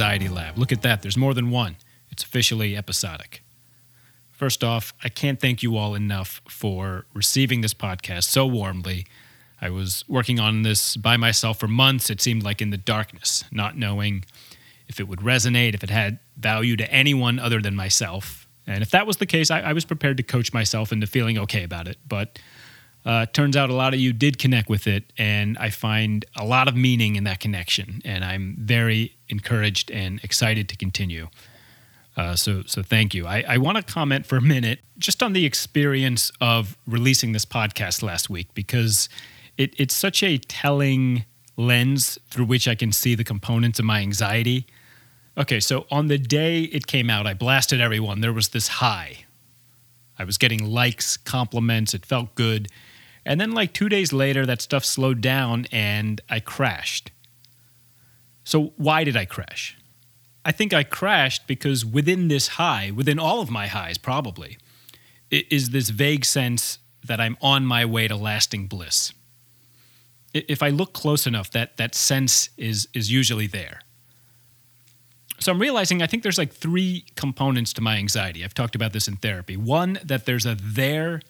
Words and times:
Anxiety 0.00 0.30
Lab. 0.30 0.56
Look 0.56 0.72
at 0.72 0.80
that, 0.80 1.02
there's 1.02 1.18
more 1.18 1.34
than 1.34 1.50
one. 1.50 1.76
It's 2.10 2.22
officially 2.22 2.74
episodic. 2.74 3.42
First 4.32 4.64
off, 4.64 4.94
I 5.04 5.10
can't 5.10 5.38
thank 5.38 5.62
you 5.62 5.76
all 5.76 5.94
enough 5.94 6.40
for 6.48 7.04
receiving 7.12 7.60
this 7.60 7.74
podcast 7.74 8.24
so 8.24 8.46
warmly. 8.46 9.06
I 9.60 9.68
was 9.68 10.02
working 10.08 10.40
on 10.40 10.62
this 10.62 10.96
by 10.96 11.18
myself 11.18 11.60
for 11.60 11.68
months. 11.68 12.08
It 12.08 12.22
seemed 12.22 12.42
like 12.42 12.62
in 12.62 12.70
the 12.70 12.78
darkness, 12.78 13.44
not 13.52 13.76
knowing 13.76 14.24
if 14.88 15.00
it 15.00 15.06
would 15.06 15.18
resonate, 15.18 15.74
if 15.74 15.84
it 15.84 15.90
had 15.90 16.18
value 16.38 16.76
to 16.76 16.90
anyone 16.90 17.38
other 17.38 17.60
than 17.60 17.76
myself. 17.76 18.48
And 18.66 18.82
if 18.82 18.90
that 18.92 19.06
was 19.06 19.18
the 19.18 19.26
case, 19.26 19.50
I, 19.50 19.60
I 19.60 19.74
was 19.74 19.84
prepared 19.84 20.16
to 20.16 20.22
coach 20.22 20.54
myself 20.54 20.92
into 20.92 21.06
feeling 21.06 21.36
okay 21.36 21.62
about 21.62 21.86
it. 21.86 21.98
But 22.08 22.38
uh, 23.04 23.26
turns 23.26 23.54
out 23.54 23.68
a 23.68 23.74
lot 23.74 23.92
of 23.92 24.00
you 24.00 24.14
did 24.14 24.38
connect 24.38 24.70
with 24.70 24.86
it, 24.86 25.12
and 25.18 25.58
I 25.58 25.68
find 25.68 26.24
a 26.36 26.44
lot 26.46 26.68
of 26.68 26.74
meaning 26.74 27.16
in 27.16 27.24
that 27.24 27.40
connection, 27.40 28.00
and 28.06 28.24
I'm 28.24 28.56
very 28.58 29.14
encouraged 29.30 29.90
and 29.90 30.22
excited 30.22 30.68
to 30.68 30.76
continue. 30.76 31.28
Uh, 32.16 32.34
so, 32.36 32.62
so 32.66 32.82
thank 32.82 33.14
you. 33.14 33.26
I, 33.26 33.44
I 33.46 33.58
want 33.58 33.76
to 33.76 33.82
comment 33.82 34.26
for 34.26 34.36
a 34.36 34.42
minute 34.42 34.80
just 34.98 35.22
on 35.22 35.32
the 35.32 35.46
experience 35.46 36.30
of 36.40 36.76
releasing 36.86 37.32
this 37.32 37.44
podcast 37.44 38.02
last 38.02 38.28
week 38.28 38.52
because 38.54 39.08
it, 39.56 39.74
it's 39.78 39.94
such 39.94 40.22
a 40.22 40.38
telling 40.38 41.24
lens 41.56 42.18
through 42.30 42.46
which 42.46 42.66
I 42.66 42.74
can 42.74 42.92
see 42.92 43.14
the 43.14 43.24
components 43.24 43.78
of 43.78 43.84
my 43.84 44.00
anxiety. 44.00 44.66
Okay, 45.38 45.60
so 45.60 45.86
on 45.90 46.08
the 46.08 46.18
day 46.18 46.64
it 46.64 46.86
came 46.86 47.08
out, 47.08 47.26
I 47.26 47.34
blasted 47.34 47.80
everyone. 47.80 48.20
There 48.20 48.32
was 48.32 48.48
this 48.48 48.68
high. 48.68 49.24
I 50.18 50.24
was 50.24 50.36
getting 50.36 50.64
likes, 50.70 51.16
compliments. 51.16 51.94
It 51.94 52.04
felt 52.04 52.34
good. 52.34 52.68
And 53.24 53.40
then, 53.40 53.52
like 53.52 53.72
two 53.72 53.88
days 53.88 54.12
later, 54.12 54.44
that 54.46 54.60
stuff 54.60 54.84
slowed 54.84 55.20
down 55.20 55.66
and 55.70 56.20
I 56.28 56.40
crashed. 56.40 57.10
So, 58.44 58.72
why 58.76 59.04
did 59.04 59.16
I 59.16 59.24
crash? 59.24 59.76
I 60.44 60.52
think 60.52 60.72
I 60.72 60.82
crashed 60.82 61.46
because 61.46 61.84
within 61.84 62.28
this 62.28 62.48
high, 62.48 62.90
within 62.90 63.18
all 63.18 63.40
of 63.40 63.50
my 63.50 63.66
highs, 63.66 63.98
probably, 63.98 64.56
is 65.30 65.70
this 65.70 65.90
vague 65.90 66.24
sense 66.24 66.78
that 67.04 67.20
I'm 67.20 67.36
on 67.40 67.66
my 67.66 67.84
way 67.84 68.08
to 68.08 68.16
lasting 68.16 68.66
bliss. 68.66 69.12
If 70.32 70.62
I 70.62 70.68
look 70.68 70.92
close 70.92 71.26
enough, 71.26 71.50
that, 71.52 71.76
that 71.76 71.94
sense 71.94 72.50
is, 72.56 72.88
is 72.94 73.10
usually 73.10 73.46
there. 73.46 73.80
So 75.40 75.50
I'm 75.50 75.58
realizing 75.58 76.02
I 76.02 76.06
think 76.06 76.22
there's 76.22 76.38
like 76.38 76.52
three 76.52 77.04
components 77.16 77.72
to 77.74 77.80
my 77.80 77.96
anxiety. 77.96 78.44
I've 78.44 78.54
talked 78.54 78.74
about 78.74 78.92
this 78.92 79.08
in 79.08 79.16
therapy. 79.16 79.56
One, 79.56 79.98
that 80.04 80.26
there's 80.26 80.46
a 80.46 80.54
there 80.54 81.22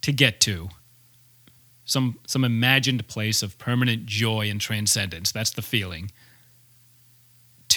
to 0.00 0.12
get 0.12 0.40
to, 0.42 0.70
some 1.84 2.18
some 2.26 2.44
imagined 2.44 3.06
place 3.06 3.42
of 3.42 3.58
permanent 3.58 4.06
joy 4.06 4.50
and 4.50 4.60
transcendence. 4.60 5.30
That's 5.32 5.50
the 5.50 5.62
feeling. 5.62 6.10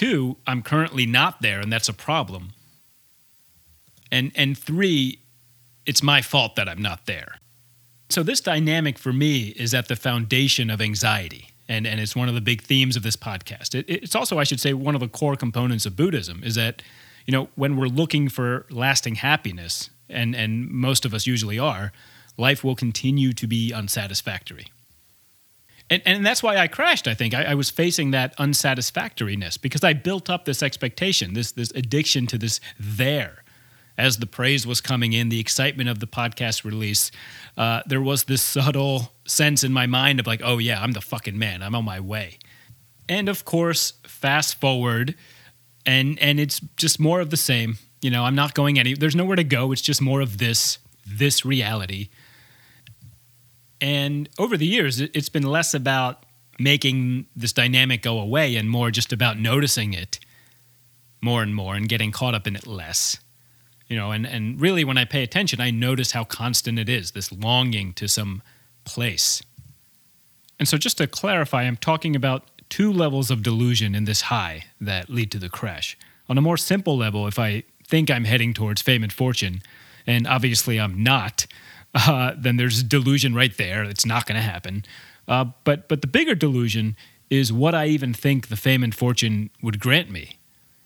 Two, 0.00 0.38
I'm 0.46 0.62
currently 0.62 1.04
not 1.04 1.42
there, 1.42 1.60
and 1.60 1.70
that's 1.70 1.86
a 1.86 1.92
problem. 1.92 2.54
And 4.10 4.32
and 4.34 4.56
three, 4.56 5.18
it's 5.84 6.02
my 6.02 6.22
fault 6.22 6.56
that 6.56 6.70
I'm 6.70 6.80
not 6.80 7.04
there. 7.04 7.34
So 8.08 8.22
this 8.22 8.40
dynamic 8.40 8.98
for 8.98 9.12
me 9.12 9.48
is 9.48 9.74
at 9.74 9.88
the 9.88 9.96
foundation 9.96 10.70
of 10.70 10.80
anxiety. 10.80 11.50
And, 11.68 11.86
and 11.86 12.00
it's 12.00 12.16
one 12.16 12.30
of 12.30 12.34
the 12.34 12.40
big 12.40 12.62
themes 12.62 12.96
of 12.96 13.02
this 13.02 13.14
podcast. 13.14 13.74
It, 13.74 13.84
it's 13.90 14.14
also, 14.14 14.38
I 14.38 14.44
should 14.44 14.58
say, 14.58 14.72
one 14.72 14.94
of 14.94 15.02
the 15.02 15.08
core 15.08 15.36
components 15.36 15.84
of 15.84 15.96
Buddhism 15.96 16.42
is 16.42 16.54
that, 16.54 16.80
you 17.26 17.32
know, 17.32 17.50
when 17.54 17.76
we're 17.76 17.86
looking 17.86 18.30
for 18.30 18.64
lasting 18.70 19.16
happiness, 19.16 19.90
and, 20.08 20.34
and 20.34 20.70
most 20.70 21.04
of 21.04 21.12
us 21.12 21.26
usually 21.26 21.58
are, 21.58 21.92
life 22.38 22.64
will 22.64 22.74
continue 22.74 23.34
to 23.34 23.46
be 23.46 23.74
unsatisfactory. 23.74 24.68
And, 25.90 26.02
and 26.06 26.24
that's 26.24 26.42
why 26.42 26.56
I 26.56 26.68
crashed, 26.68 27.08
I 27.08 27.14
think. 27.14 27.34
I, 27.34 27.42
I, 27.42 27.54
was 27.54 27.68
facing 27.68 28.12
that 28.12 28.34
unsatisfactoriness 28.38 29.60
because 29.60 29.82
I 29.82 29.92
built 29.92 30.30
up 30.30 30.44
this 30.44 30.62
expectation, 30.62 31.34
this, 31.34 31.50
this 31.50 31.72
addiction 31.72 32.28
to 32.28 32.38
this 32.38 32.60
there. 32.78 33.42
As 33.98 34.18
the 34.18 34.26
praise 34.26 34.66
was 34.66 34.80
coming 34.80 35.12
in, 35.12 35.28
the 35.28 35.40
excitement 35.40 35.90
of 35.90 35.98
the 35.98 36.06
podcast 36.06 36.64
release, 36.64 37.10
uh, 37.58 37.82
there 37.86 38.00
was 38.00 38.24
this 38.24 38.40
subtle 38.40 39.12
sense 39.26 39.64
in 39.64 39.72
my 39.72 39.86
mind 39.86 40.20
of 40.20 40.26
like, 40.26 40.40
oh, 40.42 40.58
yeah, 40.58 40.80
I'm 40.80 40.92
the 40.92 41.00
fucking 41.02 41.38
man. 41.38 41.60
I'm 41.60 41.74
on 41.74 41.84
my 41.84 42.00
way. 42.00 42.38
And 43.08 43.28
of 43.28 43.44
course, 43.44 43.94
fast 44.06 44.58
forward, 44.60 45.16
and, 45.84 46.18
and 46.20 46.38
it's 46.38 46.60
just 46.76 47.00
more 47.00 47.20
of 47.20 47.30
the 47.30 47.36
same. 47.36 47.78
You 48.00 48.10
know, 48.10 48.24
I'm 48.24 48.36
not 48.36 48.54
going 48.54 48.78
any, 48.78 48.94
there's 48.94 49.16
nowhere 49.16 49.36
to 49.36 49.44
go. 49.44 49.72
It's 49.72 49.82
just 49.82 50.00
more 50.00 50.20
of 50.20 50.38
this, 50.38 50.78
this 51.04 51.44
reality 51.44 52.08
and 53.80 54.28
over 54.38 54.56
the 54.56 54.66
years, 54.66 55.00
it's 55.00 55.28
been 55.28 55.42
less 55.42 55.74
about 55.74 56.24
making 56.58 57.26
this 57.34 57.52
dynamic 57.52 58.02
go 58.02 58.20
away 58.20 58.56
and 58.56 58.68
more 58.68 58.90
just 58.90 59.12
about 59.12 59.38
noticing 59.38 59.94
it 59.94 60.20
more 61.22 61.42
and 61.42 61.54
more 61.54 61.74
and 61.74 61.88
getting 61.88 62.12
caught 62.12 62.34
up 62.34 62.46
in 62.46 62.56
it 62.56 62.66
less. 62.66 63.18
You 63.88 63.96
know, 63.96 64.12
and, 64.12 64.26
and 64.26 64.60
really 64.60 64.84
when 64.84 64.98
I 64.98 65.04
pay 65.04 65.22
attention, 65.22 65.60
I 65.60 65.70
notice 65.70 66.12
how 66.12 66.24
constant 66.24 66.78
it 66.78 66.88
is, 66.88 67.10
this 67.10 67.32
longing 67.32 67.92
to 67.94 68.08
some 68.08 68.42
place. 68.84 69.42
And 70.58 70.68
so 70.68 70.76
just 70.76 70.98
to 70.98 71.06
clarify, 71.06 71.62
I'm 71.62 71.76
talking 71.76 72.14
about 72.14 72.44
two 72.68 72.92
levels 72.92 73.30
of 73.30 73.42
delusion 73.42 73.94
in 73.94 74.04
this 74.04 74.22
high 74.22 74.66
that 74.80 75.10
lead 75.10 75.32
to 75.32 75.38
the 75.38 75.48
crash. 75.48 75.98
On 76.28 76.38
a 76.38 76.42
more 76.42 76.56
simple 76.56 76.96
level, 76.96 77.26
if 77.26 77.38
I 77.38 77.64
think 77.84 78.10
I'm 78.10 78.24
heading 78.24 78.54
towards 78.54 78.80
fame 78.80 79.02
and 79.02 79.12
fortune, 79.12 79.62
and 80.06 80.26
obviously 80.26 80.78
I'm 80.78 81.02
not, 81.02 81.46
uh, 81.94 82.32
then 82.36 82.56
there's 82.56 82.82
delusion 82.82 83.34
right 83.34 83.56
there. 83.56 83.84
It's 83.84 84.06
not 84.06 84.26
going 84.26 84.36
to 84.36 84.46
happen. 84.46 84.84
Uh, 85.26 85.46
but 85.64 85.88
but 85.88 86.00
the 86.00 86.06
bigger 86.06 86.34
delusion 86.34 86.96
is 87.28 87.52
what 87.52 87.74
I 87.74 87.86
even 87.86 88.12
think 88.12 88.48
the 88.48 88.56
fame 88.56 88.82
and 88.82 88.94
fortune 88.94 89.50
would 89.62 89.78
grant 89.78 90.10
me. 90.10 90.38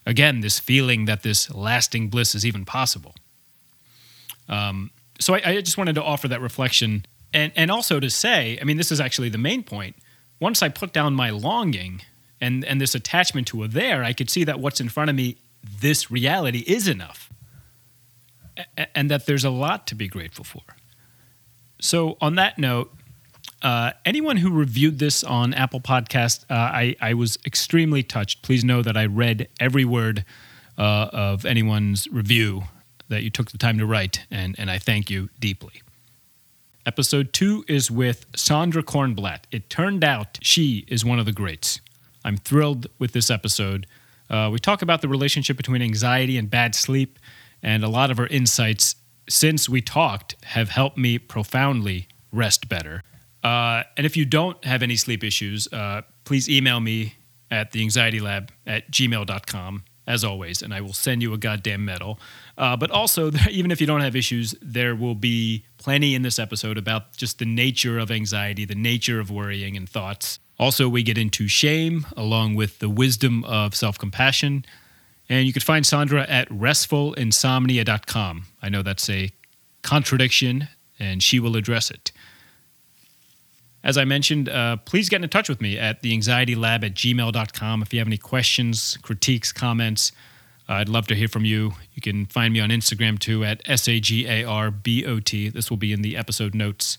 Again, 0.07 0.41
this 0.41 0.61
feeling 0.61 1.07
that 1.07 1.23
this 1.23 1.53
lasting 1.55 2.11
bliss 2.11 2.35
is 2.35 2.45
even 2.45 2.67
possible. 2.67 3.15
Um, 4.49 4.91
so 5.19 5.35
I, 5.35 5.43
I 5.45 5.61
just 5.63 5.79
wanted 5.79 5.95
to 5.95 6.03
offer 6.03 6.29
that 6.29 6.43
reflection 6.43 7.07
and 7.33 7.53
and 7.57 7.71
also 7.71 8.01
to 8.01 8.11
say, 8.11 8.59
I 8.61 8.65
mean, 8.65 8.77
this 8.77 8.93
is 8.93 9.01
actually 9.01 9.29
the 9.29 9.39
main 9.39 9.63
point. 9.63 9.97
Once 10.41 10.63
I 10.63 10.69
put 10.69 10.93
down 10.93 11.15
my 11.15 11.31
longing 11.31 12.03
and 12.41 12.65
and 12.65 12.81
this 12.81 12.95
attachment 12.95 13.47
to 13.49 13.63
a 13.65 13.69
there, 13.69 14.05
I 14.05 14.13
could 14.13 14.31
see 14.31 14.45
that 14.45 14.61
what's 14.61 14.81
in 14.81 14.89
front 14.89 15.11
of 15.11 15.17
me, 15.17 15.37
this 15.81 16.11
reality, 16.11 16.65
is 16.67 16.87
enough, 16.87 17.31
and 18.95 19.11
that 19.11 19.27
there's 19.27 19.45
a 19.45 19.51
lot 19.51 19.87
to 19.89 19.95
be 19.95 20.07
grateful 20.07 20.45
for. 20.45 20.63
So, 21.85 22.17
on 22.19 22.37
that 22.37 22.59
note, 22.59 22.91
uh, 23.61 23.93
anyone 24.07 24.39
who 24.39 24.51
reviewed 24.51 24.99
this 24.99 25.23
on 25.23 25.53
Apple 25.53 25.83
Podcast, 25.83 26.45
uh, 26.49 26.55
I, 26.55 26.97
I, 26.99 27.13
was 27.13 27.37
extremely 27.45 28.03
touched. 28.03 28.41
Please 28.41 28.65
know 28.65 28.81
that 28.81 28.97
I 28.97 29.05
read 29.05 29.49
every 29.61 29.85
word 29.85 30.25
uh, 30.79 31.11
of 31.13 31.45
anyone's 31.45 32.09
review 32.09 32.63
that 33.11 33.23
you 33.23 33.29
took 33.29 33.51
the 33.51 33.59
time 33.59 33.77
to 33.77 33.85
write, 33.85 34.25
and, 34.31 34.55
and 34.59 34.71
I 34.71 34.79
thank 34.79 35.11
you 35.11 35.29
deeply. 35.39 35.83
Episode 36.87 37.35
two 37.35 37.67
is 37.69 37.91
with 37.91 38.33
Sondra 38.33 38.83
Kornblatt. 38.83 39.41
It 39.51 39.69
turned 39.69 40.03
out 40.03 40.39
she 40.41 40.87
is 40.89 41.05
one 41.05 41.19
of 41.19 41.27
the 41.27 41.33
greats. 41.33 41.83
I'm 42.25 42.39
thrilled 42.39 42.87
with 42.99 43.13
this 43.13 43.29
episode. 43.29 43.87
Uh, 44.31 44.49
we 44.51 44.59
talk 44.59 44.81
about 44.81 45.03
the 45.03 45.09
relationship 45.09 45.59
between 45.59 45.83
anxiety 45.83 46.39
and 46.39 46.49
bad 46.49 46.75
sleep, 46.75 47.19
and 47.63 47.85
a 47.85 47.89
lot 47.89 48.11
of 48.11 48.17
her 48.17 48.27
insights 48.29 48.97
since 49.29 49.69
we 49.69 49.81
talked 49.81 50.37
have 50.45 50.71
helped 50.71 50.99
me 50.99 51.19
profoundly 51.19 52.09
rest 52.33 52.69
better. 52.69 53.03
Uh, 53.43 53.83
and 53.97 54.07
if 54.07 54.17
you 54.17 54.25
don't 54.25 54.63
have 54.65 54.83
any 54.83 54.97
sleep 54.97 55.23
issues, 55.23 55.71
uh, 55.73 56.03
please 56.25 56.49
email 56.49 56.81
me 56.81 57.15
at 57.51 57.73
theanxietylab 57.73 58.49
at 58.67 58.91
gmail.com, 58.91 59.85
as 60.07 60.25
always, 60.25 60.63
and 60.63 60.75
I 60.75 60.81
will 60.81 60.93
send 60.93 61.23
you 61.23 61.33
a 61.33 61.39
goddamn 61.39 61.85
medal. 61.85 62.19
Uh, 62.57 62.77
but 62.77 62.91
also, 62.91 63.31
even 63.51 63.71
if 63.71 63.81
you 63.81 63.87
don't 63.87 64.01
have 64.01 64.17
issues, 64.17 64.55
there 64.61 64.95
will 64.97 65.15
be 65.15 65.65
plenty 65.79 66.15
in 66.15 66.23
this 66.23 66.39
episode 66.39 66.79
about 66.79 67.17
just 67.17 67.39
the 67.39 67.45
nature 67.45 67.99
of 67.99 68.11
anxiety, 68.11 68.65
the 68.65 68.75
nature 68.75 69.21
of 69.21 69.31
worrying 69.31 69.77
and 69.77 69.89
thoughts. 69.89 70.39
Also, 70.59 70.89
we 70.89 71.03
get 71.03 71.19
into 71.19 71.49
shame 71.49 72.07
along 72.17 72.55
with 72.55 72.79
the 72.79 72.89
wisdom 72.89 73.45
of 73.45 73.75
self 73.75 73.99
compassion. 73.99 74.65
And 75.29 75.47
you 75.47 75.53
can 75.53 75.63
find 75.63 75.85
Sondra 75.85 76.27
at 76.29 76.49
restfulinsomnia.com. 76.51 78.45
I 78.63 78.69
know 78.69 78.83
that's 78.83 79.09
a 79.09 79.31
contradiction, 79.83 80.69
and 80.99 81.23
she 81.23 81.41
will 81.41 81.57
address 81.57 81.91
it. 81.91 82.13
As 83.83 83.99
I 83.99 84.05
mentioned, 84.05 84.49
uh, 84.49 84.79
please 84.79 85.09
get 85.11 85.23
in 85.23 85.29
touch 85.29 85.49
with 85.49 85.61
me 85.61 85.79
at 85.79 86.03
theanxietylab 86.03 86.85
at 86.85 86.95
gmail.com 86.95 87.83
if 87.83 87.93
you 87.93 87.99
have 88.01 88.09
any 88.09 88.17
questions, 88.17 88.97
critiques, 89.03 89.53
comments. 89.53 90.11
Uh, 90.67 90.75
I'd 90.75 90.89
love 90.89 91.07
to 91.09 91.15
hear 91.15 91.29
from 91.29 91.45
you. 91.45 91.73
You 91.93 92.01
can 92.01 92.25
find 92.25 92.55
me 92.55 92.61
on 92.61 92.71
Instagram 92.71 93.19
too 93.19 93.45
at 93.45 93.61
S 93.67 93.87
A 93.87 94.01
G 94.01 94.27
A 94.27 94.45
R 94.45 94.71
B 94.71 95.05
O 95.05 95.21
T. 95.21 95.51
This 95.51 95.69
will 95.69 95.77
be 95.77 95.93
in 95.93 96.01
the 96.01 96.17
episode 96.17 96.55
notes 96.55 96.97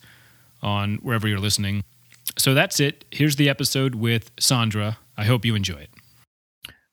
on 0.61 0.97
wherever 0.97 1.27
you're 1.27 1.39
listening. 1.39 1.83
So 2.37 2.53
that's 2.53 2.79
it. 2.79 3.05
Here's 3.09 3.35
the 3.35 3.49
episode 3.49 3.95
with 3.95 4.35
Sondra. 4.35 4.97
I 5.17 5.25
hope 5.25 5.43
you 5.43 5.55
enjoy 5.55 5.77
it. 5.77 5.89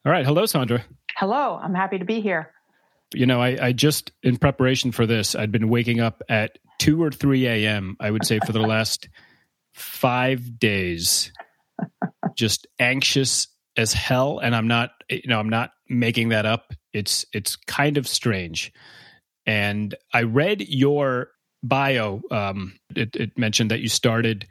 All 0.07 0.13
right. 0.13 0.25
Hello, 0.25 0.45
Sondra. 0.45 0.85
Hello, 1.23 1.57
I'm 1.63 1.73
happy 1.73 2.01
to 2.01 2.05
be 2.05 2.21
here. 2.21 2.51
You 3.15 3.27
know, 3.27 3.41
I, 3.41 3.67
I 3.67 3.73
just, 3.73 4.11
in 4.25 4.39
preparation 4.39 4.91
for 4.91 5.07
this, 5.07 5.37
I'd 5.37 5.53
been 5.53 5.69
waking 5.69 6.01
up 6.01 6.21
at 6.29 6.59
2 6.81 7.01
or 7.01 7.13
3 7.13 7.47
a.m., 7.47 7.97
I 8.01 8.11
would 8.11 8.27
say, 8.27 8.41
for 8.45 8.51
the 8.51 8.59
last 8.59 9.09
five 9.73 10.59
days. 10.59 11.31
just 12.35 12.67
anxious 12.81 13.47
as 13.77 13.93
hell 13.93 14.41
and 14.41 14.53
I'm 14.57 14.67
not 14.67 14.91
you 15.09 15.23
know 15.27 15.39
I'm 15.39 15.49
not 15.49 15.71
making 15.89 16.31
that 16.31 16.45
up. 16.45 16.73
It's 16.93 17.25
it's 17.33 17.55
kind 17.55 17.99
of 17.99 18.09
strange. 18.09 18.73
And 19.47 19.95
I 20.13 20.23
read 20.23 20.63
your 20.69 21.29
bio 21.63 22.21
um 22.33 22.81
it, 22.97 23.15
it 23.15 23.39
mentioned 23.39 23.71
that 23.71 23.79
you 23.79 23.89
started 23.89 24.49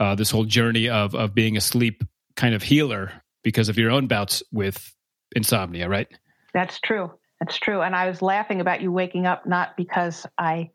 uh, 0.00 0.14
this 0.14 0.30
whole 0.30 0.46
journey 0.46 0.88
of 0.88 1.14
of 1.14 1.34
being 1.34 1.58
a 1.58 1.60
sleep 1.60 2.02
kind 2.34 2.54
of 2.54 2.62
healer 2.62 3.12
because 3.44 3.68
of 3.68 3.76
your 3.76 3.90
own 3.90 4.06
bouts 4.06 4.42
with 4.50 4.94
insomnia, 5.34 5.88
right? 5.88 6.08
That's 6.54 6.80
true. 6.80 7.12
That's 7.40 7.58
true. 7.58 7.82
And 7.82 7.94
I 7.94 8.08
was 8.08 8.22
laughing 8.22 8.60
about 8.60 8.82
you 8.82 8.92
waking 8.92 9.26
up 9.26 9.46
not 9.46 9.76
because 9.76 10.26
I 10.38 10.70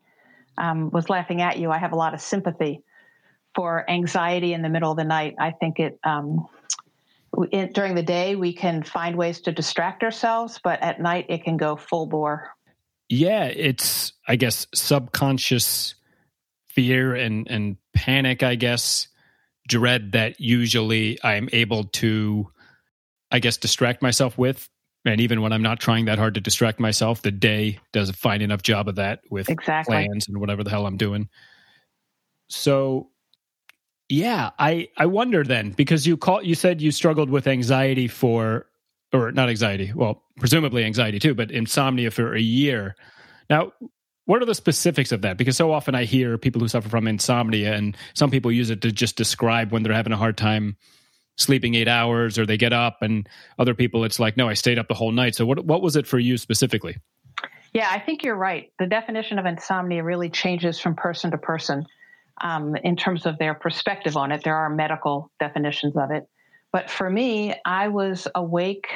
um, 0.58 0.90
was 0.90 1.08
laughing 1.08 1.40
at 1.40 1.58
you. 1.58 1.70
I 1.70 1.78
have 1.78 1.92
a 1.92 1.96
lot 1.96 2.14
of 2.14 2.20
sympathy 2.20 2.82
for 3.54 3.88
anxiety 3.88 4.52
in 4.52 4.62
the 4.62 4.68
middle 4.68 4.90
of 4.90 4.96
the 4.96 5.04
night. 5.04 5.34
I 5.38 5.52
think 5.52 5.78
it, 5.78 5.98
um, 6.04 6.46
it 7.50 7.74
during 7.74 7.94
the 7.94 8.02
day 8.02 8.36
we 8.36 8.52
can 8.52 8.82
find 8.82 9.16
ways 9.16 9.40
to 9.42 9.52
distract 9.52 10.02
ourselves, 10.02 10.60
but 10.62 10.82
at 10.82 11.00
night 11.00 11.26
it 11.28 11.44
can 11.44 11.56
go 11.56 11.76
full 11.76 12.06
bore. 12.06 12.50
Yeah, 13.08 13.44
it's 13.44 14.12
I 14.26 14.36
guess 14.36 14.66
subconscious 14.74 15.94
fear 16.68 17.14
and 17.14 17.48
and 17.48 17.76
panic. 17.94 18.42
I 18.42 18.54
guess 18.54 19.08
dread 19.66 20.12
that 20.12 20.40
usually 20.40 21.18
I'm 21.22 21.48
able 21.52 21.84
to, 21.84 22.50
I 23.30 23.38
guess, 23.38 23.56
distract 23.56 24.02
myself 24.02 24.38
with. 24.38 24.68
And 25.04 25.20
even 25.20 25.40
when 25.42 25.52
I'm 25.52 25.62
not 25.62 25.80
trying 25.80 26.06
that 26.06 26.18
hard 26.18 26.34
to 26.34 26.40
distract 26.40 26.80
myself, 26.80 27.22
the 27.22 27.30
day 27.30 27.78
does 27.92 28.10
a 28.10 28.12
fine 28.12 28.42
enough 28.42 28.62
job 28.62 28.88
of 28.88 28.96
that 28.96 29.20
with 29.30 29.48
exactly. 29.48 29.94
plans 29.94 30.28
and 30.28 30.38
whatever 30.38 30.64
the 30.64 30.70
hell 30.70 30.86
I'm 30.86 30.96
doing. 30.96 31.28
So, 32.48 33.10
yeah, 34.08 34.50
I 34.58 34.88
I 34.96 35.06
wonder 35.06 35.44
then 35.44 35.70
because 35.70 36.06
you 36.06 36.16
call 36.16 36.42
you 36.42 36.54
said 36.54 36.80
you 36.80 36.90
struggled 36.90 37.30
with 37.30 37.46
anxiety 37.46 38.08
for 38.08 38.66
or 39.12 39.32
not 39.32 39.48
anxiety, 39.48 39.92
well, 39.94 40.22
presumably 40.38 40.84
anxiety 40.84 41.18
too, 41.18 41.34
but 41.34 41.50
insomnia 41.50 42.10
for 42.10 42.34
a 42.34 42.40
year. 42.40 42.96
Now, 43.48 43.72
what 44.26 44.42
are 44.42 44.46
the 44.46 44.54
specifics 44.54 45.12
of 45.12 45.22
that? 45.22 45.38
Because 45.38 45.56
so 45.56 45.72
often 45.72 45.94
I 45.94 46.04
hear 46.04 46.36
people 46.36 46.60
who 46.60 46.68
suffer 46.68 46.88
from 46.88 47.08
insomnia, 47.08 47.74
and 47.74 47.96
some 48.14 48.30
people 48.30 48.52
use 48.52 48.68
it 48.68 48.82
to 48.82 48.92
just 48.92 49.16
describe 49.16 49.72
when 49.72 49.82
they're 49.82 49.94
having 49.94 50.12
a 50.12 50.18
hard 50.18 50.36
time 50.36 50.76
sleeping 51.38 51.74
eight 51.74 51.88
hours 51.88 52.38
or 52.38 52.44
they 52.44 52.56
get 52.56 52.72
up, 52.72 52.98
and 53.00 53.28
other 53.58 53.74
people 53.74 54.04
it's 54.04 54.20
like, 54.20 54.36
no, 54.36 54.48
I 54.48 54.54
stayed 54.54 54.78
up 54.78 54.88
the 54.88 54.94
whole 54.94 55.12
night. 55.12 55.34
So, 55.34 55.46
what 55.46 55.64
what 55.64 55.82
was 55.82 55.96
it 55.96 56.06
for 56.06 56.18
you 56.18 56.36
specifically? 56.36 56.98
Yeah, 57.72 57.88
I 57.90 57.98
think 57.98 58.22
you're 58.22 58.36
right. 58.36 58.72
The 58.78 58.86
definition 58.86 59.38
of 59.38 59.46
insomnia 59.46 60.02
really 60.02 60.30
changes 60.30 60.80
from 60.80 60.94
person 60.94 61.30
to 61.32 61.38
person 61.38 61.86
um, 62.40 62.76
in 62.76 62.96
terms 62.96 63.26
of 63.26 63.38
their 63.38 63.54
perspective 63.54 64.16
on 64.16 64.32
it. 64.32 64.42
There 64.42 64.56
are 64.56 64.70
medical 64.70 65.30
definitions 65.38 65.96
of 65.96 66.10
it. 66.10 66.26
But 66.72 66.90
for 66.90 67.08
me, 67.08 67.54
I 67.64 67.88
was 67.88 68.28
awake 68.34 68.86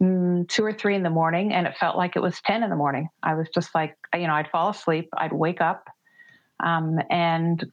mm, 0.00 0.48
two 0.48 0.64
or 0.64 0.72
three 0.72 0.94
in 0.94 1.02
the 1.02 1.10
morning 1.10 1.52
and 1.52 1.66
it 1.66 1.76
felt 1.76 1.96
like 1.96 2.16
it 2.16 2.20
was 2.20 2.40
10 2.42 2.62
in 2.62 2.70
the 2.70 2.76
morning. 2.76 3.08
I 3.22 3.34
was 3.34 3.48
just 3.54 3.74
like, 3.74 3.96
you 4.14 4.26
know, 4.26 4.34
I'd 4.34 4.50
fall 4.50 4.70
asleep, 4.70 5.08
I'd 5.16 5.32
wake 5.32 5.60
up 5.60 5.88
um, 6.60 6.98
and 7.10 7.64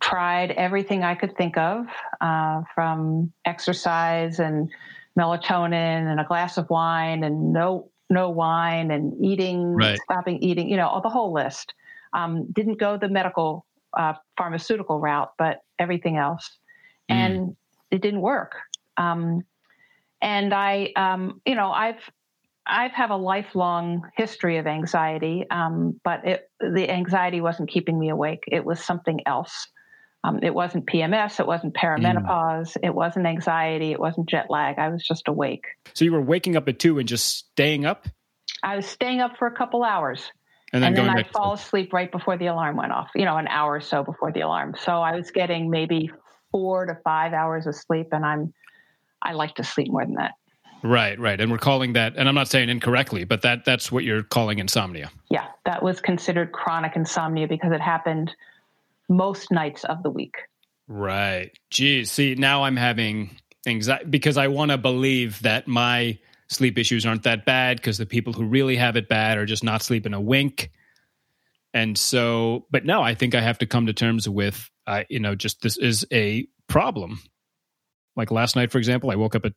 tried 0.00 0.52
everything 0.52 1.02
I 1.02 1.14
could 1.14 1.36
think 1.36 1.56
of 1.56 1.86
uh, 2.20 2.62
from 2.74 3.32
exercise 3.44 4.38
and 4.38 4.70
melatonin 5.18 6.10
and 6.10 6.20
a 6.20 6.24
glass 6.24 6.56
of 6.56 6.70
wine 6.70 7.24
and 7.24 7.52
no 7.52 7.90
no 8.08 8.30
wine 8.30 8.90
and 8.90 9.14
eating 9.24 9.74
right. 9.74 9.98
stopping 10.04 10.42
eating 10.42 10.68
you 10.68 10.76
know 10.76 10.88
all 10.88 11.02
the 11.02 11.10
whole 11.10 11.32
list 11.32 11.74
um, 12.14 12.46
didn't 12.52 12.78
go 12.78 12.96
the 12.96 13.08
medical 13.08 13.66
uh, 13.94 14.14
pharmaceutical 14.36 15.00
route 15.00 15.32
but 15.36 15.60
everything 15.78 16.16
else 16.16 16.58
mm. 17.10 17.14
and 17.14 17.56
it 17.90 18.00
didn't 18.00 18.22
work 18.22 18.56
um, 18.96 19.44
and 20.22 20.54
I, 20.54 20.92
um, 20.94 21.40
you 21.44 21.56
know, 21.56 21.70
I've 21.72 22.10
I've 22.64 22.92
have 22.92 23.10
a 23.10 23.16
lifelong 23.16 24.08
history 24.16 24.58
of 24.58 24.68
anxiety, 24.68 25.44
um, 25.50 26.00
but 26.04 26.24
it, 26.24 26.50
the 26.60 26.88
anxiety 26.88 27.40
wasn't 27.40 27.68
keeping 27.68 27.98
me 27.98 28.08
awake. 28.08 28.44
It 28.46 28.64
was 28.64 28.82
something 28.82 29.20
else. 29.26 29.66
Um, 30.24 30.38
it 30.42 30.54
wasn't 30.54 30.86
PMS. 30.86 31.40
It 31.40 31.46
wasn't 31.46 31.74
perimenopause. 31.74 32.76
Mm. 32.76 32.84
It 32.84 32.94
wasn't 32.94 33.26
anxiety. 33.26 33.92
It 33.92 33.98
wasn't 33.98 34.28
jet 34.28 34.46
lag. 34.50 34.78
I 34.78 34.88
was 34.88 35.02
just 35.02 35.26
awake. 35.26 35.64
So 35.94 36.04
you 36.04 36.12
were 36.12 36.20
waking 36.20 36.56
up 36.56 36.68
at 36.68 36.78
two 36.78 36.98
and 36.98 37.08
just 37.08 37.38
staying 37.50 37.84
up. 37.84 38.06
I 38.62 38.76
was 38.76 38.86
staying 38.86 39.20
up 39.20 39.36
for 39.36 39.48
a 39.48 39.52
couple 39.52 39.82
hours, 39.82 40.30
and 40.72 40.82
then, 40.82 40.96
and 40.96 41.08
then 41.08 41.10
I'd 41.10 41.30
fall 41.30 41.54
asleep 41.54 41.92
right 41.92 42.10
before 42.10 42.36
the 42.36 42.46
alarm 42.46 42.76
went 42.76 42.92
off. 42.92 43.08
You 43.16 43.24
know, 43.24 43.36
an 43.36 43.48
hour 43.48 43.74
or 43.74 43.80
so 43.80 44.04
before 44.04 44.30
the 44.30 44.40
alarm. 44.40 44.76
So 44.80 44.92
I 44.92 45.16
was 45.16 45.32
getting 45.32 45.68
maybe 45.68 46.10
four 46.52 46.86
to 46.86 46.96
five 47.02 47.32
hours 47.32 47.66
of 47.66 47.74
sleep, 47.74 48.08
and 48.12 48.24
I'm 48.24 48.54
I 49.20 49.32
like 49.32 49.56
to 49.56 49.64
sleep 49.64 49.90
more 49.90 50.04
than 50.04 50.14
that. 50.14 50.34
Right, 50.84 51.18
right. 51.18 51.40
And 51.40 51.50
we're 51.50 51.58
calling 51.58 51.92
that 51.92 52.14
and 52.16 52.28
I'm 52.28 52.34
not 52.34 52.48
saying 52.48 52.68
incorrectly, 52.68 53.24
but 53.24 53.42
that 53.42 53.64
that's 53.64 53.92
what 53.92 54.04
you're 54.04 54.24
calling 54.24 54.58
insomnia. 54.58 55.10
Yeah, 55.30 55.46
that 55.64 55.82
was 55.82 56.00
considered 56.00 56.52
chronic 56.52 56.96
insomnia 56.96 57.46
because 57.46 57.72
it 57.72 57.80
happened 57.80 58.34
most 59.08 59.50
nights 59.50 59.84
of 59.84 60.02
the 60.02 60.10
week. 60.10 60.36
Right. 60.88 61.50
Geez, 61.70 62.10
see, 62.10 62.34
now 62.34 62.64
I'm 62.64 62.76
having 62.76 63.36
anxiety 63.66 64.06
because 64.06 64.36
I 64.36 64.48
want 64.48 64.70
to 64.70 64.78
believe 64.78 65.40
that 65.42 65.68
my 65.68 66.18
sleep 66.48 66.78
issues 66.78 67.06
aren't 67.06 67.22
that 67.22 67.46
bad 67.46 67.78
because 67.78 67.98
the 67.98 68.06
people 68.06 68.32
who 68.32 68.44
really 68.44 68.76
have 68.76 68.96
it 68.96 69.08
bad 69.08 69.38
are 69.38 69.46
just 69.46 69.64
not 69.64 69.82
sleeping 69.82 70.14
a 70.14 70.20
wink. 70.20 70.70
And 71.74 71.96
so, 71.96 72.66
but 72.70 72.84
no, 72.84 73.02
I 73.02 73.14
think 73.14 73.34
I 73.34 73.40
have 73.40 73.58
to 73.58 73.66
come 73.66 73.86
to 73.86 73.94
terms 73.94 74.28
with, 74.28 74.70
uh, 74.86 75.04
you 75.08 75.20
know, 75.20 75.34
just 75.34 75.62
this 75.62 75.78
is 75.78 76.06
a 76.12 76.46
problem 76.68 77.18
like 78.16 78.30
last 78.30 78.56
night, 78.56 78.70
for 78.70 78.78
example, 78.78 79.10
I 79.10 79.16
woke 79.16 79.34
up 79.34 79.46
at 79.46 79.54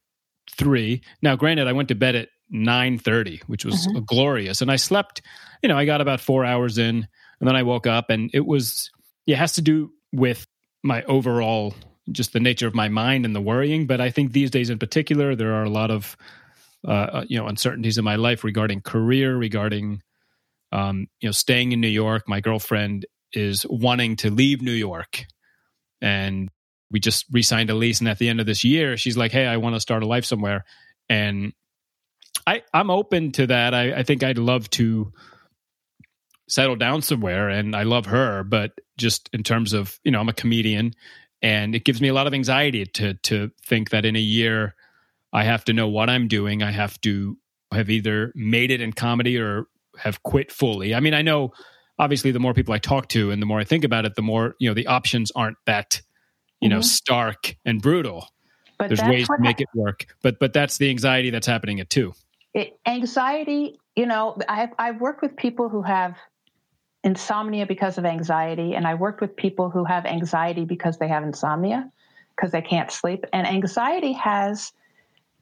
three. 0.52 1.02
Now, 1.22 1.36
granted, 1.36 1.68
I 1.68 1.74
went 1.74 1.90
to 1.90 1.96
bed 1.96 2.16
at 2.16 2.30
nine 2.50 2.98
thirty, 2.98 3.42
which 3.48 3.66
was 3.66 3.88
mm-hmm. 3.88 4.04
glorious, 4.06 4.62
and 4.62 4.72
I 4.72 4.78
slept. 4.78 5.22
You 5.62 5.70
know, 5.70 5.78
I 5.78 5.86
got 5.86 6.02
about 6.02 6.22
four 6.22 6.46
hours 6.46 6.78
in, 6.78 7.08
and 7.40 7.48
then 7.48 7.56
I 7.56 7.64
woke 7.64 7.88
up, 7.88 8.10
and 8.10 8.30
it 8.34 8.46
was. 8.46 8.92
It 9.28 9.38
has 9.38 9.54
to 9.54 9.62
do 9.62 9.92
with 10.12 10.46
my 10.84 11.04
overall, 11.04 11.76
just 12.12 12.34
the 12.34 12.40
nature 12.40 12.68
of 12.68 12.76
my 12.76 12.90
mind 12.90 13.26
and 13.26 13.36
the 13.36 13.42
worrying. 13.42 13.88
But 13.88 14.02
I 14.02 14.12
think 14.12 14.32
these 14.32 14.52
days, 14.52 14.70
in 14.70 14.80
particular, 14.80 15.36
there 15.36 15.54
are 15.56 15.64
a 15.64 15.70
lot 15.70 15.92
of, 15.92 16.16
uh, 16.88 16.92
uh 16.92 17.26
you 17.28 17.38
know, 17.38 17.48
uncertainties 17.48 17.98
in 17.98 18.04
my 18.04 18.16
life 18.16 18.44
regarding 18.44 18.82
career, 18.82 19.36
regarding, 19.36 20.02
um, 20.72 21.08
you 21.20 21.28
know, 21.28 21.34
staying 21.34 21.72
in 21.72 21.82
New 21.82 21.88
York. 21.88 22.24
My 22.28 22.40
girlfriend 22.40 23.06
is 23.34 23.66
wanting 23.70 24.16
to 24.18 24.30
leave 24.30 24.62
New 24.62 24.72
York, 24.72 25.26
and 26.02 26.50
we 26.92 27.00
just 27.00 27.26
re-signed 27.32 27.70
a 27.70 27.76
lease 27.76 28.00
and 28.00 28.10
at 28.10 28.20
the 28.20 28.30
end 28.30 28.40
of 28.40 28.46
this 28.46 28.64
year 28.64 28.98
she's 28.98 29.18
like 29.18 29.32
hey 29.32 29.46
i 29.46 29.58
want 29.58 29.76
to 29.76 29.80
start 29.80 30.04
a 30.04 30.08
life 30.08 30.26
somewhere 30.26 30.64
and 31.10 31.54
i 32.46 32.62
i'm 32.74 32.90
open 32.90 33.32
to 33.32 33.48
that 33.48 33.74
i, 33.74 33.94
I 33.94 34.04
think 34.04 34.24
i'd 34.24 34.38
love 34.38 34.70
to 34.72 35.12
settle 36.48 36.76
down 36.76 37.02
somewhere 37.02 37.50
and 37.50 37.76
i 37.76 37.84
love 37.84 38.06
her 38.06 38.44
but 38.44 38.72
just 38.98 39.30
in 39.34 39.44
terms 39.44 39.74
of 39.74 40.00
you 40.04 40.12
know 40.12 40.20
i'm 40.20 40.30
a 40.30 40.34
comedian 40.34 40.94
and 41.42 41.76
it 41.76 41.84
gives 41.84 42.02
me 42.02 42.08
a 42.08 42.14
lot 42.14 42.28
of 42.28 42.34
anxiety 42.34 42.86
to 42.86 43.14
to 43.16 43.52
think 43.64 43.90
that 43.90 44.06
in 44.06 44.16
a 44.16 44.20
year 44.20 44.76
i 45.34 45.44
have 45.44 45.64
to 45.66 45.74
know 45.74 45.88
what 45.88 46.10
i'm 46.10 46.28
doing 46.28 46.62
i 46.62 46.72
have 46.72 47.00
to 47.02 47.38
have 47.72 47.90
either 47.90 48.32
made 48.36 48.72
it 48.72 48.82
in 48.82 48.94
comedy 48.94 49.38
or 49.38 49.66
have 49.98 50.22
quit 50.24 50.52
fully 50.52 50.94
i 50.94 51.00
mean 51.00 51.14
i 51.14 51.22
know 51.22 51.52
obviously 51.98 52.32
the 52.32 52.40
more 52.40 52.54
people 52.54 52.74
i 52.74 52.78
talk 52.78 53.08
to 53.08 53.32
and 53.32 53.42
the 53.42 53.46
more 53.46 53.60
i 53.60 53.64
think 53.64 53.84
about 53.84 54.06
it 54.06 54.16
the 54.16 54.22
more 54.22 54.56
you 54.60 54.70
know 54.70 54.74
the 54.74 54.88
options 54.88 55.32
aren't 55.32 55.58
that 55.66 56.02
you 56.62 56.70
know, 56.70 56.78
mm-hmm. 56.78 56.84
stark 56.84 57.56
and 57.66 57.82
brutal. 57.82 58.28
But 58.78 58.90
There's 58.90 59.02
ways 59.04 59.28
to 59.28 59.38
make 59.40 59.60
ha- 59.60 59.64
it 59.64 59.70
work, 59.74 60.08
but 60.22 60.40
but 60.40 60.52
that's 60.52 60.78
the 60.78 60.90
anxiety 60.90 61.30
that's 61.30 61.48
happening 61.48 61.80
at 61.80 61.90
two. 61.90 62.14
It, 62.54 62.78
anxiety, 62.86 63.78
you 63.96 64.06
know, 64.06 64.38
I've 64.50 64.72
I've 64.78 65.00
worked 65.00 65.22
with 65.22 65.38
people 65.38 65.70
who 65.70 65.82
have 65.84 66.18
insomnia 67.06 67.66
because 67.66 67.98
of 67.98 68.04
anxiety, 68.04 68.74
and 68.74 68.86
I 68.86 68.96
worked 68.96 69.22
with 69.22 69.36
people 69.36 69.70
who 69.70 69.86
have 69.86 70.06
anxiety 70.06 70.66
because 70.66 70.98
they 70.98 71.08
have 71.08 71.24
insomnia 71.24 71.90
because 72.36 72.52
they 72.52 72.62
can't 72.62 72.92
sleep. 72.92 73.24
And 73.32 73.48
anxiety 73.48 74.12
has 74.14 74.74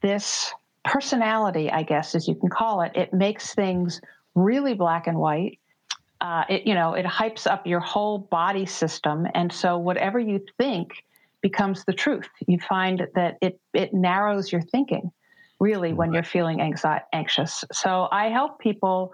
this 0.02 0.54
personality, 0.84 1.72
I 1.72 1.84
guess, 1.84 2.14
as 2.14 2.28
you 2.28 2.36
can 2.36 2.50
call 2.50 2.82
it. 2.82 2.92
It 2.96 3.14
makes 3.14 3.56
things 3.56 4.02
really 4.36 4.76
black 4.76 5.08
and 5.08 5.18
white. 5.18 5.60
Uh, 6.22 6.44
it 6.50 6.68
you 6.68 6.74
know 6.74 6.94
it 6.94 7.06
hypes 7.06 7.48
up 7.48 7.66
your 7.66 7.80
whole 7.80 8.20
body 8.20 8.66
system, 8.66 9.26
and 9.34 9.52
so 9.52 9.78
whatever 9.78 10.20
you 10.20 10.46
think 10.58 10.92
becomes 11.42 11.86
the 11.86 11.94
truth. 11.94 12.30
You 12.48 12.60
find 12.60 13.08
that 13.16 13.38
it 13.42 13.60
it 13.74 13.94
narrows 13.94 14.52
your 14.52 14.62
thinking 14.62 15.12
really 15.60 15.94
when 15.94 16.12
you're 16.12 16.24
feeling 16.24 16.60
anxi- 16.60 17.02
anxious. 17.14 17.64
So 17.72 18.10
I 18.12 18.30
help 18.30 18.60
people 18.60 19.14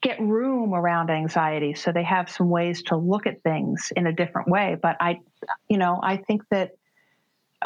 get 0.00 0.20
room 0.20 0.74
around 0.74 1.10
anxiety 1.10 1.74
so 1.74 1.90
they 1.92 2.04
have 2.04 2.30
some 2.30 2.50
ways 2.50 2.82
to 2.84 2.96
look 2.96 3.26
at 3.26 3.42
things 3.42 3.92
in 3.96 4.06
a 4.06 4.12
different 4.12 4.48
way. 4.48 4.76
But 4.80 4.96
I, 5.00 5.20
you 5.68 5.76
know, 5.76 5.98
I 6.02 6.18
think 6.18 6.42
that 6.50 6.72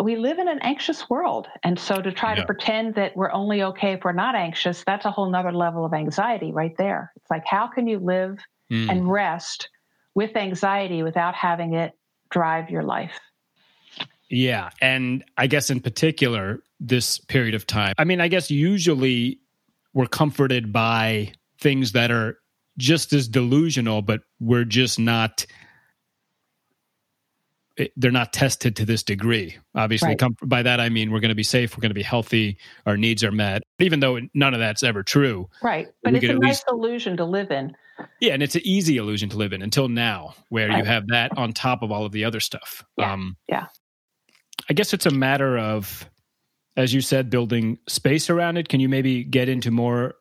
we 0.03 0.17
live 0.17 0.39
in 0.39 0.49
an 0.49 0.61
anxious 0.63 1.11
world. 1.11 1.49
And 1.63 1.79
so 1.79 2.01
to 2.01 2.13
try 2.13 2.31
yeah. 2.31 2.41
to 2.41 2.47
pretend 2.47 2.95
that 2.95 3.15
we're 3.15 3.33
only 3.33 3.63
okay 3.63 3.93
if 3.93 4.05
we're 4.05 4.13
not 4.13 4.35
anxious, 4.35 4.83
that's 4.87 5.05
a 5.05 5.11
whole 5.11 5.31
nother 5.31 5.53
level 5.53 5.85
of 5.85 5.93
anxiety 5.93 6.53
right 6.53 6.75
there. 6.79 7.13
It's 7.17 7.31
like, 7.31 7.45
how 7.47 7.67
can 7.67 7.87
you 7.87 7.99
live 7.99 8.39
mm. 8.71 8.91
and 8.91 9.11
rest 9.11 9.69
with 10.15 10.35
anxiety 10.37 11.03
without 11.03 11.35
having 11.35 11.75
it 11.75 11.93
drive 12.31 12.71
your 12.71 12.83
life? 12.83 13.21
Yeah. 14.31 14.71
And 14.81 15.25
I 15.37 15.47
guess 15.47 15.69
in 15.69 15.81
particular, 15.81 16.63
this 16.81 17.19
period 17.19 17.55
of 17.55 17.67
time, 17.67 17.93
I 17.99 18.05
mean, 18.05 18.23
I 18.23 18.29
guess 18.29 18.51
usually 18.51 19.41
we're 19.93 20.07
comforted 20.07 20.73
by 20.73 21.35
things 21.63 21.93
that 21.93 22.11
are 22.11 22.39
just 22.79 23.13
as 23.13 23.29
delusional, 23.29 24.03
but 24.03 24.21
we're 24.41 24.65
just 24.65 24.99
not 24.99 25.47
they're 27.97 28.11
not 28.11 28.35
tested 28.35 28.77
to 28.77 28.85
this 28.85 29.03
degree. 29.03 29.57
Obviously, 29.75 30.11
right. 30.11 30.19
com- 30.19 30.37
by 30.45 30.63
that 30.63 30.79
I 30.79 30.91
mean 30.91 31.11
we're 31.11 31.21
going 31.21 31.31
to 31.31 31.35
be 31.35 31.43
safe, 31.43 31.77
we're 31.77 31.81
going 31.81 31.91
to 31.91 31.95
be 31.95 32.03
healthy, 32.03 32.59
our 32.85 32.99
needs 32.99 33.25
are 33.25 33.33
met. 33.33 33.63
Even 33.79 34.01
though 34.01 34.19
none 34.35 34.53
of 34.53 34.61
that's 34.61 34.83
ever 34.83 35.03
true, 35.03 35.49
right? 35.63 35.89
But 36.03 36.15
it's 36.15 36.25
a 36.25 36.35
nice 36.35 36.41
least, 36.41 36.65
illusion 36.69 37.17
to 37.17 37.25
live 37.25 37.51
in. 37.51 37.75
Yeah, 38.21 38.35
and 38.35 38.43
it's 38.43 38.55
an 38.55 38.63
easy 38.65 38.97
illusion 38.99 39.29
to 39.31 39.37
live 39.37 39.53
in 39.53 39.63
until 39.63 39.89
now, 39.89 40.35
where 40.49 40.69
right. 40.69 40.79
you 40.79 40.85
have 40.85 41.07
that 41.09 41.37
on 41.37 41.53
top 41.53 41.83
of 41.83 41.91
all 41.91 42.05
of 42.05 42.13
the 42.13 42.25
other 42.25 42.41
stuff. 42.41 42.85
Yeah, 42.99 43.13
um, 43.13 43.37
yeah. 43.49 43.67
I 44.69 44.75
guess 44.75 44.93
it's 44.93 45.07
a 45.07 45.11
matter 45.11 45.59
of, 45.59 46.09
as 46.77 46.93
you 46.93 47.01
said, 47.01 47.31
building 47.31 47.79
space 47.89 48.31
around 48.31 48.57
it. 48.59 48.69
Can 48.69 48.81
you 48.81 48.89
maybe 48.89 49.25
get 49.25 49.49
into 49.49 49.71
more 49.71 50.15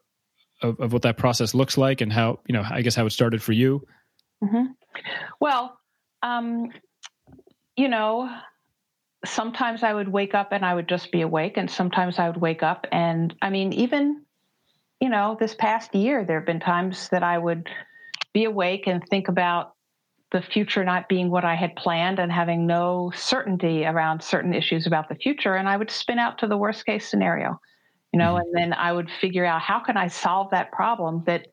of, 0.62 0.80
of 0.80 0.94
what 0.94 1.02
that 1.04 1.18
process 1.18 1.54
looks 1.54 1.78
like 1.78 2.02
and 2.02 2.12
how 2.12 2.40
you 2.48 2.54
know? 2.54 2.64
I 2.70 2.82
guess 2.82 2.96
how 2.96 3.06
it 3.06 3.12
started 3.12 3.42
for 3.42 3.54
you. 3.54 3.86
Mm-hmm. 4.44 4.72
Well, 5.40 5.78
um, 6.24 6.70
you 7.76 7.88
know, 7.88 8.30
sometimes 9.26 9.84
I 9.84 9.94
would 9.94 10.08
wake 10.08 10.34
up 10.34 10.52
and 10.52 10.66
I 10.66 10.74
would 10.74 10.90
just 10.90 11.12
be 11.12 11.22
awake, 11.22 11.58
and 11.58 11.70
sometimes 11.70 12.20
I 12.20 12.28
would 12.28 12.42
wake 12.42 12.64
up 12.64 12.88
and 12.92 13.36
I 13.42 13.50
mean, 13.50 13.74
even, 13.74 14.24
you 15.00 15.10
know, 15.10 15.38
this 15.40 15.56
past 15.56 15.94
year, 15.96 16.26
there 16.26 16.40
have 16.40 16.48
been 16.48 16.60
times 16.60 17.10
that 17.10 17.24
I 17.24 17.38
would 17.38 17.68
be 18.34 18.46
awake 18.46 18.88
and 18.88 19.04
think 19.10 19.28
about 19.28 19.74
the 20.32 20.42
future 20.42 20.84
not 20.86 21.10
being 21.10 21.30
what 21.30 21.44
I 21.44 21.56
had 21.56 21.76
planned 21.76 22.18
and 22.18 22.32
having 22.32 22.66
no 22.66 23.12
certainty 23.14 23.86
around 23.86 24.24
certain 24.24 24.54
issues 24.54 24.88
about 24.88 25.10
the 25.10 25.16
future. 25.16 25.56
And 25.56 25.68
I 25.68 25.76
would 25.76 25.92
spin 25.92 26.20
out 26.20 26.38
to 26.40 26.48
the 26.48 26.58
worst 26.58 26.86
case 26.86 27.10
scenario, 27.10 27.60
you 28.12 28.20
know, 28.20 28.36
mm-hmm. 28.36 28.42
and 28.42 28.56
then 28.56 28.74
I 28.74 28.92
would 28.92 29.10
figure 29.10 29.46
out 29.46 29.62
how 29.62 29.80
can 29.80 29.98
I 29.98 30.08
solve 30.08 30.52
that 30.52 30.72
problem 30.72 31.24
that 31.26 31.48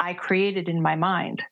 I 0.00 0.14
created 0.14 0.68
in 0.68 0.82
my 0.82 0.96
mind. 0.96 1.42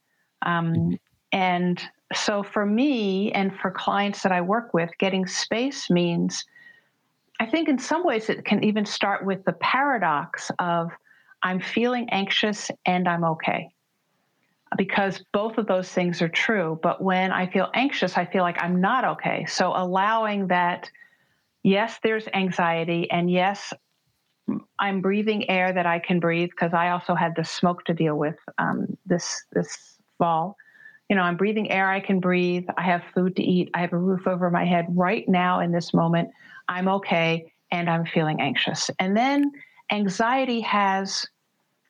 Um, 0.43 0.75
mm-hmm. 0.75 0.95
And 1.33 1.83
so 2.15 2.43
for 2.43 2.67
me 2.67 3.33
and 3.33 3.57
for 3.59 3.71
clients 3.71 4.23
that 4.23 4.33
I 4.33 4.41
work 4.43 4.75
with, 4.75 4.91
getting 4.99 5.27
space 5.27 5.89
means, 5.89 6.45
I 7.41 7.47
think 7.47 7.69
in 7.69 7.79
some 7.79 8.05
ways 8.05 8.29
it 8.29 8.45
can 8.45 8.63
even 8.63 8.85
start 8.85 9.25
with 9.25 9.45
the 9.45 9.55
paradox 9.55 10.51
of 10.59 10.91
I'm 11.43 11.61
feeling 11.61 12.09
anxious 12.11 12.71
and 12.85 13.09
I'm 13.09 13.25
okay. 13.25 13.71
Because 14.77 15.23
both 15.33 15.59
of 15.59 15.67
those 15.67 15.89
things 15.89 16.23
are 16.23 16.29
true. 16.29 16.79
But 16.83 17.03
when 17.03 17.31
I 17.33 17.47
feel 17.47 17.71
anxious, 17.75 18.17
I 18.17 18.25
feel 18.25 18.43
like 18.43 18.63
I'm 18.63 18.81
not 18.81 19.05
okay. 19.05 19.45
So 19.47 19.73
allowing 19.75 20.47
that, 20.49 20.91
yes, 21.63 21.99
there's 22.03 22.27
anxiety, 22.33 23.11
and 23.11 23.31
yes, 23.31 23.75
I'm 24.79 25.01
breathing 25.01 25.49
air 25.49 25.73
that 25.73 25.87
I 25.87 25.99
can 25.99 26.21
breathe 26.21 26.51
because 26.51 26.75
I 26.75 26.91
also 26.91 27.15
had 27.15 27.35
the 27.37 27.45
smoke 27.45 27.85
to 27.85 27.95
deal 27.95 28.17
with 28.17 28.37
um, 28.59 28.97
this 29.07 29.45
this 29.53 29.97
fall 30.19 30.57
you 31.13 31.17
know, 31.17 31.25
I'm 31.25 31.37
breathing 31.37 31.71
air 31.71 31.91
I 31.91 32.01
can 32.01 32.21
breathe. 32.21 32.65
I 32.79 32.83
have 32.85 33.03
food 33.15 33.37
to 33.37 33.43
eat. 33.43 33.71
I 33.75 33.83
have 33.83 33.93
a 33.93 33.99
roof 33.99 34.27
over 34.27 34.51
my 34.51 34.65
head 34.65 34.87
right 34.89 35.29
now 35.29 35.61
in 35.61 35.71
this 35.71 35.93
moment. 35.93 36.31
I'm 36.69 36.89
okay 36.89 37.53
and 37.71 37.91
I'm 37.91 38.07
feeling 38.07 38.41
anxious. 38.41 38.91
And 38.99 39.15
then 39.15 39.53
anxiety 39.91 40.63
has, 40.63 41.27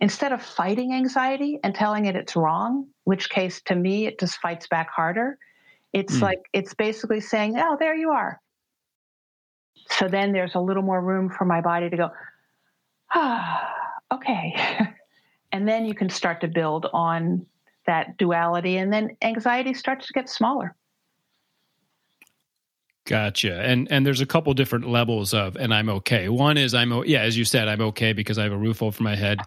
instead 0.01 0.33
of 0.33 0.43
fighting 0.43 0.93
anxiety 0.93 1.61
and 1.63 1.73
telling 1.73 2.07
it 2.07 2.17
it's 2.17 2.35
wrong, 2.35 2.89
which 3.05 3.31
case 3.31 3.63
to 3.67 3.77
me 3.77 4.09
it 4.09 4.19
just 4.19 4.39
fights 4.39 4.67
back 4.67 4.91
harder, 4.91 5.39
it's 5.93 6.17
mm. 6.17 6.23
like, 6.23 6.41
it's 6.53 6.75
basically 6.75 7.21
saying, 7.21 7.57
oh, 7.59 7.77
there 7.79 7.95
you 7.95 8.11
are. 8.11 8.41
So 9.89 10.09
then 10.09 10.33
there's 10.33 10.57
a 10.57 10.61
little 10.61 10.83
more 10.83 11.01
room 11.01 11.31
for 11.31 11.45
my 11.45 11.61
body 11.61 11.91
to 11.91 11.97
go, 11.97 12.11
okay. 14.13 14.89
and 15.53 15.69
then 15.69 15.85
you 15.85 15.95
can 15.95 16.09
start 16.09 16.41
to 16.41 16.49
build 16.49 16.87
on 16.93 17.47
that 17.87 18.17
duality, 18.17 18.77
and 18.77 18.93
then 18.93 19.17
anxiety 19.23 19.75
starts 19.75 20.07
to 20.07 20.13
get 20.13 20.29
smaller. 20.29 20.77
Gotcha. 23.05 23.61
And 23.61 23.91
and 23.91 24.07
there's 24.07 24.21
a 24.21 24.27
couple 24.27 24.55
different 24.55 24.89
levels 24.89 25.35
of 25.35 25.57
and 25.57 25.75
I'm 25.75 25.89
okay. 25.89 26.29
One 26.29 26.57
is 26.57 26.73
I'm 26.73 26.93
yeah, 27.05 27.23
as 27.23 27.37
you 27.37 27.45
said, 27.45 27.67
I'm 27.69 27.81
okay 27.81 28.13
because 28.13 28.39
I 28.39 28.45
have 28.45 28.53
a 28.53 28.57
roof 28.57 28.83
over 28.83 29.03
my 29.03 29.17
head. 29.17 29.41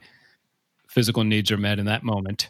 Physical 0.89 1.23
needs 1.23 1.51
are 1.51 1.57
met 1.57 1.79
in 1.79 1.85
that 1.85 2.03
moment. 2.03 2.49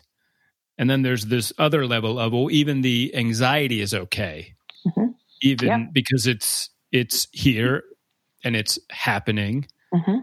And 0.77 0.89
then 0.89 1.03
there's 1.03 1.25
this 1.27 1.53
other 1.57 1.85
level 1.85 2.19
of 2.19 2.33
well, 2.33 2.49
even 2.49 2.81
the 2.81 3.15
anxiety 3.15 3.81
is 3.81 3.93
okay. 3.93 4.55
Mm-hmm. 4.87 5.11
Even 5.41 5.67
yep. 5.67 5.79
because 5.93 6.25
it's 6.25 6.71
it's 6.91 7.27
here 7.31 7.83
and 8.43 8.55
it's 8.55 8.79
happening. 8.89 9.67
Mm-hmm. 9.93 10.17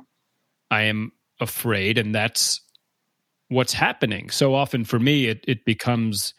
I 0.72 0.84
am 0.84 1.12
afraid 1.40 1.98
and 1.98 2.14
that's 2.14 2.60
what's 3.48 3.74
happening. 3.74 4.30
So 4.30 4.54
often 4.54 4.84
for 4.84 4.98
me, 4.98 5.26
it 5.26 5.44
it 5.46 5.64
becomes, 5.64 6.34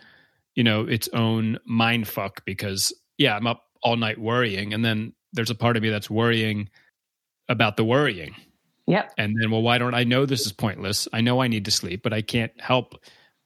you 0.56 0.64
know, 0.64 0.82
its 0.82 1.08
own 1.14 1.60
mind 1.66 2.08
fuck 2.08 2.44
because 2.44 2.92
yeah, 3.18 3.36
I'm 3.36 3.48
up 3.48 3.64
all 3.84 3.96
night 3.96 4.18
worrying, 4.18 4.74
and 4.74 4.84
then 4.84 5.14
there's 5.32 5.52
a 5.52 5.56
part 5.56 5.78
of 5.78 5.84
me 5.84 5.90
that's 5.90 6.10
worrying 6.10 6.70
about 7.48 7.78
the 7.78 7.86
worrying. 7.86 8.36
Yep. 8.88 9.14
And 9.18 9.36
then, 9.40 9.52
well, 9.52 9.62
why 9.62 9.78
don't 9.78 9.94
I 9.94 10.04
know 10.04 10.26
this 10.26 10.46
is 10.46 10.52
pointless? 10.52 11.08
I 11.14 11.22
know 11.22 11.42
I 11.42 11.48
need 11.48 11.66
to 11.66 11.72
sleep, 11.72 12.02
but 12.04 12.12
I 12.14 12.22
can't 12.22 12.52
help 12.60 12.96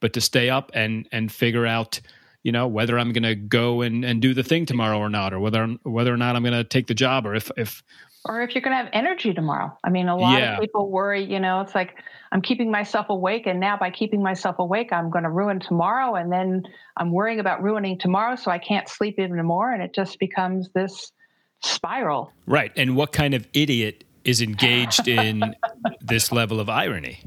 but 0.00 0.14
to 0.14 0.20
stay 0.20 0.48
up 0.48 0.70
and 0.74 1.06
and 1.12 1.30
figure 1.30 1.66
out, 1.66 2.00
you 2.42 2.52
know, 2.52 2.66
whether 2.66 2.98
I'm 2.98 3.12
going 3.12 3.24
to 3.24 3.34
go 3.34 3.82
and 3.82 4.04
and 4.04 4.22
do 4.22 4.32
the 4.32 4.42
thing 4.42 4.64
tomorrow 4.64 4.98
or 4.98 5.10
not, 5.10 5.34
or 5.34 5.40
whether 5.40 5.66
whether 5.82 6.12
or 6.12 6.16
not 6.16 6.34
I'm 6.34 6.42
going 6.42 6.54
to 6.54 6.64
take 6.64 6.86
the 6.86 6.94
job, 6.94 7.26
or 7.26 7.34
if 7.34 7.50
if 7.56 7.82
or 8.28 8.42
if 8.42 8.54
you're 8.54 8.62
going 8.62 8.76
to 8.76 8.82
have 8.82 8.90
energy 8.92 9.32
tomorrow. 9.32 9.76
I 9.82 9.90
mean, 9.90 10.08
a 10.08 10.16
lot 10.16 10.38
yeah. 10.38 10.54
of 10.54 10.60
people 10.60 10.90
worry, 10.90 11.24
you 11.24 11.40
know, 11.40 11.62
it's 11.62 11.74
like 11.74 11.94
I'm 12.30 12.42
keeping 12.42 12.70
myself 12.70 13.06
awake. 13.08 13.46
And 13.46 13.58
now 13.58 13.76
by 13.78 13.90
keeping 13.90 14.22
myself 14.22 14.58
awake, 14.58 14.92
I'm 14.92 15.10
going 15.10 15.24
to 15.24 15.30
ruin 15.30 15.60
tomorrow. 15.60 16.14
And 16.14 16.30
then 16.30 16.62
I'm 16.98 17.10
worrying 17.10 17.40
about 17.40 17.62
ruining 17.62 17.98
tomorrow. 17.98 18.36
So 18.36 18.50
I 18.50 18.58
can't 18.58 18.88
sleep 18.88 19.18
even 19.18 19.42
more. 19.44 19.72
And 19.72 19.82
it 19.82 19.94
just 19.94 20.18
becomes 20.18 20.68
this 20.74 21.10
spiral. 21.60 22.30
Right. 22.46 22.70
And 22.76 22.96
what 22.96 23.12
kind 23.12 23.32
of 23.32 23.48
idiot 23.54 24.04
is 24.24 24.42
engaged 24.42 25.08
in 25.08 25.54
this 26.00 26.30
level 26.30 26.60
of 26.60 26.68
irony? 26.68 27.20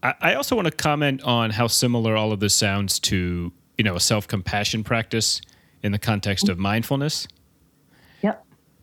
I 0.00 0.34
also 0.34 0.54
want 0.54 0.66
to 0.66 0.72
comment 0.72 1.22
on 1.24 1.50
how 1.50 1.66
similar 1.66 2.16
all 2.16 2.30
of 2.30 2.38
this 2.38 2.54
sounds 2.54 3.00
to, 3.00 3.52
you 3.76 3.84
know, 3.84 3.96
a 3.96 4.00
self-compassion 4.00 4.84
practice 4.84 5.40
in 5.82 5.90
the 5.90 5.98
context 5.98 6.44
mm-hmm. 6.44 6.52
of 6.52 6.58
mindfulness 6.58 7.26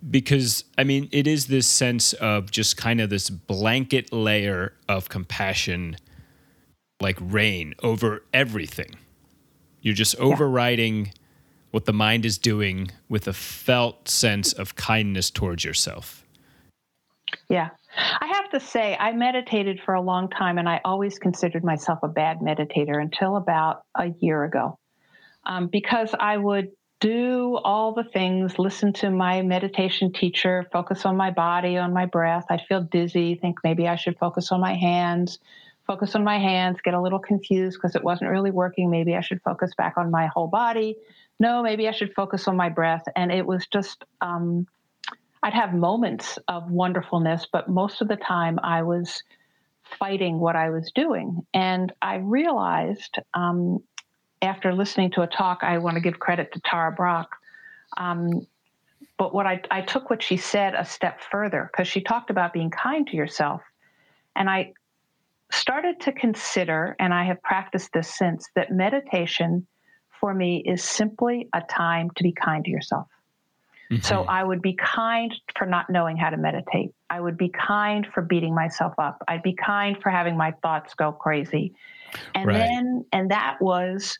because 0.09 0.63
I 0.77 0.83
mean, 0.83 1.09
it 1.11 1.27
is 1.27 1.47
this 1.47 1.67
sense 1.67 2.13
of 2.13 2.51
just 2.51 2.77
kind 2.77 3.01
of 3.01 3.09
this 3.09 3.29
blanket 3.29 4.13
layer 4.13 4.73
of 4.87 5.09
compassion, 5.09 5.97
like 7.01 7.17
rain 7.19 7.73
over 7.81 8.23
everything. 8.33 8.95
You're 9.81 9.93
just 9.93 10.15
overriding 10.17 11.05
yeah. 11.05 11.11
what 11.71 11.85
the 11.85 11.93
mind 11.93 12.25
is 12.25 12.37
doing 12.37 12.91
with 13.09 13.27
a 13.27 13.33
felt 13.33 14.09
sense 14.09 14.53
of 14.53 14.75
kindness 14.75 15.29
towards 15.29 15.63
yourself. 15.63 16.25
Yeah. 17.49 17.69
I 17.97 18.27
have 18.27 18.49
to 18.49 18.59
say, 18.59 18.97
I 18.99 19.13
meditated 19.13 19.79
for 19.85 19.93
a 19.93 20.01
long 20.01 20.29
time 20.29 20.57
and 20.57 20.67
I 20.67 20.81
always 20.83 21.17
considered 21.17 21.63
myself 21.63 21.99
a 22.03 22.07
bad 22.07 22.39
meditator 22.39 23.01
until 23.01 23.37
about 23.37 23.83
a 23.95 24.07
year 24.19 24.43
ago. 24.43 24.77
Um, 25.45 25.67
because 25.67 26.15
I 26.19 26.37
would 26.37 26.69
do 26.99 27.57
all 27.63 27.93
the 27.93 28.03
things, 28.03 28.57
listen 28.57 28.93
to 28.93 29.09
my 29.09 29.41
meditation 29.41 30.11
teacher, 30.11 30.65
focus 30.71 31.05
on 31.05 31.17
my 31.17 31.31
body, 31.31 31.77
on 31.77 31.93
my 31.93 32.05
breath. 32.05 32.45
I'd 32.49 32.65
feel 32.67 32.81
dizzy, 32.81 33.35
think 33.35 33.59
maybe 33.63 33.87
I 33.87 33.95
should 33.95 34.17
focus 34.17 34.51
on 34.51 34.61
my 34.61 34.75
hands, 34.75 35.39
focus 35.85 36.15
on 36.15 36.23
my 36.23 36.39
hands, 36.39 36.79
get 36.83 36.93
a 36.93 37.01
little 37.01 37.19
confused 37.19 37.77
because 37.77 37.95
it 37.95 38.03
wasn't 38.03 38.31
really 38.31 38.51
working. 38.51 38.89
Maybe 38.89 39.15
I 39.15 39.21
should 39.21 39.41
focus 39.41 39.73
back 39.77 39.95
on 39.97 40.09
my 40.09 40.27
whole 40.27 40.47
body. 40.47 40.95
No, 41.39 41.61
maybe 41.61 41.87
I 41.87 41.91
should 41.91 42.13
focus 42.13 42.47
on 42.47 42.55
my 42.55 42.69
breath. 42.69 43.03
And 43.15 43.31
it 43.31 43.45
was 43.45 43.67
just, 43.67 44.03
um, 44.21 44.65
I'd 45.43 45.53
have 45.53 45.73
moments 45.73 46.39
of 46.47 46.71
wonderfulness, 46.71 47.47
but 47.51 47.69
most 47.69 48.01
of 48.01 48.07
the 48.07 48.15
time 48.15 48.57
I 48.63 48.83
was 48.83 49.21
fighting 49.99 50.39
what 50.39 50.55
I 50.55 50.69
was 50.69 50.91
doing. 50.95 51.45
And 51.53 51.93
I 52.01 52.15
realized 52.15 53.17
um, 53.33 53.83
after 54.41 54.73
listening 54.73 55.11
to 55.11 55.21
a 55.21 55.27
talk, 55.27 55.59
I 55.61 55.77
want 55.77 55.95
to 55.95 56.01
give 56.01 56.19
credit 56.19 56.53
to 56.53 56.61
Tara 56.61 56.91
Brach. 56.91 57.29
Um, 57.97 58.45
but 59.17 59.33
what 59.33 59.47
I, 59.47 59.61
I 59.71 59.81
took 59.81 60.09
what 60.09 60.21
she 60.21 60.37
said 60.37 60.73
a 60.75 60.85
step 60.85 61.21
further 61.21 61.69
because 61.71 61.87
she 61.87 62.01
talked 62.01 62.29
about 62.29 62.53
being 62.53 62.69
kind 62.69 63.07
to 63.07 63.15
yourself. 63.15 63.61
And 64.35 64.49
I 64.49 64.73
started 65.51 66.01
to 66.01 66.11
consider, 66.11 66.95
and 66.99 67.13
I 67.13 67.23
have 67.25 67.41
practiced 67.41 67.93
this 67.93 68.13
since, 68.13 68.49
that 68.55 68.71
meditation 68.71 69.65
for 70.19 70.33
me 70.33 70.63
is 70.65 70.83
simply 70.83 71.47
a 71.53 71.61
time 71.61 72.09
to 72.15 72.23
be 72.23 72.31
kind 72.33 72.65
to 72.65 72.71
yourself. 72.71 73.07
Mm-hmm. 73.91 74.01
So 74.01 74.23
I 74.23 74.43
would 74.43 74.61
be 74.61 74.73
kind 74.73 75.33
for 75.57 75.67
not 75.67 75.89
knowing 75.89 76.17
how 76.17 76.31
to 76.31 76.37
meditate. 76.37 76.91
I 77.09 77.21
would 77.21 77.37
be 77.37 77.49
kind 77.49 78.07
for 78.13 78.21
beating 78.21 78.55
myself 78.55 78.93
up. 78.97 79.23
I'd 79.27 79.43
be 79.43 79.53
kind 79.53 79.95
for 80.01 80.09
having 80.09 80.35
my 80.35 80.51
thoughts 80.63 80.95
go 80.95 81.11
crazy. 81.11 81.73
And 82.33 82.47
right. 82.47 82.57
then, 82.57 83.05
and 83.11 83.29
that 83.31 83.61
was 83.61 84.17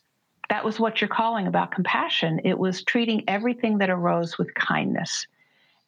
that 0.48 0.64
was 0.64 0.78
what 0.78 1.00
you're 1.00 1.08
calling 1.08 1.46
about 1.46 1.72
compassion. 1.72 2.40
It 2.44 2.58
was 2.58 2.82
treating 2.82 3.24
everything 3.28 3.78
that 3.78 3.90
arose 3.90 4.38
with 4.38 4.54
kindness. 4.54 5.26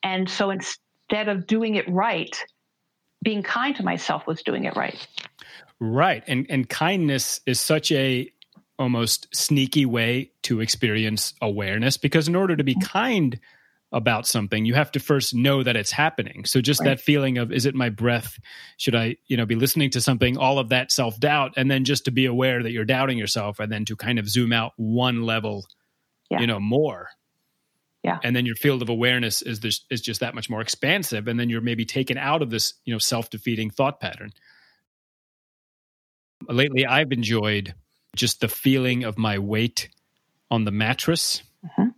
And 0.03 0.29
so 0.29 0.51
instead 0.51 1.29
of 1.29 1.47
doing 1.47 1.77
it 1.77 1.89
right, 1.89 2.37
being 3.23 3.43
kind 3.43 3.75
to 3.77 3.83
myself 3.83 4.27
was 4.27 4.43
doing 4.43 4.65
it 4.65 4.77
right. 4.77 5.07
Right. 5.81 6.25
And 6.27 6.47
and 6.49 6.69
kindness 6.69 7.41
is 7.47 7.61
such 7.61 7.93
a 7.93 8.31
almost 8.79 9.29
sneaky 9.35 9.87
way 9.87 10.31
to 10.43 10.61
experience 10.61 11.35
awareness 11.43 11.97
because 11.97 12.29
in 12.29 12.37
order 12.37 12.57
to 12.57 12.65
be 12.65 12.75
mm-hmm. 12.75 12.87
kind 12.87 13.41
about 13.93 14.27
something 14.27 14.67
you 14.67 14.75
have 14.75 14.93
to 14.93 15.01
first 15.01 15.35
know 15.35 15.63
that 15.63 15.77
it's 15.77 15.91
happening. 15.91 16.45
So 16.45 16.61
just 16.61 16.81
right. 16.81 16.91
that 16.91 17.01
feeling 17.01 17.39
of 17.39 17.51
is 17.51 17.65
it 17.65 17.75
my 17.75 17.89
breath? 17.89 18.39
Should 18.77 18.95
i 18.95 19.17
you 19.27 19.37
know 19.37 19.47
be 19.47 19.55
listening 19.55 19.91
to 19.91 20.01
something? 20.01 20.37
All 20.37 20.59
of 20.59 20.69
that 20.69 20.93
self-doubt 20.93 21.55
and 21.57 21.71
then 21.71 21.85
just 21.85 22.05
to 22.05 22.11
be 22.11 22.27
aware 22.27 22.63
that 22.63 22.71
you're 22.71 22.85
doubting 22.85 23.19
yourself 23.19 23.61
and 23.61 23.73
then 23.73 23.85
to 23.87 23.97
kind 23.97 24.19
of 24.19 24.29
zoom 24.29 24.53
out 24.53 24.73
one 24.77 25.23
level 25.23 25.67
yeah. 26.31 26.41
you 26.41 26.47
know 26.47 26.61
more. 26.61 27.09
Yeah. 28.05 28.19
And 28.23 28.37
then 28.37 28.47
your 28.47 28.55
field 28.55 28.83
of 28.83 28.89
awareness 28.89 29.43
is 29.43 29.61
this 29.61 29.85
is 29.91 30.01
just 30.01 30.21
that 30.21 30.35
much 30.35 30.49
more 30.51 30.61
expansive 30.61 31.27
and 31.27 31.41
then 31.41 31.49
you're 31.49 31.61
maybe 31.61 31.85
taken 31.85 32.19
out 32.19 32.43
of 32.43 32.51
this 32.51 32.75
you 32.85 32.93
know 32.93 32.99
self-defeating 32.99 33.71
thought 33.71 34.01
pattern. 34.01 34.33
Lately 36.47 36.87
i've 36.87 37.11
enjoyed 37.11 37.75
just 38.15 38.41
the 38.41 38.49
feeling 38.49 39.05
of 39.05 39.17
my 39.17 39.39
weight 39.39 39.89
on 40.51 40.65
the 40.65 40.71
mattress. 40.71 41.43
Mm-hmm 41.65 41.89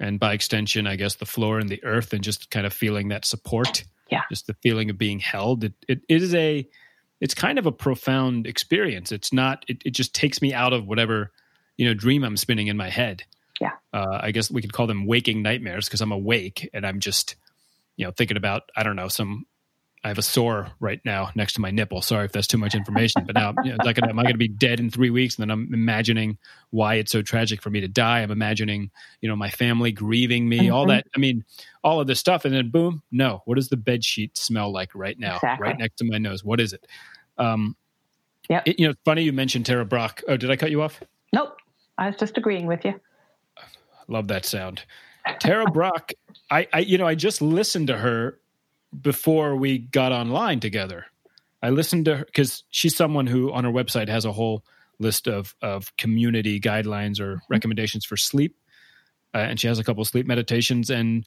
and 0.00 0.18
by 0.18 0.32
extension, 0.32 0.86
I 0.86 0.96
guess 0.96 1.16
the 1.16 1.26
floor 1.26 1.58
and 1.58 1.68
the 1.68 1.82
earth, 1.84 2.12
and 2.12 2.24
just 2.24 2.50
kind 2.50 2.66
of 2.66 2.72
feeling 2.72 3.08
that 3.08 3.24
support. 3.24 3.84
Yeah, 4.10 4.22
just 4.28 4.46
the 4.48 4.54
feeling 4.54 4.90
of 4.90 4.98
being 4.98 5.20
held. 5.20 5.62
It 5.62 5.74
it, 5.86 6.00
is 6.08 6.34
a, 6.34 6.66
it's 7.20 7.34
kind 7.34 7.58
of 7.58 7.66
a 7.66 7.72
profound 7.72 8.46
experience. 8.46 9.12
It's 9.12 9.32
not. 9.32 9.64
It, 9.68 9.82
it 9.84 9.90
just 9.90 10.14
takes 10.14 10.42
me 10.42 10.52
out 10.52 10.72
of 10.72 10.88
whatever, 10.88 11.30
you 11.76 11.86
know, 11.86 11.94
dream 11.94 12.24
I'm 12.24 12.36
spinning 12.36 12.66
in 12.66 12.76
my 12.76 12.88
head. 12.88 13.22
Yeah. 13.60 13.72
Uh, 13.92 14.18
I 14.20 14.32
guess 14.32 14.50
we 14.50 14.62
could 14.62 14.72
call 14.72 14.86
them 14.86 15.06
waking 15.06 15.42
nightmares 15.42 15.84
because 15.84 16.00
I'm 16.00 16.12
awake 16.12 16.68
and 16.72 16.86
I'm 16.86 16.98
just, 16.98 17.36
you 17.96 18.06
know, 18.06 18.10
thinking 18.10 18.38
about 18.38 18.62
I 18.74 18.82
don't 18.82 18.96
know 18.96 19.08
some 19.08 19.44
I 20.02 20.08
have 20.08 20.18
a 20.18 20.22
sore 20.22 20.68
right 20.80 21.00
now 21.04 21.30
next 21.34 21.52
to 21.54 21.60
my 21.60 21.70
nipple. 21.70 22.00
Sorry 22.00 22.24
if 22.24 22.32
that's 22.32 22.46
too 22.46 22.56
much 22.56 22.74
information, 22.74 23.24
but 23.26 23.34
now 23.34 23.52
you 23.62 23.72
know, 23.72 23.76
like, 23.84 23.98
am 24.02 24.18
I 24.18 24.22
going 24.22 24.34
to 24.34 24.38
be 24.38 24.48
dead 24.48 24.80
in 24.80 24.90
three 24.90 25.10
weeks? 25.10 25.36
And 25.36 25.42
then 25.42 25.50
I'm 25.50 25.68
imagining 25.74 26.38
why 26.70 26.94
it's 26.94 27.12
so 27.12 27.20
tragic 27.20 27.60
for 27.60 27.68
me 27.68 27.80
to 27.80 27.88
die. 27.88 28.20
I'm 28.20 28.30
imagining, 28.30 28.90
you 29.20 29.28
know, 29.28 29.36
my 29.36 29.50
family 29.50 29.92
grieving 29.92 30.48
me, 30.48 30.60
mm-hmm. 30.60 30.74
all 30.74 30.86
that. 30.86 31.06
I 31.14 31.18
mean, 31.18 31.44
all 31.84 32.00
of 32.00 32.06
this 32.06 32.18
stuff, 32.18 32.46
and 32.46 32.54
then 32.54 32.70
boom, 32.70 33.02
no. 33.12 33.42
What 33.44 33.56
does 33.56 33.68
the 33.68 33.76
bed 33.76 34.02
sheet 34.02 34.38
smell 34.38 34.72
like 34.72 34.94
right 34.94 35.18
now, 35.18 35.36
exactly. 35.36 35.68
right 35.68 35.78
next 35.78 35.96
to 35.96 36.04
my 36.04 36.16
nose? 36.16 36.42
What 36.42 36.60
is 36.60 36.72
it? 36.72 36.86
Um, 37.36 37.76
yeah, 38.48 38.62
you 38.64 38.88
know, 38.88 38.94
funny 39.04 39.22
you 39.22 39.32
mentioned 39.34 39.66
Tara 39.66 39.84
Brach. 39.84 40.22
Oh, 40.26 40.38
did 40.38 40.50
I 40.50 40.56
cut 40.56 40.70
you 40.70 40.80
off? 40.80 41.02
Nope, 41.34 41.56
I 41.98 42.06
was 42.06 42.16
just 42.16 42.38
agreeing 42.38 42.66
with 42.66 42.86
you. 42.86 42.98
Love 44.08 44.28
that 44.28 44.46
sound. 44.46 44.82
Tara 45.38 45.70
Brach, 45.70 46.12
I, 46.50 46.66
I, 46.72 46.78
you 46.80 46.98
know, 46.98 47.06
I 47.06 47.14
just 47.14 47.42
listened 47.42 47.88
to 47.88 47.98
her 47.98 48.39
before 48.98 49.56
we 49.56 49.78
got 49.78 50.12
online 50.12 50.60
together. 50.60 51.06
I 51.62 51.70
listened 51.70 52.06
to 52.06 52.18
her 52.18 52.24
because 52.24 52.64
she's 52.70 52.96
someone 52.96 53.26
who 53.26 53.52
on 53.52 53.64
her 53.64 53.70
website 53.70 54.08
has 54.08 54.24
a 54.24 54.32
whole 54.32 54.64
list 54.98 55.26
of 55.26 55.54
of 55.62 55.94
community 55.96 56.60
guidelines 56.60 57.20
or 57.20 57.36
mm-hmm. 57.36 57.44
recommendations 57.52 58.04
for 58.04 58.16
sleep, 58.16 58.56
uh, 59.34 59.38
and 59.38 59.60
she 59.60 59.66
has 59.66 59.78
a 59.78 59.84
couple 59.84 60.04
sleep 60.04 60.26
meditations. 60.26 60.90
And 60.90 61.26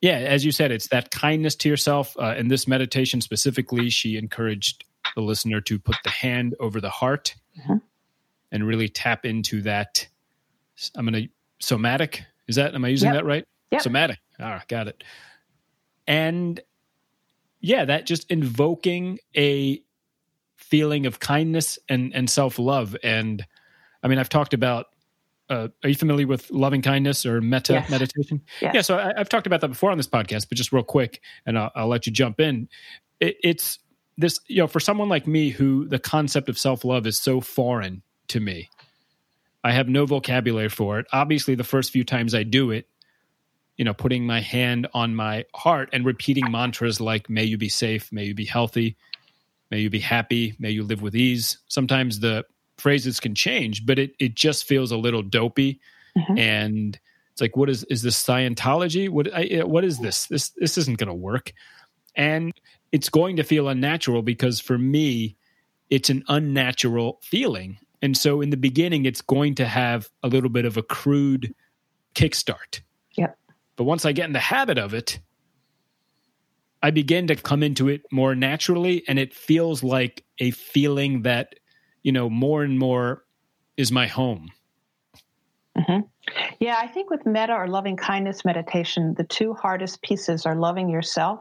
yeah, 0.00 0.18
as 0.18 0.44
you 0.44 0.52
said, 0.52 0.72
it's 0.72 0.88
that 0.88 1.10
kindness 1.10 1.54
to 1.56 1.68
yourself. 1.68 2.16
Uh, 2.18 2.34
in 2.36 2.48
this 2.48 2.66
meditation 2.66 3.20
specifically, 3.20 3.88
she 3.88 4.16
encouraged 4.16 4.84
the 5.14 5.22
listener 5.22 5.60
to 5.62 5.78
put 5.78 5.96
the 6.02 6.10
hand 6.10 6.54
over 6.58 6.80
the 6.80 6.90
heart 6.90 7.36
mm-hmm. 7.58 7.76
and 8.50 8.66
really 8.66 8.88
tap 8.88 9.24
into 9.24 9.62
that. 9.62 10.06
I'm 10.96 11.06
going 11.06 11.24
to 11.24 11.28
somatic. 11.60 12.24
Is 12.48 12.56
that 12.56 12.74
am 12.74 12.84
I 12.84 12.88
using 12.88 13.08
yep. 13.08 13.22
that 13.22 13.24
right? 13.24 13.44
Yep. 13.70 13.82
Somatic. 13.82 14.18
Ah, 14.38 14.62
got 14.68 14.88
it 14.88 15.02
and 16.06 16.60
yeah, 17.60 17.84
that 17.84 18.06
just 18.06 18.30
invoking 18.30 19.18
a 19.36 19.82
feeling 20.56 21.06
of 21.06 21.20
kindness 21.20 21.78
and 21.88 22.14
and 22.14 22.28
self 22.28 22.58
love. 22.58 22.96
And 23.02 23.44
I 24.02 24.08
mean, 24.08 24.18
I've 24.18 24.28
talked 24.28 24.54
about. 24.54 24.86
Uh, 25.48 25.68
are 25.84 25.88
you 25.88 25.94
familiar 25.94 26.26
with 26.26 26.50
loving 26.50 26.82
kindness 26.82 27.24
or 27.24 27.40
metta 27.40 27.74
yes. 27.74 27.88
meditation? 27.88 28.42
Yes. 28.60 28.74
Yeah, 28.74 28.80
so 28.80 28.98
I, 28.98 29.12
have 29.16 29.28
talked 29.28 29.46
about 29.46 29.60
that 29.60 29.68
before 29.68 29.92
on 29.92 29.96
this 29.96 30.08
podcast, 30.08 30.48
but 30.48 30.58
just 30.58 30.72
real 30.72 30.82
quick, 30.82 31.20
and 31.46 31.56
I'll, 31.56 31.70
I'll 31.76 31.86
let 31.86 32.04
you 32.04 32.12
jump 32.12 32.40
in. 32.40 32.68
It, 33.20 33.36
it's 33.44 33.78
this, 34.18 34.40
you 34.48 34.58
know, 34.58 34.66
for 34.66 34.80
someone 34.80 35.08
like 35.08 35.28
me 35.28 35.50
who 35.50 35.86
the 35.86 36.00
concept 36.00 36.48
of 36.48 36.58
self 36.58 36.84
love 36.84 37.06
is 37.06 37.18
so 37.20 37.40
foreign 37.40 38.02
to 38.28 38.40
me. 38.40 38.70
I 39.62 39.72
have 39.72 39.88
no 39.88 40.06
vocabulary 40.06 40.68
for 40.68 40.98
it. 40.98 41.06
Obviously, 41.12 41.54
the 41.54 41.64
first 41.64 41.90
few 41.90 42.04
times 42.04 42.34
I 42.34 42.42
do 42.42 42.70
it, 42.70 42.88
you 43.76 43.84
know, 43.84 43.94
putting 43.94 44.26
my 44.26 44.40
hand 44.40 44.86
on 44.94 45.14
my 45.14 45.44
heart 45.54 45.90
and 45.92 46.04
repeating 46.04 46.50
mantras 46.50 47.00
like, 47.00 47.28
may 47.28 47.44
you 47.44 47.58
be 47.58 47.68
safe, 47.68 48.10
may 48.10 48.24
you 48.24 48.34
be 48.34 48.44
healthy, 48.44 48.96
may 49.70 49.80
you 49.80 49.90
be 49.90 49.98
happy, 49.98 50.54
may 50.58 50.70
you 50.70 50.82
live 50.82 51.02
with 51.02 51.14
ease. 51.14 51.58
Sometimes 51.68 52.20
the 52.20 52.44
phrases 52.78 53.20
can 53.20 53.34
change, 53.34 53.84
but 53.84 53.98
it, 53.98 54.14
it 54.18 54.34
just 54.34 54.64
feels 54.64 54.92
a 54.92 54.96
little 54.96 55.22
dopey. 55.22 55.80
Mm-hmm. 56.16 56.38
And 56.38 57.00
it's 57.32 57.40
like, 57.40 57.56
what 57.56 57.68
is, 57.68 57.84
is 57.84 58.02
this 58.02 58.22
Scientology? 58.22 59.10
What, 59.10 59.32
I, 59.34 59.62
what 59.64 59.84
is 59.84 59.98
this? 59.98 60.26
This, 60.26 60.50
this 60.56 60.78
isn't 60.78 60.98
going 60.98 61.08
to 61.08 61.14
work. 61.14 61.52
And 62.14 62.52
it's 62.92 63.10
going 63.10 63.36
to 63.36 63.42
feel 63.42 63.68
unnatural 63.68 64.22
because 64.22 64.58
for 64.58 64.78
me, 64.78 65.36
it's 65.90 66.08
an 66.08 66.24
unnatural 66.28 67.18
feeling. 67.22 67.78
And 68.00 68.16
so 68.16 68.40
in 68.40 68.50
the 68.50 68.56
beginning, 68.56 69.04
it's 69.04 69.20
going 69.20 69.54
to 69.56 69.66
have 69.66 70.08
a 70.22 70.28
little 70.28 70.48
bit 70.48 70.64
of 70.64 70.78
a 70.78 70.82
crude 70.82 71.54
kickstart 72.14 72.80
but 73.76 73.84
once 73.84 74.04
I 74.04 74.12
get 74.12 74.26
in 74.26 74.32
the 74.32 74.38
habit 74.38 74.78
of 74.78 74.94
it, 74.94 75.20
I 76.82 76.90
begin 76.90 77.26
to 77.28 77.36
come 77.36 77.62
into 77.62 77.88
it 77.88 78.02
more 78.10 78.34
naturally 78.34 79.02
and 79.08 79.18
it 79.18 79.34
feels 79.34 79.82
like 79.82 80.24
a 80.38 80.50
feeling 80.50 81.22
that, 81.22 81.54
you 82.02 82.12
know, 82.12 82.28
more 82.28 82.62
and 82.62 82.78
more 82.78 83.24
is 83.76 83.90
my 83.90 84.06
home. 84.06 84.50
Mm-hmm. 85.76 86.00
Yeah, 86.60 86.76
I 86.78 86.86
think 86.86 87.10
with 87.10 87.26
metta 87.26 87.52
or 87.52 87.68
loving 87.68 87.96
kindness 87.96 88.44
meditation, 88.44 89.14
the 89.16 89.24
two 89.24 89.52
hardest 89.54 90.02
pieces 90.02 90.46
are 90.46 90.56
loving 90.56 90.88
yourself 90.88 91.40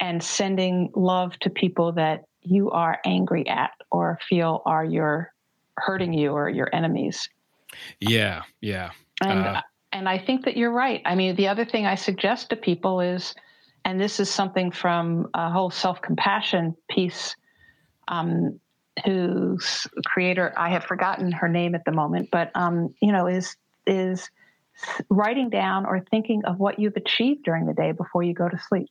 and 0.00 0.22
sending 0.22 0.90
love 0.94 1.38
to 1.40 1.50
people 1.50 1.92
that 1.92 2.24
you 2.40 2.70
are 2.70 2.98
angry 3.04 3.48
at 3.48 3.70
or 3.90 4.18
feel 4.28 4.62
are 4.66 4.84
your 4.84 5.32
hurting 5.76 6.12
you 6.12 6.32
or 6.32 6.48
your 6.48 6.68
enemies. 6.74 7.28
Yeah, 8.00 8.42
yeah. 8.60 8.90
And 9.22 9.40
uh, 9.40 9.62
and 9.92 10.08
I 10.08 10.18
think 10.18 10.44
that 10.46 10.56
you're 10.56 10.72
right. 10.72 11.02
I 11.04 11.14
mean, 11.14 11.36
the 11.36 11.48
other 11.48 11.64
thing 11.64 11.86
I 11.86 11.94
suggest 11.94 12.50
to 12.50 12.56
people 12.56 13.00
is, 13.00 13.34
and 13.84 14.00
this 14.00 14.20
is 14.20 14.30
something 14.30 14.70
from 14.70 15.28
a 15.34 15.50
whole 15.50 15.70
self 15.70 16.00
compassion 16.00 16.74
piece, 16.90 17.36
um, 18.08 18.58
whose 19.04 19.86
creator 20.06 20.52
I 20.56 20.70
have 20.70 20.84
forgotten 20.84 21.32
her 21.32 21.48
name 21.48 21.74
at 21.74 21.84
the 21.84 21.92
moment, 21.92 22.30
but 22.32 22.50
um, 22.54 22.94
you 23.00 23.12
know, 23.12 23.26
is 23.26 23.56
is 23.86 24.30
writing 25.10 25.50
down 25.50 25.84
or 25.84 26.00
thinking 26.10 26.44
of 26.46 26.58
what 26.58 26.78
you've 26.78 26.96
achieved 26.96 27.44
during 27.44 27.66
the 27.66 27.74
day 27.74 27.92
before 27.92 28.22
you 28.22 28.32
go 28.32 28.48
to 28.48 28.58
sleep. 28.58 28.88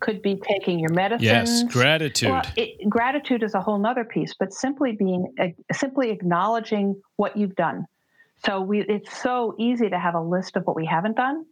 Could 0.00 0.20
be 0.20 0.38
taking 0.46 0.78
your 0.78 0.92
medicine. 0.92 1.24
Yes, 1.24 1.62
gratitude. 1.64 2.30
Well, 2.30 2.42
it, 2.56 2.88
gratitude 2.90 3.42
is 3.42 3.54
a 3.54 3.60
whole 3.60 3.78
nother 3.78 4.04
piece, 4.04 4.34
but 4.38 4.52
simply 4.52 4.92
being 4.92 5.32
uh, 5.40 5.46
simply 5.72 6.10
acknowledging 6.10 7.00
what 7.16 7.36
you've 7.36 7.54
done 7.54 7.86
so 8.44 8.60
we, 8.60 8.80
it's 8.82 9.16
so 9.16 9.54
easy 9.58 9.88
to 9.88 9.98
have 9.98 10.14
a 10.14 10.20
list 10.20 10.56
of 10.56 10.66
what 10.66 10.76
we 10.76 10.86
haven't 10.86 11.16
done, 11.16 11.46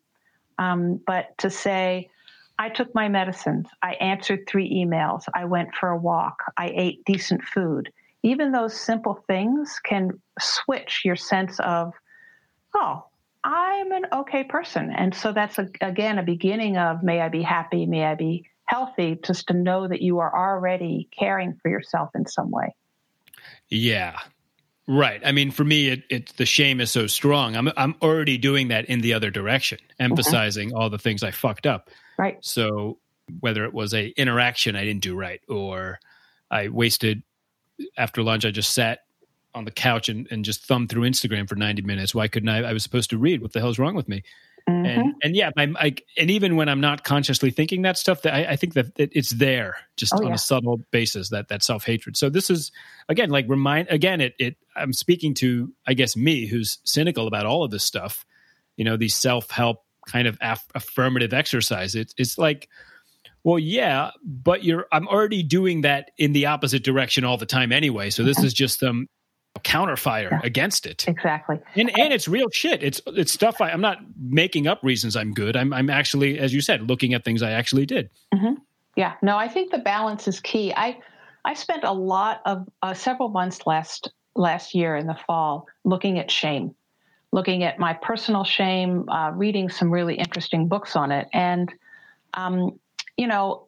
um, 0.58 1.00
but 1.06 1.36
to 1.38 1.50
say, 1.50 2.10
I 2.58 2.68
took 2.68 2.94
my 2.94 3.08
medicines, 3.08 3.66
I 3.82 3.94
answered 3.94 4.46
three 4.46 4.70
emails, 4.72 5.24
I 5.34 5.46
went 5.46 5.74
for 5.74 5.88
a 5.88 5.96
walk, 5.96 6.42
I 6.56 6.72
ate 6.74 7.04
decent 7.04 7.42
food. 7.42 7.90
Even 8.22 8.52
those 8.52 8.78
simple 8.78 9.24
things 9.26 9.80
can 9.82 10.20
switch 10.38 11.02
your 11.04 11.16
sense 11.16 11.58
of, 11.60 11.92
oh, 12.74 13.06
I'm 13.42 13.90
an 13.90 14.06
okay 14.12 14.44
person. 14.44 14.92
And 14.96 15.14
so 15.14 15.32
that's, 15.32 15.58
a, 15.58 15.68
again, 15.80 16.18
a 16.18 16.22
beginning 16.22 16.76
of 16.76 17.02
may 17.02 17.20
I 17.20 17.28
be 17.28 17.42
happy, 17.42 17.86
may 17.86 18.04
I 18.04 18.14
be 18.14 18.48
healthy, 18.66 19.18
just 19.24 19.48
to 19.48 19.54
know 19.54 19.88
that 19.88 20.02
you 20.02 20.20
are 20.20 20.32
already 20.32 21.08
caring 21.18 21.58
for 21.60 21.68
yourself 21.68 22.10
in 22.14 22.26
some 22.26 22.50
way. 22.50 22.76
Yeah, 23.68 24.18
Right. 24.88 25.20
I 25.24 25.30
mean, 25.30 25.50
for 25.50 25.64
me, 25.64 25.88
it, 25.88 26.02
it 26.10 26.32
the 26.36 26.46
shame 26.46 26.80
is 26.80 26.90
so 26.90 27.06
strong. 27.06 27.56
I'm 27.56 27.70
I'm 27.76 27.94
already 28.02 28.36
doing 28.36 28.68
that 28.68 28.86
in 28.86 29.00
the 29.00 29.14
other 29.14 29.30
direction, 29.30 29.78
emphasizing 30.00 30.70
mm-hmm. 30.70 30.78
all 30.78 30.90
the 30.90 30.98
things 30.98 31.22
I 31.22 31.30
fucked 31.30 31.66
up. 31.66 31.88
Right. 32.18 32.36
So 32.40 32.98
whether 33.40 33.64
it 33.64 33.72
was 33.72 33.94
a 33.94 34.08
interaction 34.16 34.74
I 34.74 34.84
didn't 34.84 35.02
do 35.02 35.14
right, 35.14 35.40
or 35.48 36.00
I 36.50 36.68
wasted 36.68 37.22
after 37.96 38.22
lunch, 38.22 38.44
I 38.44 38.50
just 38.50 38.74
sat 38.74 39.00
on 39.54 39.64
the 39.64 39.70
couch 39.70 40.08
and, 40.08 40.26
and 40.30 40.44
just 40.44 40.64
thumbed 40.64 40.88
through 40.88 41.02
Instagram 41.02 41.48
for 41.48 41.54
90 41.54 41.82
minutes. 41.82 42.14
Why 42.14 42.26
couldn't 42.26 42.48
I? 42.48 42.62
I 42.62 42.72
was 42.72 42.82
supposed 42.82 43.10
to 43.10 43.18
read. 43.18 43.42
What 43.42 43.52
the 43.52 43.60
hell's 43.60 43.78
wrong 43.78 43.94
with 43.94 44.08
me? 44.08 44.22
Mm-hmm. 44.68 44.86
And 44.86 45.14
and 45.22 45.36
yeah, 45.36 45.50
I'm 45.56 45.72
like, 45.72 46.04
and 46.16 46.30
even 46.30 46.56
when 46.56 46.68
I'm 46.68 46.80
not 46.80 47.04
consciously 47.04 47.50
thinking 47.50 47.82
that 47.82 47.98
stuff, 47.98 48.22
that 48.22 48.34
I, 48.34 48.52
I 48.52 48.56
think 48.56 48.74
that 48.74 48.92
it's 48.96 49.30
there 49.30 49.76
just 49.96 50.12
oh, 50.14 50.18
on 50.18 50.28
yeah. 50.28 50.34
a 50.34 50.38
subtle 50.38 50.80
basis 50.90 51.30
that 51.30 51.48
that 51.48 51.62
self 51.62 51.84
hatred. 51.84 52.16
So 52.16 52.28
this 52.30 52.50
is 52.50 52.70
again 53.08 53.30
like 53.30 53.46
remind 53.48 53.88
again 53.88 54.20
it 54.20 54.34
it 54.38 54.56
I'm 54.76 54.92
speaking 54.92 55.34
to 55.34 55.72
I 55.86 55.94
guess 55.94 56.16
me 56.16 56.46
who's 56.46 56.78
cynical 56.84 57.26
about 57.26 57.46
all 57.46 57.64
of 57.64 57.70
this 57.70 57.84
stuff. 57.84 58.24
You 58.76 58.84
know, 58.84 58.96
these 58.96 59.16
self 59.16 59.50
help 59.50 59.84
kind 60.06 60.28
of 60.28 60.38
aff- 60.40 60.68
affirmative 60.74 61.32
exercise. 61.32 61.94
It's 61.94 62.14
it's 62.16 62.38
like 62.38 62.68
well, 63.44 63.58
yeah, 63.58 64.10
but 64.24 64.62
you're 64.62 64.86
I'm 64.92 65.08
already 65.08 65.42
doing 65.42 65.80
that 65.80 66.12
in 66.16 66.32
the 66.32 66.46
opposite 66.46 66.84
direction 66.84 67.24
all 67.24 67.36
the 67.36 67.46
time 67.46 67.72
anyway. 67.72 68.10
So 68.10 68.22
this 68.22 68.38
is 68.42 68.54
just 68.54 68.78
some 68.78 69.08
counterfire 69.60 70.30
yeah. 70.30 70.40
against 70.42 70.86
it. 70.86 71.04
Exactly. 71.06 71.60
And 71.74 71.90
and 71.98 72.12
it's 72.12 72.26
real 72.26 72.48
shit. 72.50 72.82
It's 72.82 73.00
it's 73.06 73.32
stuff 73.32 73.60
I, 73.60 73.70
am 73.70 73.80
not 73.80 73.98
making 74.18 74.66
up 74.66 74.82
reasons 74.82 75.16
I'm 75.16 75.32
good. 75.32 75.56
I'm 75.56 75.72
I'm 75.72 75.90
actually, 75.90 76.38
as 76.38 76.52
you 76.54 76.60
said, 76.60 76.88
looking 76.88 77.14
at 77.14 77.24
things 77.24 77.42
I 77.42 77.50
actually 77.52 77.86
did. 77.86 78.10
Mm-hmm. 78.34 78.54
Yeah. 78.96 79.14
No, 79.22 79.36
I 79.36 79.48
think 79.48 79.70
the 79.70 79.78
balance 79.78 80.26
is 80.26 80.40
key. 80.40 80.72
I 80.74 80.98
I 81.44 81.54
spent 81.54 81.84
a 81.84 81.92
lot 81.92 82.40
of 82.46 82.68
uh, 82.82 82.94
several 82.94 83.28
months 83.28 83.66
last 83.66 84.10
last 84.34 84.74
year 84.74 84.96
in 84.96 85.06
the 85.06 85.18
fall 85.26 85.66
looking 85.84 86.18
at 86.18 86.30
shame, 86.30 86.74
looking 87.30 87.62
at 87.62 87.78
my 87.78 87.92
personal 87.92 88.44
shame, 88.44 89.08
uh, 89.08 89.30
reading 89.34 89.68
some 89.68 89.90
really 89.90 90.14
interesting 90.14 90.68
books 90.68 90.96
on 90.96 91.12
it, 91.12 91.28
and 91.32 91.72
um, 92.34 92.78
you 93.16 93.26
know, 93.26 93.66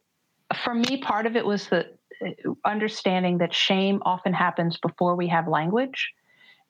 for 0.63 0.73
me, 0.73 0.97
part 0.97 1.25
of 1.25 1.35
it 1.35 1.45
was 1.45 1.67
the 1.67 1.79
uh, 1.79 1.83
understanding 2.63 3.37
that 3.39 3.53
shame 3.53 4.01
often 4.05 4.33
happens 4.33 4.77
before 4.77 5.15
we 5.15 5.27
have 5.27 5.47
language. 5.47 6.13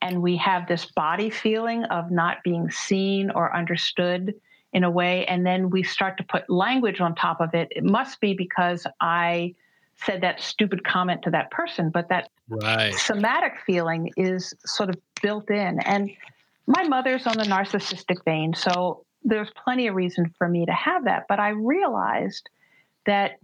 And 0.02 0.22
we 0.22 0.38
have 0.38 0.68
this 0.68 0.86
body 0.86 1.30
feeling 1.30 1.84
of 1.86 2.12
not 2.12 2.44
being 2.44 2.70
seen 2.70 3.32
or 3.32 3.56
understood 3.56 4.36
in 4.74 4.84
a 4.84 4.92
way. 4.92 5.26
And 5.26 5.46
then 5.46 5.70
we 5.70 5.84
start 5.84 6.18
to 6.18 6.24
put 6.24 6.50
language 6.50 7.00
on 7.00 7.16
top 7.16 7.40
of 7.40 7.54
it. 7.54 7.70
It 7.72 7.84
must 7.84 8.20
be 8.20 8.34
because 8.34 8.86
I 9.00 9.56
said 9.96 10.22
that 10.22 10.42
stupid 10.42 10.84
comment 10.84 11.22
to 11.24 11.30
that 11.32 11.50
person, 11.52 11.90
but 11.90 12.10
that 12.10 12.30
right. 12.50 12.94
somatic 12.94 13.54
feeling 13.66 14.12
is 14.18 14.54
sort 14.66 14.90
of 14.90 14.98
built 15.22 15.50
in. 15.50 15.80
And 15.80 16.12
my 16.68 16.84
mother's 16.84 17.26
on 17.26 17.38
the 17.38 17.46
narcissistic 17.46 18.24
vein, 18.26 18.54
so 18.54 19.06
there's 19.24 19.50
plenty 19.64 19.88
of 19.88 19.96
reason 19.96 20.34
for 20.38 20.48
me 20.48 20.66
to 20.66 20.74
have 20.74 21.06
that. 21.06 21.26
But 21.30 21.40
I 21.40 21.50
realized 21.50 22.50
that 23.06 23.40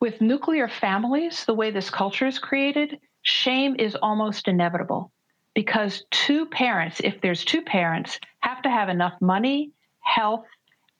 with 0.00 0.20
nuclear 0.20 0.68
families, 0.68 1.44
the 1.44 1.54
way 1.54 1.70
this 1.70 1.90
culture 1.90 2.26
is 2.26 2.38
created, 2.38 2.98
shame 3.22 3.76
is 3.78 3.96
almost 3.96 4.48
inevitable 4.48 5.12
because 5.54 6.04
two 6.10 6.46
parents, 6.46 7.00
if 7.02 7.20
there's 7.20 7.44
two 7.44 7.62
parents, 7.62 8.20
have 8.40 8.62
to 8.62 8.70
have 8.70 8.88
enough 8.88 9.14
money, 9.20 9.72
health, 10.00 10.44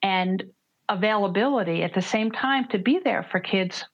and 0.02 0.42
availability 0.88 1.82
at 1.82 1.94
the 1.94 2.02
same 2.02 2.30
time 2.30 2.66
to 2.68 2.78
be 2.78 3.00
there 3.02 3.26
for 3.30 3.40
kids 3.40 3.84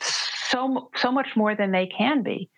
so 0.00 0.90
so 0.94 1.12
much 1.12 1.36
more 1.36 1.54
than 1.54 1.70
they 1.70 1.86
can 1.86 2.22
be. 2.22 2.48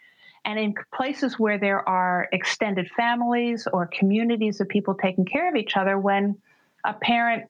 And 0.44 0.58
in 0.58 0.74
places 0.94 1.38
where 1.38 1.58
there 1.58 1.86
are 1.86 2.28
extended 2.32 2.88
families 2.96 3.68
or 3.70 3.86
communities 3.86 4.60
of 4.60 4.68
people 4.68 4.94
taking 4.94 5.24
care 5.24 5.48
of 5.48 5.56
each 5.56 5.76
other, 5.76 5.98
when 5.98 6.36
a 6.84 6.94
parent 6.94 7.49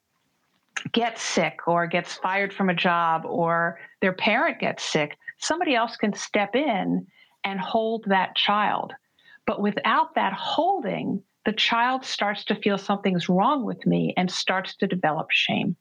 gets 0.92 1.22
sick 1.22 1.60
or 1.66 1.86
gets 1.86 2.14
fired 2.14 2.52
from 2.52 2.68
a 2.70 2.74
job 2.74 3.24
or 3.24 3.78
their 4.00 4.12
parent 4.12 4.60
gets 4.60 4.84
sick, 4.84 5.16
somebody 5.38 5.74
else 5.74 5.96
can 5.96 6.12
step 6.12 6.54
in 6.54 7.06
and 7.44 7.60
hold 7.60 8.04
that 8.06 8.36
child. 8.36 8.92
But 9.46 9.60
without 9.60 10.14
that 10.14 10.32
holding, 10.32 11.22
the 11.44 11.52
child 11.52 12.04
starts 12.04 12.44
to 12.44 12.54
feel 12.54 12.78
something's 12.78 13.28
wrong 13.28 13.64
with 13.64 13.84
me 13.86 14.14
and 14.16 14.30
starts 14.30 14.76
to 14.76 14.86
develop 14.86 15.28
shame. 15.30 15.76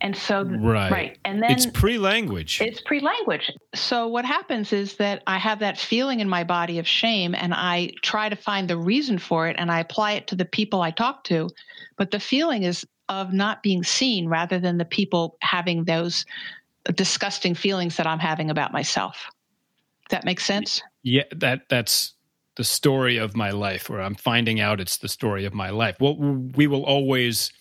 And 0.00 0.16
so, 0.16 0.44
right. 0.44 0.90
right. 0.92 1.18
And 1.24 1.42
then 1.42 1.50
it's 1.50 1.66
pre 1.66 1.98
language. 1.98 2.60
It's 2.60 2.80
pre 2.80 3.00
language. 3.00 3.50
So, 3.74 4.06
what 4.06 4.24
happens 4.24 4.72
is 4.72 4.96
that 4.96 5.22
I 5.26 5.38
have 5.38 5.58
that 5.58 5.76
feeling 5.76 6.20
in 6.20 6.28
my 6.28 6.44
body 6.44 6.78
of 6.78 6.86
shame 6.86 7.34
and 7.34 7.52
I 7.52 7.92
try 8.02 8.28
to 8.28 8.36
find 8.36 8.68
the 8.68 8.76
reason 8.76 9.18
for 9.18 9.48
it 9.48 9.56
and 9.58 9.72
I 9.72 9.80
apply 9.80 10.12
it 10.12 10.28
to 10.28 10.36
the 10.36 10.44
people 10.44 10.82
I 10.82 10.92
talk 10.92 11.24
to. 11.24 11.50
But 11.96 12.12
the 12.12 12.20
feeling 12.20 12.62
is 12.62 12.86
of 13.08 13.32
not 13.32 13.62
being 13.62 13.82
seen 13.82 14.28
rather 14.28 14.58
than 14.58 14.78
the 14.78 14.84
people 14.84 15.36
having 15.40 15.84
those 15.84 16.24
disgusting 16.94 17.54
feelings 17.54 17.96
that 17.96 18.06
I'm 18.06 18.18
having 18.18 18.50
about 18.50 18.72
myself. 18.72 19.30
That 20.10 20.24
makes 20.24 20.44
sense? 20.44 20.82
Yeah, 21.02 21.24
that 21.36 21.68
that's 21.68 22.14
the 22.56 22.64
story 22.64 23.18
of 23.18 23.36
my 23.36 23.50
life 23.50 23.88
where 23.88 24.00
I'm 24.00 24.14
finding 24.14 24.60
out 24.60 24.80
it's 24.80 24.98
the 24.98 25.08
story 25.08 25.44
of 25.44 25.54
my 25.54 25.70
life. 25.70 25.96
Well, 26.00 26.16
we 26.16 26.66
will 26.66 26.84
always 26.84 27.52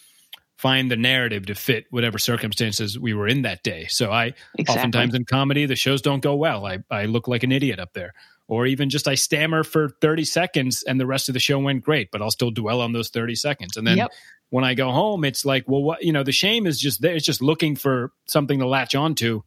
find 0.58 0.90
the 0.90 0.96
narrative 0.96 1.46
to 1.46 1.56
fit 1.56 1.86
whatever 1.92 2.18
circumstances 2.18 2.98
we 2.98 3.14
were 3.14 3.28
in 3.28 3.44
that 3.44 3.64
day. 3.64 3.86
So 3.90 4.12
I 4.12 4.34
exactly. 4.58 4.76
oftentimes 4.76 5.14
in 5.14 5.26
comedy 5.26 5.66
the 5.66 5.76
shows 5.76 6.02
don't 6.02 6.22
go 6.22 6.36
well. 6.36 6.66
I 6.66 6.80
I 6.90 7.06
look 7.06 7.28
like 7.28 7.44
an 7.44 7.52
idiot 7.52 7.80
up 7.80 7.94
there. 7.94 8.14
Or 8.50 8.66
even 8.66 8.90
just 8.90 9.10
I 9.10 9.16
stammer 9.16 9.66
for 9.66 9.90
30 10.00 10.24
seconds 10.24 10.82
and 10.84 11.02
the 11.02 11.06
rest 11.06 11.28
of 11.28 11.34
the 11.34 11.40
show 11.40 11.60
went 11.60 11.84
great, 11.84 12.12
but 12.12 12.22
I'll 12.22 12.32
still 12.32 12.50
dwell 12.50 12.80
on 12.80 12.94
those 12.94 13.10
30 13.10 13.36
seconds. 13.36 13.76
And 13.76 13.86
then 13.86 13.98
yep 13.98 14.12
when 14.50 14.64
I 14.64 14.74
go 14.74 14.92
home, 14.92 15.26
it's 15.26 15.46
like, 15.46 15.66
well, 15.68 15.84
what 15.84 16.04
you 16.04 16.14
know, 16.14 16.24
the 16.24 16.32
shame 16.32 16.66
is 16.68 16.80
just 16.80 17.02
there. 17.02 17.16
It's 17.16 17.26
just 17.26 17.42
looking 17.42 17.76
for 17.76 18.12
something 18.26 18.60
to 18.60 18.68
latch 18.68 18.96
onto 18.96 19.42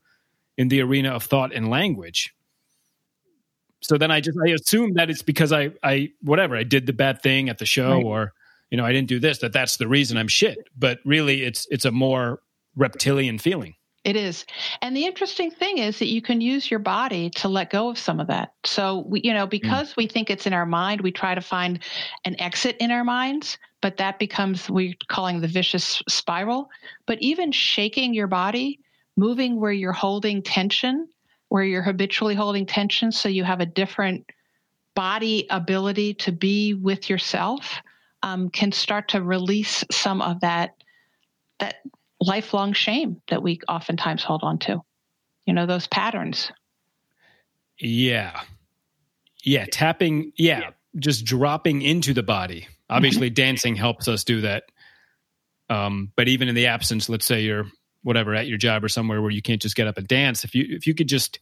in 0.56 0.68
the 0.68 0.82
arena 0.82 1.10
of 1.10 1.24
thought 1.24 1.54
and 1.54 1.70
language. 1.70 2.34
So 3.82 3.96
then 3.96 4.10
I 4.10 4.20
just 4.20 4.38
I 4.44 4.50
assume 4.50 4.94
that 4.94 5.10
it's 5.10 5.22
because 5.22 5.52
I 5.52 5.70
I 5.82 6.10
whatever 6.20 6.56
I 6.56 6.64
did 6.64 6.86
the 6.86 6.92
bad 6.92 7.22
thing 7.22 7.48
at 7.48 7.58
the 7.58 7.66
show 7.66 7.94
right. 7.94 8.04
or 8.04 8.32
you 8.70 8.76
know 8.76 8.84
I 8.84 8.92
didn't 8.92 9.08
do 9.08 9.18
this 9.18 9.38
that 9.38 9.52
that's 9.52 9.78
the 9.78 9.88
reason 9.88 10.18
I'm 10.18 10.28
shit. 10.28 10.58
But 10.76 10.98
really, 11.04 11.42
it's 11.42 11.66
it's 11.70 11.86
a 11.86 11.90
more 11.90 12.40
reptilian 12.76 13.38
feeling. 13.38 13.74
It 14.02 14.16
is. 14.16 14.46
And 14.80 14.96
the 14.96 15.04
interesting 15.04 15.50
thing 15.50 15.76
is 15.78 15.98
that 15.98 16.08
you 16.08 16.22
can 16.22 16.40
use 16.40 16.70
your 16.70 16.80
body 16.80 17.28
to 17.30 17.48
let 17.48 17.68
go 17.68 17.90
of 17.90 17.98
some 17.98 18.18
of 18.18 18.28
that. 18.28 18.54
So, 18.64 19.04
we, 19.06 19.20
you 19.22 19.34
know, 19.34 19.46
mm. 19.46 19.50
because 19.50 19.92
mm. 19.92 19.96
we 19.96 20.06
think 20.06 20.30
it's 20.30 20.46
in 20.46 20.54
our 20.54 20.64
mind, 20.64 21.02
we 21.02 21.12
try 21.12 21.34
to 21.34 21.40
find 21.42 21.80
an 22.24 22.40
exit 22.40 22.76
in 22.80 22.90
our 22.90 23.04
minds, 23.04 23.58
but 23.82 23.98
that 23.98 24.18
becomes 24.18 24.70
we're 24.70 24.94
calling 25.08 25.40
the 25.40 25.48
vicious 25.48 26.02
spiral. 26.08 26.70
But 27.06 27.20
even 27.20 27.52
shaking 27.52 28.14
your 28.14 28.26
body, 28.26 28.80
moving 29.16 29.60
where 29.60 29.72
you're 29.72 29.92
holding 29.92 30.42
tension, 30.42 31.06
where 31.48 31.64
you're 31.64 31.82
habitually 31.82 32.34
holding 32.34 32.64
tension, 32.64 33.12
so 33.12 33.28
you 33.28 33.44
have 33.44 33.60
a 33.60 33.66
different 33.66 34.24
body 34.94 35.46
ability 35.50 36.14
to 36.14 36.32
be 36.32 36.72
with 36.72 37.10
yourself, 37.10 37.82
um, 38.22 38.48
can 38.48 38.72
start 38.72 39.08
to 39.08 39.22
release 39.22 39.84
some 39.90 40.22
of 40.22 40.40
that 40.40 40.74
that 41.58 41.82
lifelong 42.20 42.72
shame 42.72 43.22
that 43.28 43.42
we 43.42 43.60
oftentimes 43.68 44.22
hold 44.22 44.42
on 44.42 44.58
to. 44.60 44.80
You 45.46 45.54
know, 45.54 45.66
those 45.66 45.86
patterns. 45.86 46.52
Yeah. 47.78 48.40
Yeah. 49.42 49.66
Tapping. 49.70 50.32
Yeah. 50.36 50.60
yeah. 50.60 50.70
Just 50.98 51.24
dropping 51.24 51.82
into 51.82 52.12
the 52.12 52.22
body. 52.22 52.68
Obviously, 52.88 53.28
mm-hmm. 53.28 53.34
dancing 53.34 53.76
helps 53.76 54.08
us 54.08 54.24
do 54.24 54.42
that. 54.42 54.64
Um, 55.68 56.12
but 56.16 56.28
even 56.28 56.48
in 56.48 56.54
the 56.54 56.66
absence, 56.66 57.08
let's 57.08 57.24
say 57.24 57.42
you're 57.42 57.66
whatever 58.02 58.34
at 58.34 58.48
your 58.48 58.58
job 58.58 58.82
or 58.82 58.88
somewhere 58.88 59.22
where 59.22 59.30
you 59.30 59.42
can't 59.42 59.62
just 59.62 59.76
get 59.76 59.86
up 59.86 59.98
and 59.98 60.08
dance, 60.08 60.44
if 60.44 60.54
you 60.54 60.66
if 60.68 60.86
you 60.86 60.94
could 60.94 61.08
just 61.08 61.38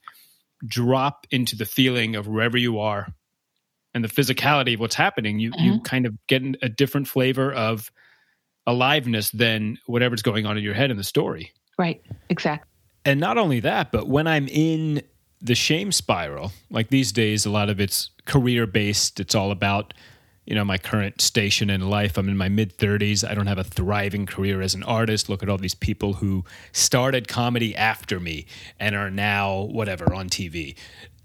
drop 0.67 1.27
into 1.31 1.57
the 1.57 1.65
feeling 1.65 2.15
of 2.15 2.29
wherever 2.29 2.59
you 2.59 2.81
are 2.81 3.09
and 3.95 4.05
the 4.05 4.09
physicality 4.09 4.75
of 4.75 4.81
what's 4.81 4.95
happening, 4.95 5.39
you 5.39 5.51
mm-hmm. 5.51 5.65
you 5.65 5.81
kind 5.81 6.05
of 6.05 6.15
get 6.27 6.43
a 6.61 6.69
different 6.69 7.09
flavor 7.09 7.51
of 7.53 7.91
aliveness 8.69 9.31
than 9.31 9.79
whatever's 9.87 10.23
going 10.23 10.47
on 10.47 10.59
in 10.59 10.63
your 10.63 10.75
head 10.75 10.91
in 10.91 10.99
the 10.99 11.05
story. 11.05 11.53
Right. 11.79 12.03
Exactly. 12.29 12.69
And 13.05 13.19
not 13.19 13.39
only 13.39 13.61
that, 13.61 13.91
but 13.91 14.07
when 14.07 14.27
I'm 14.27 14.47
in 14.47 15.03
the 15.41 15.55
shame 15.55 15.91
spiral, 15.91 16.53
like 16.71 16.89
these 16.89 17.11
days, 17.11 17.47
a 17.47 17.51
lot 17.51 17.71
of 17.71 17.81
it's 17.81 18.11
career 18.27 18.67
based. 18.67 19.21
It's 19.21 19.35
all 19.35 19.51
about, 19.53 19.95
you 20.45 20.55
know, 20.55 20.67
my 20.67 20.77
current 20.77 21.23
station 21.23 21.71
in 21.71 21.89
life. 21.89 22.19
I'm 22.19 22.29
in 22.29 22.37
my 22.37 22.51
mid 22.51 22.77
30s. 22.77 23.27
I 23.27 23.35
don't 23.35 23.47
have 23.47 23.57
a 23.57 23.65
thriving 23.65 24.27
career 24.27 24.61
as 24.61 24.75
an 24.75 24.83
artist. 24.83 25.31
Look 25.31 25.43
at 25.43 25.49
all 25.49 25.57
these 25.57 25.75
people 25.75 26.15
who 26.15 26.45
started 26.73 27.27
comedy 27.27 27.75
after 27.75 28.21
me 28.21 28.45
and 28.79 28.95
are 28.95 29.11
now, 29.11 29.63
whatever, 29.63 30.13
on 30.13 30.29
TV. 30.29 30.77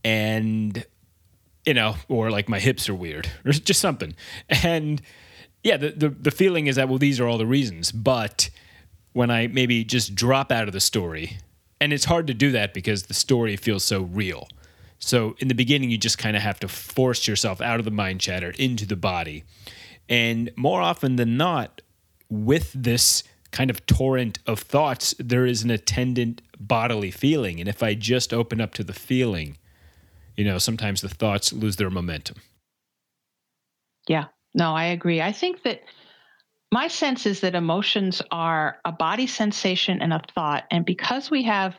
And, 0.06 0.86
you 1.66 1.74
know, 1.74 1.96
or 2.08 2.32
like 2.32 2.48
my 2.48 2.60
hips 2.60 2.88
are 2.88 2.96
weird 2.96 3.30
or 3.44 3.52
just 3.52 3.82
something. 3.82 4.16
And, 4.48 5.02
yeah, 5.64 5.78
the, 5.78 5.92
the, 5.92 6.10
the 6.10 6.32
feeling 6.32 6.68
is 6.68 6.76
that, 6.76 6.90
well, 6.90 6.98
these 6.98 7.20
are 7.20 7.28
all 7.28 7.38
the 7.38 7.48
reasons. 7.48 7.92
But 7.92 8.50
when 9.14 9.32
I 9.32 9.48
maybe 9.48 9.84
just 9.84 10.14
drop 10.14 10.52
out 10.52 10.68
of 10.68 10.74
the 10.74 10.82
story, 10.82 11.38
and 11.80 11.94
it's 11.94 12.06
hard 12.06 12.28
to 12.28 12.34
do 12.34 12.52
that 12.52 12.74
because 12.74 13.04
the 13.04 13.14
story 13.14 13.56
feels 13.56 13.84
so 13.84 14.02
real. 14.02 14.48
So 15.00 15.36
in 15.40 15.48
the 15.48 15.56
beginning, 15.56 15.90
you 15.90 15.98
just 15.98 16.18
kind 16.18 16.36
of 16.36 16.42
have 16.42 16.60
to 16.62 16.68
force 16.68 17.28
yourself 17.28 17.62
out 17.62 17.80
of 17.80 17.86
the 17.86 17.92
mind 17.92 18.22
chatter 18.22 18.52
into 18.52 18.86
the 18.86 18.96
body. 18.96 19.44
And 20.10 20.52
more 20.56 20.82
often 20.82 21.16
than 21.16 21.38
not, 21.38 21.82
with 22.30 22.72
this 22.74 23.24
kind 23.52 23.70
of 23.70 23.86
torrent 23.86 24.40
of 24.48 24.60
thoughts, 24.60 25.14
there 25.20 25.46
is 25.46 25.64
an 25.64 25.72
attendant 25.72 26.42
bodily 26.60 27.12
feeling. 27.12 27.60
And 27.60 27.70
if 27.70 27.84
I 27.84 27.94
just 27.94 28.34
open 28.34 28.60
up 28.60 28.74
to 28.76 28.84
the 28.84 28.94
feeling, 28.94 29.58
you 30.36 30.44
know, 30.44 30.58
sometimes 30.58 31.02
the 31.02 31.10
thoughts 31.10 31.54
lose 31.54 31.76
their 31.76 31.90
momentum. 31.90 32.38
Yeah, 34.08 34.26
no, 34.54 34.74
I 34.74 34.86
agree. 34.86 35.22
I 35.22 35.32
think 35.32 35.64
that 35.64 35.82
My 36.74 36.88
sense 36.88 37.28
is 37.28 37.42
that 37.42 37.54
emotions 37.54 38.20
are 38.32 38.80
a 38.84 38.92
body 38.92 39.28
sensation 39.28 40.02
and 40.02 40.12
a 40.12 40.20
thought. 40.34 40.64
And 40.72 40.84
because 40.84 41.30
we 41.30 41.44
have 41.44 41.76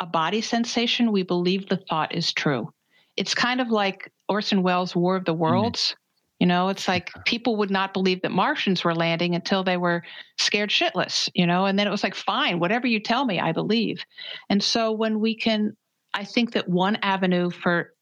a 0.00 0.06
body 0.06 0.40
sensation, 0.40 1.12
we 1.12 1.22
believe 1.22 1.68
the 1.68 1.76
thought 1.76 2.12
is 2.12 2.32
true. 2.32 2.72
It's 3.16 3.36
kind 3.36 3.60
of 3.60 3.68
like 3.68 4.12
Orson 4.28 4.64
Welles' 4.64 4.96
War 4.96 5.14
of 5.14 5.26
the 5.26 5.32
mm-hmm. 5.32 5.42
Worlds. 5.42 5.80
Mm-hmm. 5.80 5.96
You 6.40 6.46
know, 6.48 6.70
it's 6.70 6.88
like 6.88 7.12
people 7.24 7.54
would 7.54 7.70
not 7.70 7.92
believe 7.92 8.20
that 8.22 8.32
Martians 8.32 8.82
were 8.82 8.96
landing 8.96 9.36
until 9.36 9.62
they 9.62 9.76
were 9.76 10.02
scared 10.38 10.70
shitless, 10.70 11.30
you 11.34 11.46
know, 11.46 11.66
and 11.66 11.78
then 11.78 11.86
it 11.86 11.90
was 11.90 12.02
like, 12.02 12.16
fine, 12.16 12.58
whatever 12.58 12.88
you 12.88 12.98
tell 12.98 13.24
me, 13.24 13.38
I 13.38 13.52
believe. 13.52 14.04
And 14.50 14.60
so 14.60 14.90
when 14.90 15.20
we 15.20 15.36
can, 15.36 15.76
I 16.14 16.24
think 16.24 16.54
that 16.54 16.68
one 16.68 16.96
avenue 17.02 17.50
for 17.50 17.94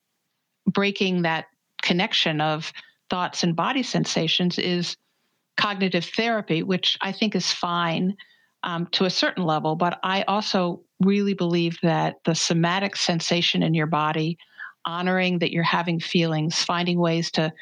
breaking 0.67 1.21
that 1.21 1.49
connection 1.83 2.41
of 2.41 2.73
thoughts 3.11 3.43
and 3.43 3.55
body 3.55 3.83
sensations 3.83 4.59
is 4.59 4.97
cognitive 5.57 6.05
therapy, 6.05 6.63
which 6.63 6.97
I 7.01 7.13
think 7.13 7.35
is 7.35 7.53
fine 7.53 8.17
um, 8.63 8.87
to 8.93 9.05
a 9.05 9.11
certain 9.11 9.45
level. 9.45 9.77
But 9.77 9.99
I 10.03 10.23
also 10.23 10.83
really 11.01 11.35
believe 11.35 11.79
that 11.83 12.17
the 12.25 12.35
somatic 12.35 12.97
sensation 12.97 13.63
in 13.63 13.75
your 13.75 13.87
body, 13.87 14.39
honoring 14.87 15.41
that 15.41 15.53
you're 15.53 15.63
having 15.63 16.01
feelings, 16.01 16.63
finding 16.63 16.99
ways 16.99 17.31
to 17.33 17.53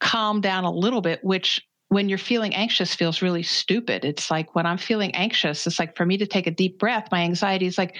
calm 0.00 0.40
down 0.40 0.64
a 0.64 0.70
little 0.70 1.00
bit, 1.00 1.24
which 1.24 1.60
when 1.88 2.08
you're 2.08 2.18
feeling 2.18 2.54
anxious 2.54 2.94
feels 2.94 3.22
really 3.22 3.42
stupid. 3.42 4.04
It's 4.04 4.30
like 4.30 4.54
when 4.54 4.66
I'm 4.66 4.78
feeling 4.78 5.14
anxious, 5.14 5.66
it's 5.66 5.78
like 5.78 5.96
for 5.96 6.04
me 6.04 6.16
to 6.18 6.26
take 6.26 6.46
a 6.46 6.50
deep 6.50 6.78
breath, 6.78 7.08
my 7.12 7.22
anxiety 7.22 7.66
is 7.66 7.78
like, 7.78 7.96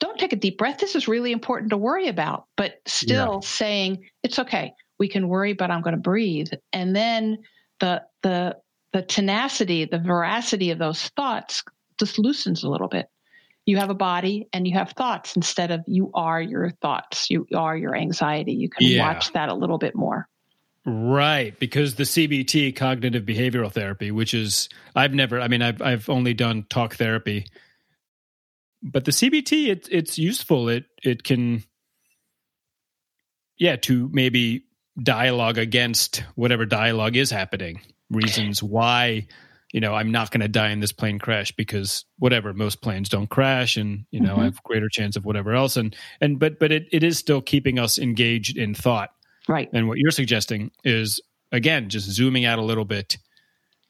don't 0.00 0.18
take 0.18 0.32
a 0.32 0.36
deep 0.36 0.58
breath. 0.58 0.78
This 0.78 0.96
is 0.96 1.06
really 1.06 1.32
important 1.32 1.70
to 1.70 1.76
worry 1.76 2.08
about. 2.08 2.46
But 2.56 2.80
still 2.86 3.40
yeah. 3.40 3.48
saying, 3.48 4.04
it's 4.22 4.38
okay. 4.38 4.72
We 4.98 5.08
can 5.08 5.28
worry, 5.28 5.52
but 5.52 5.70
I'm 5.70 5.82
going 5.82 5.94
to 5.94 6.00
breathe. 6.00 6.48
And 6.72 6.94
then 6.94 7.38
the 7.80 8.02
the 8.22 8.56
the 8.92 9.02
tenacity, 9.02 9.84
the 9.84 9.98
veracity 9.98 10.70
of 10.70 10.78
those 10.78 11.08
thoughts 11.16 11.62
just 11.98 12.18
loosens 12.18 12.64
a 12.64 12.68
little 12.68 12.88
bit. 12.88 13.08
You 13.66 13.78
have 13.78 13.90
a 13.90 13.94
body 13.94 14.48
and 14.52 14.66
you 14.66 14.74
have 14.74 14.92
thoughts 14.92 15.34
instead 15.34 15.70
of 15.70 15.82
you 15.86 16.10
are 16.14 16.40
your 16.40 16.70
thoughts, 16.70 17.28
you 17.30 17.46
are 17.54 17.76
your 17.76 17.96
anxiety. 17.96 18.52
You 18.52 18.70
can 18.70 18.86
yeah. 18.86 19.06
watch 19.06 19.32
that 19.32 19.48
a 19.48 19.54
little 19.54 19.78
bit 19.78 19.94
more. 19.94 20.28
Right, 20.88 21.58
because 21.58 21.96
the 21.96 22.04
CBT, 22.04 22.76
cognitive 22.76 23.24
behavioral 23.24 23.72
therapy, 23.72 24.12
which 24.12 24.32
is 24.32 24.68
I've 24.94 25.12
never, 25.14 25.40
I 25.40 25.48
mean, 25.48 25.60
I've 25.60 25.82
I've 25.82 26.08
only 26.08 26.32
done 26.32 26.64
talk 26.70 26.94
therapy, 26.94 27.46
but 28.84 29.04
the 29.04 29.10
CBT, 29.10 29.66
it, 29.66 29.88
it's 29.90 30.16
useful. 30.16 30.68
It 30.68 30.84
it 31.02 31.24
can, 31.24 31.64
yeah, 33.58 33.74
to 33.76 34.08
maybe 34.12 34.65
dialogue 35.00 35.58
against 35.58 36.22
whatever 36.34 36.64
dialogue 36.66 37.16
is 37.16 37.30
happening. 37.30 37.80
Reasons 38.10 38.62
why 38.62 39.26
you 39.72 39.80
know 39.80 39.94
i'm 39.94 40.12
not 40.12 40.30
going 40.30 40.40
to 40.40 40.48
die 40.48 40.70
in 40.70 40.80
this 40.80 40.92
plane 40.92 41.18
crash 41.18 41.50
because 41.52 42.04
whatever 42.18 42.54
most 42.54 42.80
planes 42.80 43.08
don't 43.08 43.28
crash 43.28 43.76
and 43.76 44.06
you 44.12 44.20
know 44.20 44.32
mm-hmm. 44.32 44.40
i 44.40 44.44
have 44.44 44.62
greater 44.62 44.88
chance 44.88 45.16
of 45.16 45.24
whatever 45.24 45.54
else. 45.54 45.76
And 45.76 45.94
and 46.20 46.38
but 46.38 46.58
but 46.58 46.72
it, 46.72 46.86
it 46.92 47.02
is 47.02 47.18
still 47.18 47.42
keeping 47.42 47.78
us 47.78 47.98
engaged 47.98 48.56
in 48.56 48.74
thought. 48.74 49.10
Right. 49.48 49.68
And 49.72 49.88
what 49.88 49.98
you're 49.98 50.10
suggesting 50.10 50.70
is 50.84 51.20
again 51.52 51.88
just 51.88 52.08
zooming 52.10 52.44
out 52.44 52.58
a 52.58 52.62
little 52.62 52.84
bit 52.84 53.18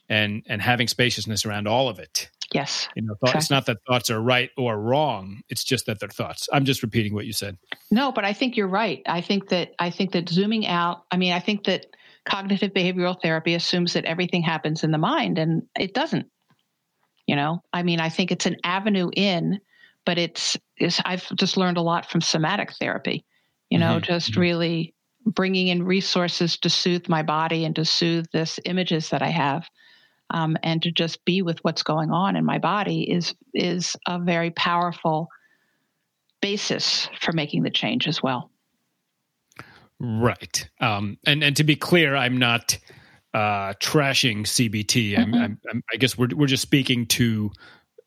and 0.09 0.42
and 0.47 0.62
having 0.62 0.88
spaciousness 0.88 1.45
around 1.45 1.69
all 1.69 1.88
of 1.88 1.99
it 1.99 2.31
yes. 2.53 2.89
You 2.95 3.03
know 3.03 3.15
thought, 3.21 3.35
it's 3.35 3.51
not 3.51 3.67
that 3.67 3.79
thoughts 3.87 4.11
are 4.11 4.21
right 4.21 4.51
or 4.57 4.79
wrong 4.79 5.43
it's 5.49 5.65
just 5.65 5.87
that 5.87 6.01
they're 6.01 6.09
thoughts. 6.09 6.49
I'm 6.53 6.65
just 6.65 6.83
repeating 6.83 7.15
what 7.15 7.27
you 7.27 7.33
said. 7.33 7.57
No 7.91 8.13
but 8.13 8.25
i 8.25 8.33
think 8.33 8.57
you're 8.57 8.69
right. 8.69 9.03
I 9.07 9.21
think 9.21 9.49
that 9.49 9.73
i 9.79 9.91
think 9.91 10.13
that 10.13 10.29
zooming 10.29 10.67
out 10.67 11.05
i 11.11 11.17
mean 11.17 11.33
i 11.33 11.41
think 11.41 11.65
that 11.65 11.87
cognitive 12.25 12.73
behavioral 12.73 13.21
therapy 13.21 13.55
assumes 13.55 13.93
that 13.93 14.05
everything 14.05 14.43
happens 14.43 14.83
in 14.83 14.91
the 14.91 14.99
mind 14.99 15.39
and 15.39 15.63
it 15.79 15.95
doesn't. 15.95 16.27
You 17.27 17.37
know 17.37 17.63
i 17.73 17.83
mean 17.83 18.01
i 18.01 18.09
think 18.09 18.31
it's 18.31 18.47
an 18.47 18.57
avenue 18.63 19.11
in 19.15 19.61
but 20.05 20.19
it's, 20.19 20.57
it's 20.77 21.01
i've 21.05 21.29
just 21.35 21.57
learned 21.57 21.77
a 21.77 21.83
lot 21.83 22.09
from 22.09 22.21
somatic 22.21 22.73
therapy 22.75 23.25
you 23.69 23.79
know 23.79 23.97
mm-hmm. 23.97 24.05
just 24.05 24.31
mm-hmm. 24.31 24.41
really 24.41 24.95
bringing 25.25 25.67
in 25.67 25.83
resources 25.83 26.57
to 26.59 26.71
soothe 26.71 27.09
my 27.09 27.25
body 27.25 27.65
and 27.65 27.75
to 27.75 27.85
soothe 27.85 28.27
this 28.33 28.61
images 28.65 29.11
that 29.11 29.23
i 29.23 29.29
have 29.29 29.69
um, 30.31 30.57
and 30.62 30.83
to 30.83 30.91
just 30.91 31.25
be 31.25 31.43
with 31.43 31.59
what's 31.62 31.83
going 31.83 32.11
on 32.11 32.37
in 32.37 32.45
my 32.45 32.59
body 32.59 33.11
is 33.11 33.35
is 33.55 33.97
a 34.07 34.19
very 34.19 34.51
powerful 34.51 35.29
basis 36.41 37.09
for 37.21 37.33
making 37.33 37.62
the 37.62 37.71
change 37.71 38.07
as 38.07 38.23
well 38.23 38.51
Right. 39.99 40.69
Um, 40.81 41.19
and 41.27 41.43
and 41.43 41.57
to 41.57 41.65
be 41.65 41.75
clear, 41.75 42.17
I'm 42.17 42.37
not 42.37 42.79
uh, 43.33 43.73
trashing 43.75 44.43
CBT. 44.43 45.19
I'm, 45.19 45.27
mm-hmm. 45.27 45.43
I'm, 45.43 45.61
I'm, 45.71 45.83
i 45.93 45.97
guess 45.97 46.19
we're 46.19 46.29
we're 46.35 46.47
just 46.47 46.62
speaking 46.62 47.07
to 47.07 47.51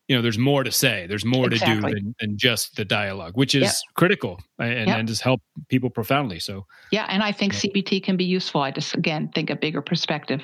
you 0.08 0.16
know 0.16 0.22
there's 0.22 0.38
more 0.38 0.64
to 0.64 0.72
say 0.72 1.06
there's 1.08 1.24
more 1.24 1.46
exactly. 1.46 1.92
to 1.92 2.00
do 2.00 2.04
than, 2.04 2.14
than, 2.20 2.36
just 2.36 2.74
the 2.74 2.84
dialogue 2.84 3.36
which 3.36 3.54
is 3.54 3.62
yep. 3.62 3.74
critical 3.94 4.40
and, 4.58 4.88
yep. 4.88 4.98
and 4.98 5.06
just 5.06 5.22
help 5.22 5.40
people 5.68 5.88
profoundly 5.88 6.40
so 6.40 6.66
yeah 6.90 7.06
and 7.08 7.22
i 7.22 7.30
think 7.30 7.52
cbt 7.52 8.02
can 8.02 8.16
be 8.16 8.24
useful 8.24 8.60
i 8.60 8.72
just 8.72 8.96
again 8.96 9.30
think 9.36 9.50
a 9.50 9.54
bigger 9.54 9.80
perspective 9.80 10.42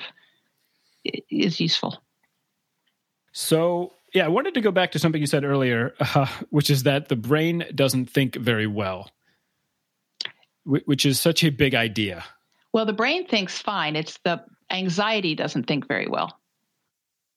is 1.29 1.59
useful 1.59 2.01
so 3.31 3.93
yeah 4.13 4.25
i 4.25 4.27
wanted 4.27 4.53
to 4.53 4.61
go 4.61 4.71
back 4.71 4.91
to 4.91 4.99
something 4.99 5.21
you 5.21 5.27
said 5.27 5.43
earlier 5.43 5.93
uh, 5.99 6.27
which 6.49 6.69
is 6.69 6.83
that 6.83 7.09
the 7.09 7.15
brain 7.15 7.65
doesn't 7.75 8.09
think 8.09 8.35
very 8.35 8.67
well 8.67 9.09
which 10.67 11.05
is 11.05 11.19
such 11.19 11.43
a 11.43 11.49
big 11.49 11.73
idea. 11.73 12.23
Well, 12.73 12.85
the 12.85 12.93
brain 12.93 13.25
thinks 13.25 13.59
fine. 13.59 13.95
It's 13.95 14.19
the 14.23 14.43
anxiety 14.69 15.33
doesn't 15.33 15.63
think 15.63 15.87
very 15.87 16.07
well. 16.07 16.37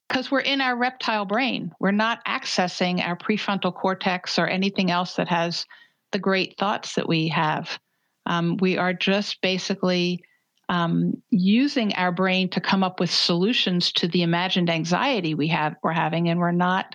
Because 0.09 0.31
we're 0.31 0.41
in 0.41 0.61
our 0.61 0.77
reptile 0.77 1.25
brain. 1.25 1.73
We're 1.79 1.93
not 1.93 2.25
accessing 2.25 3.01
our 3.01 3.17
prefrontal 3.17 3.73
cortex 3.73 4.39
or 4.39 4.49
anything 4.49 4.91
else 4.91 5.15
that 5.15 5.29
has 5.29 5.65
the 6.11 6.19
great 6.19 6.59
thoughts 6.59 6.97
that 6.97 7.09
we 7.09 7.29
have. 7.29 7.79
Um, 8.27 8.57
we 8.57 8.77
are 8.77 8.93
just 8.93 9.41
basically 9.41 10.25
um, 10.71 11.21
using 11.31 11.93
our 11.95 12.13
brain 12.13 12.49
to 12.51 12.61
come 12.61 12.85
up 12.85 13.01
with 13.01 13.11
solutions 13.11 13.91
to 13.95 14.07
the 14.07 14.23
imagined 14.23 14.71
anxiety 14.71 15.35
we 15.35 15.49
have 15.49 15.75
we're 15.83 15.93
having, 15.93 16.29
and 16.29 16.39
we're 16.39 16.53
not 16.53 16.95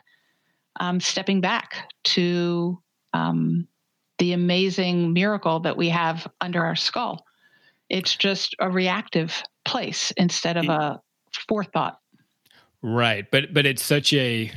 um, 0.80 1.02
stepping 1.02 1.42
back 1.42 1.92
to 2.06 2.82
um, 3.12 3.68
the 4.18 4.32
amazing 4.32 5.12
miracle 5.12 5.60
that 5.60 5.76
we 5.76 5.90
have 5.90 6.26
under 6.40 6.64
our 6.64 6.78
skull. 6.78 7.26
It's 7.90 8.16
just 8.16 8.56
a 8.60 8.70
reactive 8.70 9.44
place 9.66 10.12
instead 10.12 10.56
of 10.56 10.70
a 10.70 11.02
forethought. 11.50 12.00
Right. 12.82 13.30
But 13.30 13.54
but 13.54 13.66
it's 13.66 13.84
such 13.84 14.14
a 14.14 14.54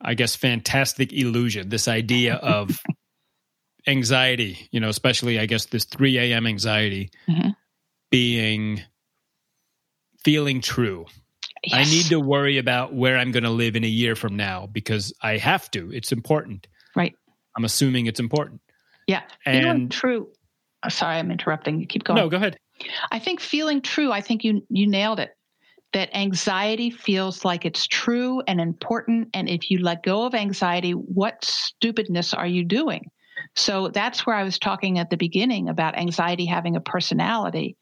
I 0.00 0.14
guess 0.14 0.34
fantastic 0.34 1.12
illusion, 1.12 1.68
this 1.68 1.86
idea 1.86 2.34
of 2.42 2.80
anxiety, 3.86 4.68
you 4.72 4.80
know, 4.80 4.88
especially 4.88 5.38
I 5.38 5.44
guess 5.44 5.66
this 5.66 5.84
3 5.84 6.18
a.m. 6.18 6.46
anxiety 6.46 7.10
mm-hmm. 7.28 7.50
Being 8.10 8.82
feeling 10.24 10.60
true. 10.60 11.06
Yes. 11.64 11.86
I 11.86 11.90
need 11.90 12.06
to 12.06 12.20
worry 12.20 12.58
about 12.58 12.94
where 12.94 13.16
I'm 13.16 13.32
going 13.32 13.44
to 13.44 13.50
live 13.50 13.76
in 13.76 13.84
a 13.84 13.88
year 13.88 14.14
from 14.14 14.36
now 14.36 14.66
because 14.66 15.12
I 15.22 15.36
have 15.38 15.70
to. 15.72 15.90
It's 15.92 16.12
important. 16.12 16.68
Right. 16.94 17.14
I'm 17.56 17.64
assuming 17.64 18.06
it's 18.06 18.20
important. 18.20 18.60
Yeah. 19.06 19.22
And 19.44 19.62
feeling 19.62 19.88
true. 19.88 20.28
Oh, 20.84 20.88
sorry, 20.88 21.16
I'm 21.16 21.30
interrupting. 21.30 21.80
You 21.80 21.86
keep 21.86 22.04
going. 22.04 22.18
No, 22.18 22.28
go 22.28 22.36
ahead. 22.36 22.58
I 23.10 23.18
think 23.18 23.40
feeling 23.40 23.80
true, 23.80 24.12
I 24.12 24.20
think 24.20 24.44
you 24.44 24.62
you 24.68 24.86
nailed 24.86 25.20
it. 25.20 25.30
That 25.92 26.14
anxiety 26.14 26.90
feels 26.90 27.44
like 27.44 27.64
it's 27.64 27.86
true 27.86 28.42
and 28.46 28.60
important. 28.60 29.30
And 29.32 29.48
if 29.48 29.70
you 29.70 29.78
let 29.78 30.02
go 30.02 30.26
of 30.26 30.34
anxiety, 30.34 30.92
what 30.92 31.44
stupidness 31.44 32.34
are 32.34 32.46
you 32.46 32.64
doing? 32.64 33.10
So 33.54 33.88
that's 33.88 34.26
where 34.26 34.36
I 34.36 34.42
was 34.42 34.58
talking 34.58 34.98
at 34.98 35.08
the 35.08 35.16
beginning 35.16 35.68
about 35.68 35.96
anxiety 35.96 36.44
having 36.44 36.76
a 36.76 36.80
personality. 36.80 37.76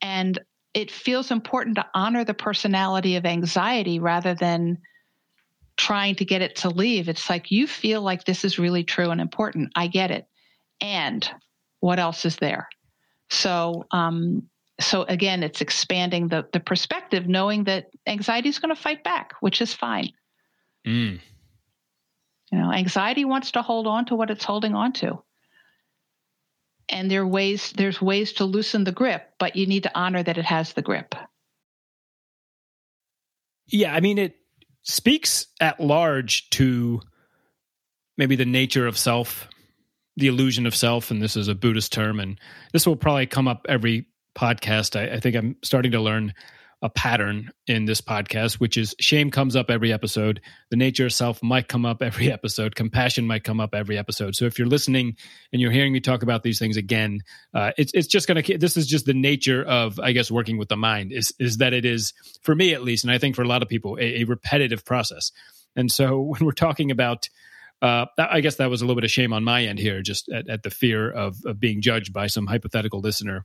And 0.00 0.38
it 0.74 0.90
feels 0.90 1.30
important 1.30 1.76
to 1.76 1.86
honor 1.94 2.24
the 2.24 2.34
personality 2.34 3.16
of 3.16 3.24
anxiety 3.24 3.98
rather 4.00 4.34
than 4.34 4.78
trying 5.76 6.16
to 6.16 6.24
get 6.24 6.42
it 6.42 6.56
to 6.56 6.68
leave. 6.68 7.08
It's 7.08 7.28
like 7.28 7.50
you 7.50 7.66
feel 7.66 8.02
like 8.02 8.24
this 8.24 8.44
is 8.44 8.58
really 8.58 8.84
true 8.84 9.10
and 9.10 9.20
important. 9.20 9.72
I 9.76 9.86
get 9.86 10.10
it. 10.10 10.26
And 10.80 11.28
what 11.80 11.98
else 11.98 12.24
is 12.24 12.36
there? 12.36 12.68
So, 13.30 13.86
um, 13.90 14.44
so 14.80 15.02
again, 15.02 15.42
it's 15.42 15.60
expanding 15.60 16.28
the 16.28 16.46
the 16.52 16.60
perspective, 16.60 17.28
knowing 17.28 17.64
that 17.64 17.86
anxiety 18.06 18.48
is 18.48 18.58
going 18.58 18.74
to 18.74 18.80
fight 18.80 19.04
back, 19.04 19.34
which 19.40 19.60
is 19.60 19.72
fine. 19.72 20.10
Mm. 20.86 21.20
You 22.50 22.58
know, 22.58 22.72
anxiety 22.72 23.24
wants 23.24 23.52
to 23.52 23.62
hold 23.62 23.86
on 23.86 24.04
to 24.06 24.16
what 24.16 24.30
it's 24.30 24.44
holding 24.44 24.74
on 24.74 24.92
to. 24.94 25.22
And 26.88 27.10
there 27.10 27.22
are 27.22 27.26
ways 27.26 27.72
there's 27.76 28.00
ways 28.00 28.34
to 28.34 28.44
loosen 28.44 28.84
the 28.84 28.92
grip, 28.92 29.30
but 29.38 29.56
you 29.56 29.66
need 29.66 29.84
to 29.84 29.92
honor 29.94 30.22
that 30.22 30.38
it 30.38 30.44
has 30.44 30.72
the 30.72 30.82
grip. 30.82 31.14
Yeah, 33.68 33.94
I 33.94 34.00
mean 34.00 34.18
it 34.18 34.36
speaks 34.82 35.46
at 35.60 35.80
large 35.80 36.50
to 36.50 37.00
maybe 38.16 38.36
the 38.36 38.44
nature 38.44 38.86
of 38.86 38.98
self, 38.98 39.48
the 40.16 40.28
illusion 40.28 40.66
of 40.66 40.74
self, 40.74 41.10
and 41.10 41.22
this 41.22 41.36
is 41.36 41.48
a 41.48 41.54
Buddhist 41.54 41.92
term, 41.92 42.20
and 42.20 42.38
this 42.72 42.86
will 42.86 42.96
probably 42.96 43.26
come 43.26 43.48
up 43.48 43.66
every 43.68 44.06
podcast. 44.36 44.98
I, 44.98 45.14
I 45.14 45.20
think 45.20 45.36
I'm 45.36 45.56
starting 45.62 45.92
to 45.92 46.00
learn 46.00 46.34
a 46.84 46.90
pattern 46.90 47.50
in 47.66 47.86
this 47.86 48.02
podcast, 48.02 48.60
which 48.60 48.76
is 48.76 48.94
shame 49.00 49.30
comes 49.30 49.56
up 49.56 49.70
every 49.70 49.90
episode. 49.90 50.42
The 50.70 50.76
nature 50.76 51.06
of 51.06 51.14
self 51.14 51.42
might 51.42 51.66
come 51.66 51.86
up 51.86 52.02
every 52.02 52.30
episode. 52.38 52.74
Compassion 52.74 53.26
might 53.26 53.42
come 53.42 53.58
up 53.58 53.74
every 53.74 53.96
episode. 53.96 54.36
So 54.36 54.44
if 54.44 54.58
you're 54.58 54.68
listening 54.68 55.16
and 55.50 55.62
you're 55.62 55.70
hearing 55.70 55.94
me 55.94 56.00
talk 56.00 56.22
about 56.22 56.42
these 56.42 56.58
things 56.58 56.76
again, 56.76 57.20
uh, 57.54 57.72
it's 57.78 57.92
it's 57.94 58.06
just 58.06 58.28
going 58.28 58.42
to. 58.42 58.58
This 58.58 58.76
is 58.76 58.86
just 58.86 59.06
the 59.06 59.14
nature 59.14 59.64
of, 59.64 59.98
I 59.98 60.12
guess, 60.12 60.30
working 60.30 60.58
with 60.58 60.68
the 60.68 60.76
mind. 60.76 61.10
Is 61.10 61.32
is 61.38 61.56
that 61.56 61.72
it 61.72 61.86
is 61.86 62.12
for 62.42 62.54
me 62.54 62.74
at 62.74 62.82
least, 62.82 63.02
and 63.02 63.12
I 63.12 63.16
think 63.16 63.34
for 63.34 63.42
a 63.42 63.48
lot 63.48 63.62
of 63.62 63.68
people, 63.70 63.96
a, 63.98 64.20
a 64.20 64.24
repetitive 64.24 64.84
process. 64.84 65.32
And 65.74 65.90
so 65.90 66.20
when 66.20 66.44
we're 66.44 66.52
talking 66.52 66.90
about 66.90 67.30
uh, 67.82 68.06
I 68.16 68.40
guess 68.40 68.56
that 68.56 68.70
was 68.70 68.80
a 68.80 68.84
little 68.84 68.94
bit 68.94 69.04
of 69.04 69.10
shame 69.10 69.32
on 69.32 69.44
my 69.44 69.64
end 69.64 69.78
here, 69.78 70.00
just 70.00 70.30
at, 70.30 70.48
at 70.48 70.62
the 70.62 70.70
fear 70.70 71.10
of, 71.10 71.36
of, 71.44 71.60
being 71.60 71.82
judged 71.82 72.12
by 72.12 72.28
some 72.28 72.46
hypothetical 72.46 73.00
listener. 73.00 73.44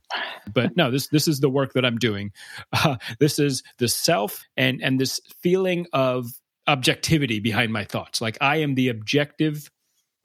But 0.52 0.76
no, 0.76 0.90
this 0.90 1.08
this 1.08 1.28
is 1.28 1.40
the 1.40 1.50
work 1.50 1.74
that 1.74 1.84
I'm 1.84 1.98
doing. 1.98 2.32
Uh, 2.72 2.96
this 3.18 3.38
is 3.38 3.62
the 3.78 3.88
self 3.88 4.44
and 4.56 4.82
and 4.82 4.98
this 4.98 5.20
feeling 5.42 5.86
of 5.92 6.28
objectivity 6.66 7.40
behind 7.40 7.72
my 7.72 7.84
thoughts. 7.84 8.20
Like 8.20 8.38
I 8.40 8.58
am 8.58 8.74
the 8.74 8.88
objective 8.88 9.70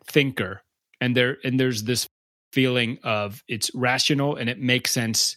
thinker, 0.06 0.62
and 1.02 1.18
there 1.18 1.38
and 1.44 1.60
there's 1.60 1.84
this 1.84 2.08
feeling 2.54 3.00
of 3.04 3.44
it's 3.50 3.70
rational 3.76 4.38
and 4.38 4.50
it 4.50 4.62
makes 4.62 4.92
sense 4.92 5.36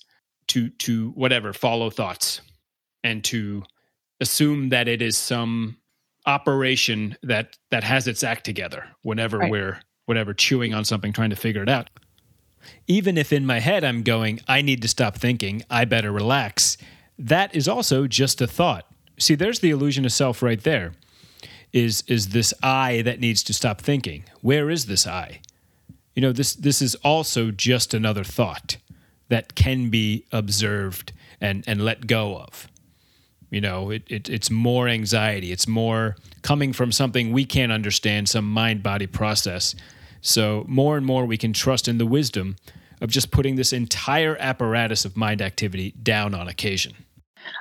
to 0.48 0.68
to 0.70 1.10
whatever 1.10 1.52
follow 1.52 1.90
thoughts 1.90 2.40
and 3.02 3.24
to 3.24 3.64
assume 4.20 4.68
that 4.68 4.86
it 4.86 5.02
is 5.02 5.16
some 5.16 5.76
operation 6.28 7.16
that 7.22 7.56
that 7.70 7.82
has 7.82 8.06
its 8.06 8.22
act 8.22 8.44
together 8.44 8.84
whenever 9.02 9.38
right. 9.38 9.50
we're 9.50 9.80
whenever 10.04 10.34
chewing 10.34 10.74
on 10.74 10.84
something 10.84 11.12
trying 11.12 11.30
to 11.30 11.36
figure 11.36 11.62
it 11.62 11.70
out. 11.70 11.88
Even 12.86 13.16
if 13.16 13.32
in 13.32 13.46
my 13.46 13.60
head 13.60 13.82
i'm 13.82 14.02
going 14.02 14.38
i 14.46 14.60
need 14.60 14.82
to 14.82 14.88
stop 14.88 15.16
thinking. 15.16 15.62
I 15.70 15.86
better 15.86 16.12
relax. 16.12 16.76
That 17.18 17.54
is 17.56 17.66
also 17.66 18.06
just 18.06 18.40
a 18.42 18.46
thought. 18.46 18.86
See 19.18 19.34
there's 19.34 19.60
the 19.60 19.70
illusion 19.70 20.04
of 20.04 20.12
self 20.12 20.42
right 20.42 20.62
there. 20.62 20.92
Is 21.72 22.04
is 22.06 22.28
this 22.28 22.52
i 22.62 23.00
that 23.02 23.20
needs 23.20 23.42
to 23.44 23.54
stop 23.54 23.80
thinking? 23.80 24.24
Where 24.42 24.68
is 24.68 24.84
this 24.84 25.06
i? 25.06 25.40
You 26.14 26.20
know 26.20 26.32
this 26.32 26.54
this 26.54 26.82
is 26.82 26.94
also 26.96 27.50
just 27.50 27.94
another 27.94 28.22
thought 28.22 28.76
that 29.30 29.54
can 29.54 29.88
be 29.88 30.26
observed 30.30 31.12
and 31.40 31.64
and 31.66 31.82
let 31.82 32.06
go 32.06 32.36
of 32.36 32.68
you 33.50 33.60
know, 33.60 33.90
it, 33.90 34.02
it, 34.08 34.28
it's 34.28 34.50
more 34.50 34.88
anxiety. 34.88 35.52
It's 35.52 35.66
more 35.66 36.16
coming 36.42 36.72
from 36.72 36.92
something 36.92 37.32
we 37.32 37.44
can't 37.44 37.72
understand, 37.72 38.28
some 38.28 38.50
mind 38.50 38.82
body 38.82 39.06
process. 39.06 39.74
So, 40.20 40.64
more 40.68 40.96
and 40.96 41.06
more 41.06 41.24
we 41.24 41.36
can 41.36 41.52
trust 41.52 41.88
in 41.88 41.98
the 41.98 42.06
wisdom 42.06 42.56
of 43.00 43.10
just 43.10 43.30
putting 43.30 43.56
this 43.56 43.72
entire 43.72 44.36
apparatus 44.40 45.04
of 45.04 45.16
mind 45.16 45.40
activity 45.40 45.92
down 46.02 46.34
on 46.34 46.48
occasion. 46.48 46.94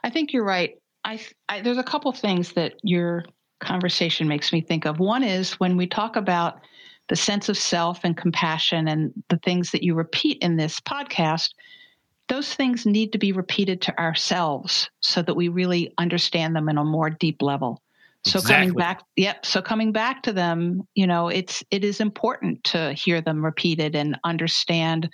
I 0.03 0.09
think 0.09 0.33
you're 0.33 0.43
right. 0.43 0.75
I, 1.05 1.19
I, 1.47 1.61
there's 1.61 1.77
a 1.77 1.83
couple 1.83 2.11
things 2.11 2.53
that 2.53 2.73
your 2.83 3.23
conversation 3.59 4.27
makes 4.27 4.51
me 4.51 4.61
think 4.61 4.85
of. 4.85 4.99
One 4.99 5.23
is 5.23 5.53
when 5.53 5.77
we 5.77 5.87
talk 5.87 6.15
about 6.15 6.59
the 7.09 7.15
sense 7.15 7.47
of 7.47 7.57
self 7.57 8.01
and 8.03 8.17
compassion 8.17 8.87
and 8.87 9.13
the 9.29 9.37
things 9.37 9.71
that 9.71 9.83
you 9.83 9.95
repeat 9.95 10.39
in 10.41 10.57
this 10.57 10.79
podcast, 10.79 11.51
those 12.29 12.53
things 12.53 12.85
need 12.85 13.11
to 13.13 13.17
be 13.17 13.31
repeated 13.31 13.81
to 13.81 13.99
ourselves 13.99 14.89
so 14.99 15.21
that 15.21 15.35
we 15.35 15.47
really 15.47 15.93
understand 15.97 16.55
them 16.55 16.69
in 16.69 16.77
a 16.77 16.83
more 16.83 17.09
deep 17.09 17.41
level. 17.41 17.81
So 18.25 18.39
exactly. 18.39 18.55
coming 18.55 18.73
back 18.77 19.03
yep 19.15 19.45
so 19.45 19.61
coming 19.61 19.93
back 19.93 20.23
to 20.23 20.33
them 20.33 20.85
you 20.95 21.07
know 21.07 21.29
it's 21.29 21.63
it 21.71 21.85
is 21.85 22.01
important 22.01 22.61
to 22.65 22.91
hear 22.91 23.21
them 23.21 23.45
repeated 23.45 23.95
and 23.95 24.19
understand 24.25 25.09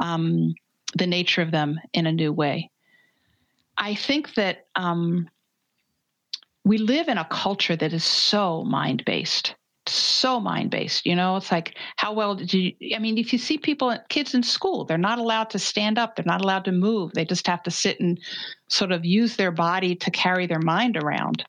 um, 0.00 0.54
the 0.96 1.06
nature 1.06 1.42
of 1.42 1.50
them 1.50 1.80
in 1.92 2.06
a 2.06 2.12
new 2.12 2.32
way. 2.32 2.70
I 3.78 3.94
think 3.94 4.34
that 4.34 4.66
um, 4.74 5.28
we 6.64 6.78
live 6.78 7.08
in 7.08 7.18
a 7.18 7.24
culture 7.24 7.76
that 7.76 7.92
is 7.92 8.04
so 8.04 8.64
mind 8.64 9.04
based 9.04 9.54
so 9.88 10.40
mind 10.40 10.70
based. 10.70 11.06
You 11.06 11.14
know, 11.14 11.36
it's 11.36 11.50
like, 11.50 11.76
how 11.96 12.12
well 12.12 12.34
did 12.34 12.52
you? 12.52 12.72
I 12.94 12.98
mean, 12.98 13.18
if 13.18 13.32
you 13.32 13.38
see 13.38 13.58
people, 13.58 13.96
kids 14.08 14.34
in 14.34 14.42
school, 14.42 14.84
they're 14.84 14.98
not 14.98 15.18
allowed 15.18 15.50
to 15.50 15.58
stand 15.58 15.98
up, 15.98 16.16
they're 16.16 16.24
not 16.24 16.42
allowed 16.42 16.64
to 16.66 16.72
move. 16.72 17.12
They 17.12 17.24
just 17.24 17.46
have 17.46 17.62
to 17.64 17.70
sit 17.70 18.00
and 18.00 18.18
sort 18.68 18.92
of 18.92 19.04
use 19.04 19.36
their 19.36 19.52
body 19.52 19.94
to 19.96 20.10
carry 20.10 20.46
their 20.46 20.60
mind 20.60 20.96
around. 20.96 21.44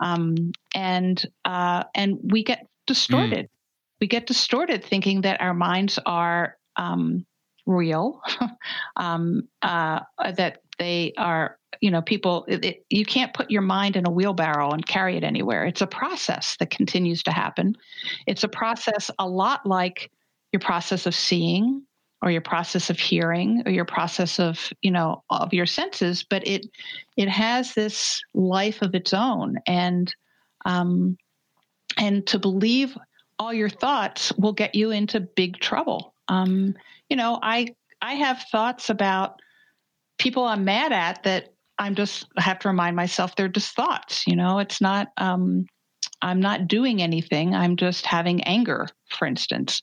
Um, 0.00 0.52
and 0.74 1.24
uh, 1.44 1.84
and 1.94 2.18
we 2.22 2.44
get 2.44 2.66
distorted. 2.86 3.46
Mm. 3.46 3.50
We 4.00 4.06
get 4.06 4.26
distorted 4.26 4.84
thinking 4.84 5.22
that 5.22 5.40
our 5.40 5.54
minds 5.54 5.98
are 6.06 6.56
um, 6.76 7.26
real, 7.66 8.20
um, 8.96 9.48
uh, 9.62 10.00
that 10.36 10.62
they 10.78 11.12
are 11.16 11.58
you 11.80 11.90
know 11.90 12.02
people 12.02 12.44
it, 12.48 12.64
it, 12.64 12.86
you 12.90 13.04
can't 13.04 13.34
put 13.34 13.50
your 13.50 13.62
mind 13.62 13.96
in 13.96 14.06
a 14.06 14.10
wheelbarrow 14.10 14.70
and 14.70 14.86
carry 14.86 15.16
it 15.16 15.24
anywhere. 15.24 15.64
It's 15.64 15.80
a 15.80 15.86
process 15.86 16.56
that 16.58 16.70
continues 16.70 17.22
to 17.24 17.30
happen. 17.30 17.76
It's 18.26 18.44
a 18.44 18.48
process 18.48 19.10
a 19.18 19.28
lot 19.28 19.66
like 19.66 20.10
your 20.52 20.60
process 20.60 21.06
of 21.06 21.14
seeing 21.14 21.82
or 22.22 22.30
your 22.30 22.40
process 22.40 22.90
of 22.90 22.98
hearing 22.98 23.62
or 23.64 23.70
your 23.70 23.84
process 23.84 24.40
of 24.40 24.72
you 24.82 24.90
know 24.90 25.22
of 25.30 25.52
your 25.52 25.66
senses 25.66 26.24
but 26.24 26.46
it 26.46 26.66
it 27.16 27.28
has 27.28 27.74
this 27.74 28.20
life 28.34 28.82
of 28.82 28.94
its 28.94 29.14
own. 29.14 29.58
And 29.66 30.14
um 30.64 31.16
and 31.96 32.26
to 32.28 32.38
believe 32.38 32.96
all 33.38 33.52
your 33.52 33.68
thoughts 33.68 34.32
will 34.32 34.52
get 34.52 34.74
you 34.74 34.90
into 34.90 35.20
big 35.20 35.58
trouble. 35.60 36.14
Um 36.28 36.74
you 37.08 37.16
know 37.16 37.38
i 37.42 37.68
i 38.00 38.14
have 38.14 38.42
thoughts 38.50 38.90
about 38.90 39.40
people 40.18 40.44
i'm 40.44 40.64
mad 40.64 40.92
at 40.92 41.22
that 41.22 41.54
I'm 41.78 41.94
just 41.94 42.26
I 42.36 42.42
have 42.42 42.58
to 42.60 42.68
remind 42.68 42.96
myself 42.96 43.36
they're 43.36 43.48
just 43.48 43.74
thoughts. 43.74 44.26
You 44.26 44.36
know, 44.36 44.58
it's 44.58 44.80
not. 44.80 45.08
Um, 45.16 45.66
I'm 46.22 46.40
not 46.40 46.66
doing 46.66 47.00
anything. 47.00 47.54
I'm 47.54 47.76
just 47.76 48.06
having 48.06 48.42
anger, 48.42 48.88
for 49.10 49.26
instance, 49.26 49.82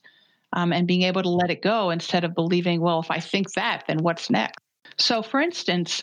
um, 0.52 0.72
and 0.72 0.86
being 0.86 1.02
able 1.02 1.22
to 1.22 1.30
let 1.30 1.50
it 1.50 1.62
go 1.62 1.90
instead 1.90 2.24
of 2.24 2.34
believing, 2.34 2.80
well, 2.80 3.00
if 3.00 3.10
I 3.10 3.20
think 3.20 3.52
that, 3.54 3.84
then 3.88 3.98
what's 3.98 4.30
next? 4.30 4.58
So, 4.98 5.22
for 5.22 5.40
instance, 5.40 6.02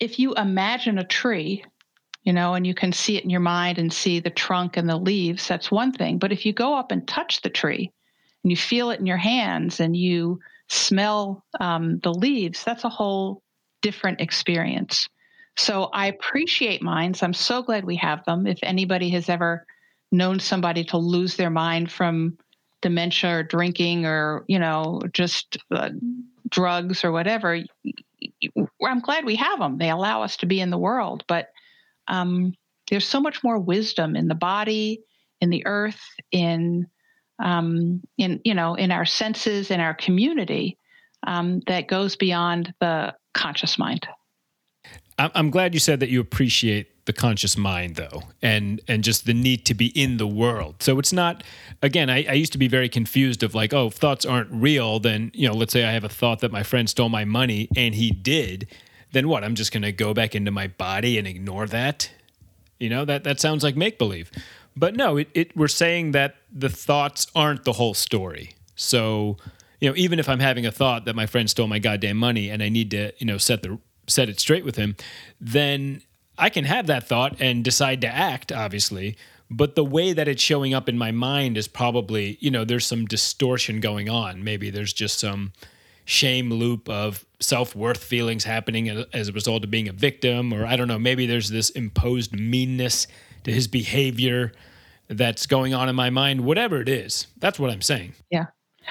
if 0.00 0.18
you 0.18 0.34
imagine 0.34 0.98
a 0.98 1.04
tree, 1.04 1.64
you 2.24 2.32
know, 2.32 2.54
and 2.54 2.66
you 2.66 2.74
can 2.74 2.92
see 2.92 3.16
it 3.16 3.24
in 3.24 3.30
your 3.30 3.40
mind 3.40 3.78
and 3.78 3.92
see 3.92 4.20
the 4.20 4.30
trunk 4.30 4.76
and 4.76 4.88
the 4.88 4.96
leaves, 4.96 5.46
that's 5.46 5.70
one 5.70 5.92
thing. 5.92 6.18
But 6.18 6.32
if 6.32 6.44
you 6.44 6.52
go 6.52 6.74
up 6.74 6.90
and 6.90 7.06
touch 7.06 7.42
the 7.42 7.50
tree 7.50 7.90
and 8.42 8.50
you 8.50 8.56
feel 8.56 8.90
it 8.90 9.00
in 9.00 9.06
your 9.06 9.16
hands 9.16 9.80
and 9.80 9.96
you 9.96 10.40
smell 10.68 11.44
um, 11.60 11.98
the 12.02 12.12
leaves, 12.12 12.64
that's 12.64 12.84
a 12.84 12.88
whole 12.88 13.42
different 13.82 14.20
experience. 14.20 15.08
So 15.56 15.84
I 15.92 16.06
appreciate 16.06 16.82
minds. 16.82 17.22
I'm 17.22 17.34
so 17.34 17.62
glad 17.62 17.84
we 17.84 17.96
have 17.96 18.24
them. 18.24 18.46
If 18.46 18.58
anybody 18.62 19.10
has 19.10 19.28
ever 19.28 19.66
known 20.12 20.40
somebody 20.40 20.84
to 20.84 20.96
lose 20.96 21.36
their 21.36 21.50
mind 21.50 21.90
from 21.90 22.38
dementia 22.82 23.38
or 23.38 23.42
drinking 23.42 24.06
or, 24.06 24.44
you 24.48 24.58
know, 24.58 25.00
just 25.12 25.58
uh, 25.70 25.90
drugs 26.48 27.04
or 27.04 27.12
whatever, 27.12 27.58
I'm 28.84 29.00
glad 29.00 29.24
we 29.24 29.36
have 29.36 29.58
them. 29.58 29.78
They 29.78 29.90
allow 29.90 30.22
us 30.22 30.36
to 30.38 30.46
be 30.46 30.60
in 30.60 30.70
the 30.70 30.78
world. 30.78 31.24
But 31.28 31.48
um, 32.08 32.54
there's 32.88 33.06
so 33.06 33.20
much 33.20 33.44
more 33.44 33.58
wisdom 33.58 34.16
in 34.16 34.28
the 34.28 34.34
body, 34.34 35.02
in 35.40 35.50
the 35.50 35.64
earth, 35.66 36.00
in 36.32 36.86
um, 37.42 38.02
in 38.18 38.40
you 38.44 38.54
know 38.54 38.74
in 38.74 38.90
our 38.90 39.06
senses 39.06 39.70
in 39.70 39.80
our 39.80 39.94
community 39.94 40.76
um, 41.26 41.60
that 41.66 41.88
goes 41.88 42.16
beyond 42.16 42.74
the 42.80 43.14
conscious 43.34 43.78
mind. 43.78 44.06
I'm 45.18 45.50
glad 45.50 45.74
you 45.74 45.80
said 45.80 46.00
that 46.00 46.08
you 46.08 46.18
appreciate 46.20 47.04
the 47.04 47.12
conscious 47.12 47.56
mind, 47.56 47.96
though, 47.96 48.22
and 48.40 48.80
and 48.88 49.04
just 49.04 49.26
the 49.26 49.34
need 49.34 49.66
to 49.66 49.74
be 49.74 49.88
in 49.88 50.16
the 50.16 50.26
world. 50.26 50.76
So 50.82 50.98
it's 50.98 51.12
not. 51.12 51.42
Again, 51.82 52.08
I, 52.08 52.24
I 52.24 52.32
used 52.32 52.52
to 52.52 52.58
be 52.58 52.68
very 52.68 52.88
confused 52.88 53.42
of 53.42 53.54
like, 53.54 53.74
oh, 53.74 53.88
if 53.88 53.94
thoughts 53.94 54.24
aren't 54.24 54.50
real, 54.50 54.98
then 54.98 55.30
you 55.34 55.46
know, 55.46 55.54
let's 55.54 55.72
say 55.72 55.84
I 55.84 55.92
have 55.92 56.04
a 56.04 56.08
thought 56.08 56.40
that 56.40 56.52
my 56.52 56.62
friend 56.62 56.88
stole 56.88 57.10
my 57.10 57.24
money, 57.24 57.68
and 57.76 57.94
he 57.94 58.10
did. 58.10 58.66
Then 59.12 59.28
what? 59.28 59.44
I'm 59.44 59.56
just 59.56 59.72
going 59.72 59.82
to 59.82 59.92
go 59.92 60.14
back 60.14 60.34
into 60.34 60.50
my 60.50 60.68
body 60.68 61.18
and 61.18 61.26
ignore 61.26 61.66
that. 61.66 62.10
You 62.78 62.88
know 62.88 63.04
that 63.04 63.24
that 63.24 63.40
sounds 63.40 63.62
like 63.62 63.76
make 63.76 63.98
believe, 63.98 64.30
but 64.74 64.94
no, 64.94 65.18
it, 65.18 65.28
it 65.34 65.54
we're 65.54 65.68
saying 65.68 66.12
that 66.12 66.36
the 66.50 66.70
thoughts 66.70 67.26
aren't 67.34 67.64
the 67.64 67.74
whole 67.74 67.94
story. 67.94 68.54
So 68.74 69.36
you 69.80 69.88
know, 69.88 69.96
even 69.96 70.18
if 70.18 70.28
I'm 70.28 70.40
having 70.40 70.66
a 70.66 70.70
thought 70.70 71.04
that 71.06 71.16
my 71.16 71.26
friend 71.26 71.48
stole 71.48 71.66
my 71.66 71.78
goddamn 71.78 72.16
money 72.16 72.50
and 72.50 72.62
I 72.62 72.68
need 72.68 72.90
to, 72.92 73.12
you 73.18 73.26
know, 73.26 73.38
set 73.38 73.62
the 73.62 73.78
set 74.06 74.28
it 74.28 74.40
straight 74.40 74.64
with 74.64 74.76
him, 74.76 74.96
then 75.40 76.02
I 76.36 76.50
can 76.50 76.64
have 76.64 76.86
that 76.88 77.06
thought 77.06 77.36
and 77.40 77.64
decide 77.64 78.00
to 78.00 78.08
act, 78.08 78.50
obviously. 78.50 79.16
But 79.50 79.74
the 79.74 79.84
way 79.84 80.12
that 80.12 80.28
it's 80.28 80.42
showing 80.42 80.74
up 80.74 80.88
in 80.88 80.96
my 80.96 81.10
mind 81.10 81.56
is 81.56 81.66
probably, 81.68 82.38
you 82.40 82.50
know, 82.50 82.64
there's 82.64 82.86
some 82.86 83.04
distortion 83.04 83.80
going 83.80 84.08
on. 84.08 84.44
Maybe 84.44 84.70
there's 84.70 84.92
just 84.92 85.18
some 85.18 85.52
shame 86.04 86.50
loop 86.50 86.88
of 86.88 87.24
self 87.40 87.74
worth 87.74 88.02
feelings 88.02 88.44
happening 88.44 88.88
as 89.12 89.28
a 89.28 89.32
result 89.32 89.64
of 89.64 89.70
being 89.70 89.88
a 89.88 89.92
victim, 89.92 90.52
or 90.52 90.66
I 90.66 90.76
don't 90.76 90.88
know, 90.88 90.98
maybe 90.98 91.26
there's 91.26 91.50
this 91.50 91.70
imposed 91.70 92.32
meanness 92.32 93.06
to 93.44 93.52
his 93.52 93.66
behavior 93.66 94.52
that's 95.08 95.46
going 95.46 95.74
on 95.74 95.88
in 95.88 95.96
my 95.96 96.10
mind, 96.10 96.42
whatever 96.42 96.80
it 96.80 96.88
is. 96.88 97.26
That's 97.38 97.58
what 97.58 97.70
I'm 97.70 97.82
saying. 97.82 98.14
Yeah. 98.30 98.46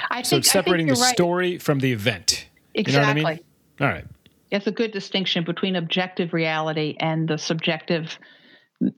I 0.09 0.21
so 0.21 0.31
think, 0.31 0.41
it's 0.41 0.51
separating 0.51 0.87
the 0.87 0.93
right. 0.93 1.13
story 1.13 1.57
from 1.57 1.79
the 1.79 1.91
event. 1.91 2.47
Exactly. 2.73 3.21
You 3.21 3.23
know 3.23 3.29
I 3.29 3.33
mean? 3.33 3.43
All 3.81 3.87
right. 3.87 4.05
It's 4.51 4.67
a 4.67 4.71
good 4.71 4.91
distinction 4.91 5.43
between 5.43 5.75
objective 5.75 6.33
reality 6.33 6.95
and 6.99 7.27
the 7.27 7.37
subjective 7.37 8.17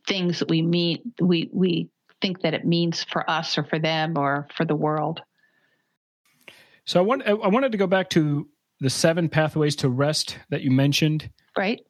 things 0.08 0.39
that 0.39 0.49
we 0.49 0.62
mean 0.62 1.14
we 1.20 1.49
we 1.52 1.89
think 2.22 2.41
that 2.41 2.54
it 2.54 2.66
means 2.66 3.04
for 3.04 3.28
us 3.30 3.58
or 3.58 3.64
for 3.64 3.80
them 3.80 4.18
or 4.18 4.47
for 4.56 4.66
the 4.66 4.76
world. 4.76 5.22
So 6.86 6.99
I 6.99 7.04
want 7.04 7.24
I 7.28 7.34
wanted 7.34 7.72
to 7.74 7.78
go 7.78 7.88
back 7.88 8.10
to 8.12 8.47
the 8.80 8.89
seven 8.89 9.30
pathways 9.30 9.76
to 9.78 9.89
rest 9.89 10.38
that 10.49 10.62
you 10.62 10.72
mentioned. 10.72 11.30
Right. 11.58 11.82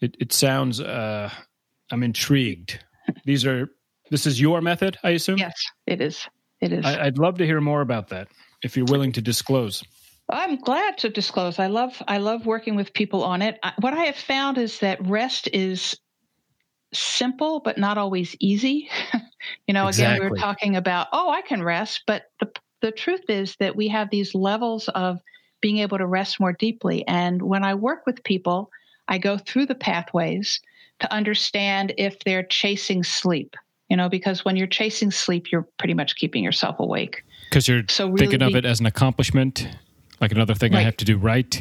It 0.00 0.16
it 0.18 0.32
sounds 0.32 0.80
uh 0.80 1.30
I'm 1.90 2.02
intrigued. 2.02 2.82
These 3.24 3.44
are 3.44 3.68
this 4.10 4.26
is 4.26 4.40
your 4.40 4.60
method, 4.60 4.98
I 5.02 5.10
assume? 5.10 5.38
Yes, 5.38 5.54
it 5.86 6.00
is. 6.00 6.26
It 6.60 6.72
is. 6.72 6.84
I, 6.84 7.06
I'd 7.06 7.18
love 7.18 7.38
to 7.38 7.46
hear 7.46 7.60
more 7.60 7.80
about 7.80 8.08
that 8.08 8.28
if 8.62 8.76
you're 8.76 8.86
willing 8.86 9.12
to 9.12 9.22
disclose. 9.22 9.82
I'm 10.28 10.56
glad 10.56 10.98
to 10.98 11.08
disclose. 11.08 11.58
I 11.58 11.66
love 11.66 12.00
I 12.08 12.18
love 12.18 12.46
working 12.46 12.76
with 12.76 12.92
people 12.94 13.22
on 13.24 13.42
it. 13.42 13.58
I, 13.62 13.72
what 13.80 13.92
I 13.92 14.04
have 14.04 14.16
found 14.16 14.56
is 14.56 14.78
that 14.78 15.04
rest 15.06 15.48
is 15.52 15.96
simple 16.94 17.60
but 17.60 17.78
not 17.78 17.98
always 17.98 18.36
easy. 18.40 18.88
you 19.66 19.74
know, 19.74 19.88
Exactly. 19.88 20.16
again 20.16 20.22
we 20.22 20.30
were 20.30 20.36
talking 20.36 20.76
about 20.76 21.08
oh, 21.12 21.30
I 21.30 21.42
can 21.42 21.62
rest, 21.62 22.04
but 22.06 22.24
the 22.40 22.50
the 22.80 22.92
truth 22.92 23.28
is 23.28 23.56
that 23.60 23.76
we 23.76 23.88
have 23.88 24.10
these 24.10 24.34
levels 24.34 24.88
of 24.88 25.20
being 25.60 25.78
able 25.78 25.98
to 25.98 26.06
rest 26.06 26.40
more 26.40 26.52
deeply. 26.52 27.06
And 27.06 27.40
when 27.40 27.64
I 27.64 27.74
work 27.74 28.04
with 28.06 28.24
people, 28.24 28.70
I 29.08 29.18
go 29.18 29.38
through 29.38 29.66
the 29.66 29.74
pathways 29.74 30.60
to 31.00 31.12
understand 31.12 31.94
if 31.96 32.18
they're 32.20 32.42
chasing 32.42 33.02
sleep. 33.04 33.56
You 33.88 33.96
know, 33.96 34.08
because 34.08 34.44
when 34.44 34.56
you're 34.56 34.66
chasing 34.66 35.10
sleep, 35.10 35.52
you're 35.52 35.68
pretty 35.78 35.94
much 35.94 36.16
keeping 36.16 36.42
yourself 36.42 36.76
awake. 36.78 37.24
Because 37.52 37.68
you're 37.68 37.82
So 37.90 38.06
really 38.06 38.16
thinking 38.16 38.40
of 38.40 38.54
it 38.54 38.64
as 38.64 38.80
an 38.80 38.86
accomplishment, 38.86 39.68
like 40.22 40.32
another 40.32 40.54
thing 40.54 40.74
I 40.74 40.80
have 40.80 40.96
to 40.96 41.04
do 41.04 41.18
right. 41.18 41.60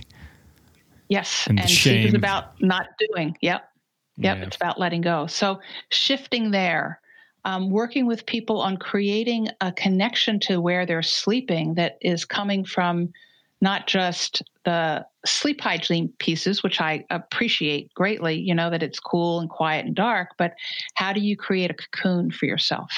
Yes, 1.09 1.47
And 1.49 1.59
and, 1.59 1.69
sleep 1.69 2.07
is 2.07 2.13
about 2.13 2.53
not 2.61 2.87
doing. 2.97 3.35
Yep, 3.41 3.69
yep. 4.15 4.37
Yeah. 4.37 4.43
It's 4.45 4.55
about 4.55 4.79
letting 4.79 5.01
go. 5.01 5.27
So 5.27 5.59
shifting 5.89 6.51
there, 6.51 7.01
um, 7.43 7.69
working 7.69 8.05
with 8.05 8.25
people 8.25 8.61
on 8.61 8.77
creating 8.77 9.49
a 9.59 9.73
connection 9.73 10.39
to 10.41 10.61
where 10.61 10.85
they're 10.85 11.03
sleeping 11.03 11.73
that 11.73 11.97
is 11.99 12.23
coming 12.23 12.63
from 12.63 13.11
not 13.59 13.85
just 13.85 14.41
the 14.63 15.05
sleep 15.25 15.59
hygiene 15.59 16.13
pieces, 16.19 16.63
which 16.63 16.79
I 16.79 17.03
appreciate 17.09 17.93
greatly. 17.95 18.39
You 18.39 18.55
know 18.55 18.69
that 18.69 18.81
it's 18.81 19.01
cool 19.01 19.41
and 19.41 19.49
quiet 19.49 19.85
and 19.85 19.93
dark, 19.93 20.29
but 20.37 20.53
how 20.95 21.11
do 21.11 21.19
you 21.19 21.35
create 21.35 21.69
a 21.69 21.73
cocoon 21.73 22.31
for 22.31 22.45
yourself? 22.45 22.89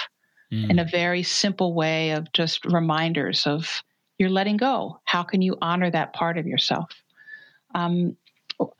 Mm. 0.54 0.70
in 0.70 0.80
a 0.80 0.86
very 0.86 1.24
simple 1.24 1.74
way 1.74 2.12
of 2.12 2.32
just 2.32 2.64
reminders 2.66 3.48
of 3.48 3.82
you're 4.20 4.30
letting 4.30 4.58
go. 4.58 5.02
How 5.06 5.24
can 5.24 5.42
you 5.42 5.58
honor 5.62 5.90
that 5.90 6.14
part 6.14 6.38
of 6.38 6.46
yourself? 6.46 6.92
Um, 7.74 8.16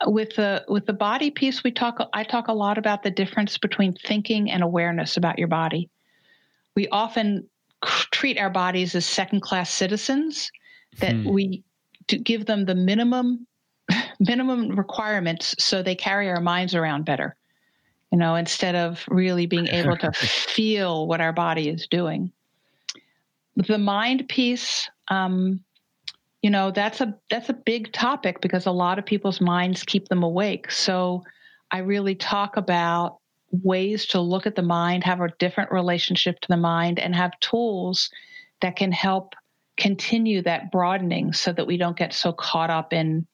with 0.06 0.36
the 0.36 0.64
with 0.68 0.86
the 0.86 0.92
body 0.92 1.30
piece, 1.32 1.64
we 1.64 1.72
talk. 1.72 1.98
I 2.12 2.22
talk 2.22 2.46
a 2.48 2.52
lot 2.52 2.78
about 2.78 3.02
the 3.02 3.10
difference 3.10 3.58
between 3.58 3.92
thinking 3.94 4.50
and 4.50 4.62
awareness 4.62 5.16
about 5.16 5.38
your 5.38 5.48
body. 5.48 5.90
We 6.76 6.86
often 6.88 7.48
treat 8.12 8.38
our 8.38 8.50
bodies 8.50 8.94
as 8.94 9.04
second 9.04 9.40
class 9.40 9.70
citizens. 9.70 10.50
That 11.00 11.16
Hmm. 11.16 11.28
we 11.34 11.64
to 12.06 12.18
give 12.18 12.46
them 12.46 12.66
the 12.66 12.76
minimum 12.76 13.46
minimum 14.20 14.76
requirements 14.76 15.56
so 15.58 15.82
they 15.82 15.96
carry 15.96 16.28
our 16.30 16.40
minds 16.40 16.74
around 16.74 17.04
better 17.04 17.36
you 18.14 18.18
know, 18.20 18.36
instead 18.36 18.76
of 18.76 19.04
really 19.08 19.46
being 19.46 19.66
able 19.72 19.96
to 19.96 20.12
feel 20.12 21.08
what 21.08 21.20
our 21.20 21.32
body 21.32 21.68
is 21.68 21.88
doing. 21.88 22.30
The 23.56 23.76
mind 23.76 24.28
piece, 24.28 24.88
um, 25.08 25.64
you 26.40 26.48
know, 26.48 26.70
that's 26.70 27.00
a 27.00 27.18
that's 27.28 27.48
a 27.48 27.54
big 27.54 27.92
topic 27.92 28.40
because 28.40 28.66
a 28.66 28.70
lot 28.70 29.00
of 29.00 29.04
people's 29.04 29.40
minds 29.40 29.82
keep 29.82 30.06
them 30.06 30.22
awake. 30.22 30.70
So 30.70 31.24
I 31.72 31.78
really 31.78 32.14
talk 32.14 32.56
about 32.56 33.18
ways 33.50 34.06
to 34.06 34.20
look 34.20 34.46
at 34.46 34.54
the 34.54 34.62
mind, 34.62 35.02
have 35.02 35.20
a 35.20 35.30
different 35.40 35.72
relationship 35.72 36.38
to 36.38 36.48
the 36.48 36.56
mind, 36.56 37.00
and 37.00 37.16
have 37.16 37.32
tools 37.40 38.10
that 38.60 38.76
can 38.76 38.92
help 38.92 39.34
continue 39.76 40.40
that 40.42 40.70
broadening 40.70 41.32
so 41.32 41.52
that 41.52 41.66
we 41.66 41.76
don't 41.76 41.96
get 41.96 42.14
so 42.14 42.32
caught 42.32 42.70
up 42.70 42.92
in 42.92 43.26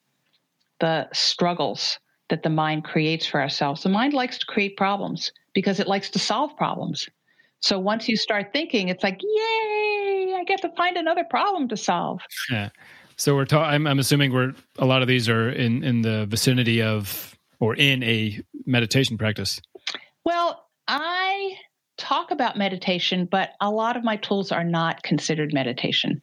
the 0.78 1.06
struggles 1.12 1.98
that 2.30 2.42
the 2.42 2.50
mind 2.50 2.84
creates 2.84 3.26
for 3.26 3.40
ourselves. 3.40 3.82
The 3.82 3.88
mind 3.88 4.14
likes 4.14 4.38
to 4.38 4.46
create 4.46 4.76
problems 4.76 5.32
because 5.52 5.80
it 5.80 5.86
likes 5.86 6.10
to 6.10 6.18
solve 6.18 6.56
problems. 6.56 7.08
So 7.60 7.78
once 7.78 8.08
you 8.08 8.16
start 8.16 8.52
thinking, 8.52 8.88
it's 8.88 9.04
like, 9.04 9.20
yay, 9.22 10.34
I 10.34 10.44
get 10.46 10.62
to 10.62 10.70
find 10.70 10.96
another 10.96 11.24
problem 11.24 11.68
to 11.68 11.76
solve. 11.76 12.22
Yeah. 12.50 12.70
So 13.16 13.34
we're 13.34 13.44
talking. 13.44 13.74
I'm, 13.74 13.86
I'm 13.86 13.98
assuming 13.98 14.32
we're 14.32 14.54
a 14.78 14.86
lot 14.86 15.02
of 15.02 15.08
these 15.08 15.28
are 15.28 15.50
in 15.50 15.84
in 15.84 16.00
the 16.00 16.24
vicinity 16.24 16.80
of 16.80 17.36
or 17.58 17.74
in 17.74 18.02
a 18.02 18.40
meditation 18.64 19.18
practice. 19.18 19.60
Well, 20.24 20.66
I 20.88 21.56
talk 21.98 22.30
about 22.30 22.56
meditation, 22.56 23.28
but 23.30 23.50
a 23.60 23.70
lot 23.70 23.98
of 23.98 24.04
my 24.04 24.16
tools 24.16 24.50
are 24.50 24.64
not 24.64 25.02
considered 25.02 25.52
meditation. 25.52 26.22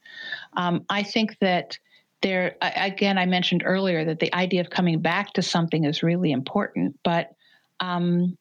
Um, 0.56 0.86
I 0.90 1.04
think 1.04 1.38
that 1.40 1.78
there, 2.22 2.56
again, 2.62 3.18
I 3.18 3.26
mentioned 3.26 3.64
earlier 3.66 4.04
that 4.06 4.20
the 4.20 4.34
idea 4.34 4.62
of 4.62 4.70
coming 4.70 5.00
back 5.00 5.34
to 5.34 5.42
something 5.42 5.86
is 5.86 6.04
really 6.04 6.32
important, 6.32 6.98
but 7.04 7.36
um, 7.80 8.38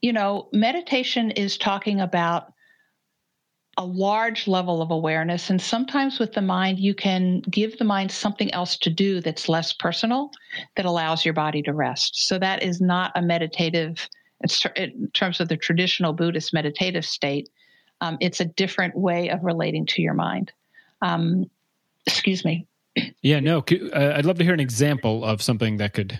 you 0.00 0.12
know, 0.12 0.48
meditation 0.52 1.30
is 1.30 1.56
talking 1.56 2.00
about 2.00 2.52
a 3.78 3.84
large 3.84 4.46
level 4.46 4.82
of 4.82 4.90
awareness. 4.90 5.48
And 5.48 5.60
sometimes 5.60 6.18
with 6.18 6.32
the 6.32 6.42
mind, 6.42 6.78
you 6.78 6.94
can 6.94 7.40
give 7.42 7.78
the 7.78 7.84
mind 7.84 8.10
something 8.10 8.52
else 8.52 8.76
to 8.78 8.90
do 8.90 9.20
that's 9.20 9.48
less 9.48 9.72
personal 9.72 10.30
that 10.76 10.84
allows 10.84 11.24
your 11.24 11.34
body 11.34 11.62
to 11.62 11.72
rest. 11.72 12.26
So 12.26 12.38
that 12.38 12.62
is 12.62 12.80
not 12.80 13.12
a 13.14 13.22
meditative, 13.22 14.08
in 14.76 15.10
terms 15.14 15.40
of 15.40 15.48
the 15.48 15.56
traditional 15.56 16.12
Buddhist 16.12 16.52
meditative 16.52 17.04
state, 17.04 17.48
um, 18.02 18.18
it's 18.20 18.40
a 18.40 18.44
different 18.44 18.96
way 18.96 19.30
of 19.30 19.42
relating 19.42 19.86
to 19.86 20.02
your 20.02 20.14
mind. 20.14 20.52
Um, 21.00 21.46
excuse 22.06 22.44
me. 22.44 22.66
Yeah. 23.22 23.40
No. 23.40 23.58
uh, 23.58 24.12
I'd 24.16 24.26
love 24.26 24.38
to 24.38 24.44
hear 24.44 24.54
an 24.54 24.60
example 24.60 25.24
of 25.24 25.42
something 25.42 25.78
that 25.78 25.94
could. 25.94 26.18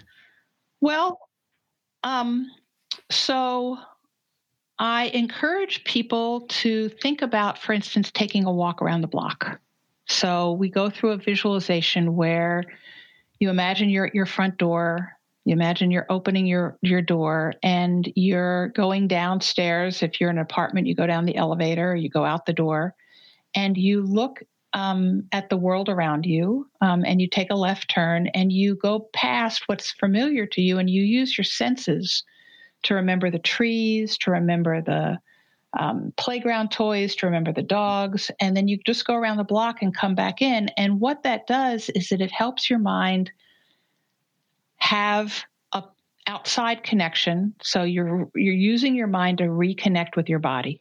Well, 0.80 1.18
um, 2.02 2.50
so 3.10 3.78
I 4.78 5.04
encourage 5.14 5.84
people 5.84 6.42
to 6.48 6.88
think 6.88 7.22
about, 7.22 7.58
for 7.58 7.72
instance, 7.72 8.10
taking 8.10 8.44
a 8.44 8.52
walk 8.52 8.82
around 8.82 9.02
the 9.02 9.06
block. 9.06 9.60
So 10.06 10.52
we 10.52 10.68
go 10.68 10.90
through 10.90 11.10
a 11.10 11.16
visualization 11.16 12.16
where 12.16 12.64
you 13.38 13.48
imagine 13.50 13.90
you're 13.90 14.06
at 14.06 14.14
your 14.14 14.26
front 14.26 14.58
door, 14.58 15.12
you 15.44 15.52
imagine 15.52 15.90
you're 15.90 16.06
opening 16.10 16.46
your, 16.46 16.78
your 16.82 17.02
door, 17.02 17.54
and 17.62 18.10
you're 18.16 18.68
going 18.68 19.08
downstairs. 19.08 20.02
If 20.02 20.20
you're 20.20 20.30
in 20.30 20.38
an 20.38 20.42
apartment, 20.42 20.86
you 20.86 20.94
go 20.94 21.06
down 21.06 21.26
the 21.26 21.36
elevator, 21.36 21.94
you 21.94 22.08
go 22.08 22.24
out 22.24 22.46
the 22.46 22.52
door, 22.52 22.94
and 23.54 23.76
you 23.76 24.02
look 24.02 24.42
um, 24.74 25.24
at 25.32 25.48
the 25.48 25.56
world 25.56 25.88
around 25.88 26.24
you 26.24 26.66
um, 26.80 27.04
and 27.04 27.20
you 27.20 27.28
take 27.28 27.50
a 27.50 27.56
left 27.56 27.90
turn 27.90 28.28
and 28.28 28.52
you 28.52 28.74
go 28.74 29.00
past 29.12 29.64
what's 29.66 29.92
familiar 29.92 30.46
to 30.46 30.62
you 30.62 30.78
and 30.78 30.88
you 30.88 31.02
use 31.02 31.36
your 31.36 31.44
senses 31.44 32.24
to 32.84 32.94
remember 32.94 33.30
the 33.30 33.38
trees, 33.38 34.16
to 34.18 34.30
remember 34.30 34.80
the 34.80 35.18
um, 35.78 36.12
playground 36.16 36.70
toys, 36.70 37.14
to 37.16 37.26
remember 37.26 37.52
the 37.52 37.62
dogs. 37.62 38.30
And 38.40 38.56
then 38.56 38.68
you 38.68 38.78
just 38.84 39.06
go 39.06 39.14
around 39.14 39.38
the 39.38 39.44
block 39.44 39.82
and 39.82 39.94
come 39.94 40.14
back 40.14 40.42
in. 40.42 40.68
And 40.76 41.00
what 41.00 41.22
that 41.22 41.46
does 41.46 41.88
is 41.90 42.08
that 42.08 42.20
it 42.20 42.30
helps 42.30 42.68
your 42.68 42.78
mind 42.78 43.30
have 44.76 45.44
a 45.72 45.84
outside 46.26 46.82
connection. 46.82 47.54
So 47.62 47.84
you're 47.84 48.28
you're 48.34 48.54
using 48.54 48.94
your 48.94 49.06
mind 49.06 49.38
to 49.38 49.44
reconnect 49.44 50.16
with 50.16 50.28
your 50.28 50.40
body 50.40 50.80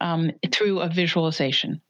um, 0.00 0.32
through 0.50 0.80
a 0.80 0.88
visualization. 0.88 1.80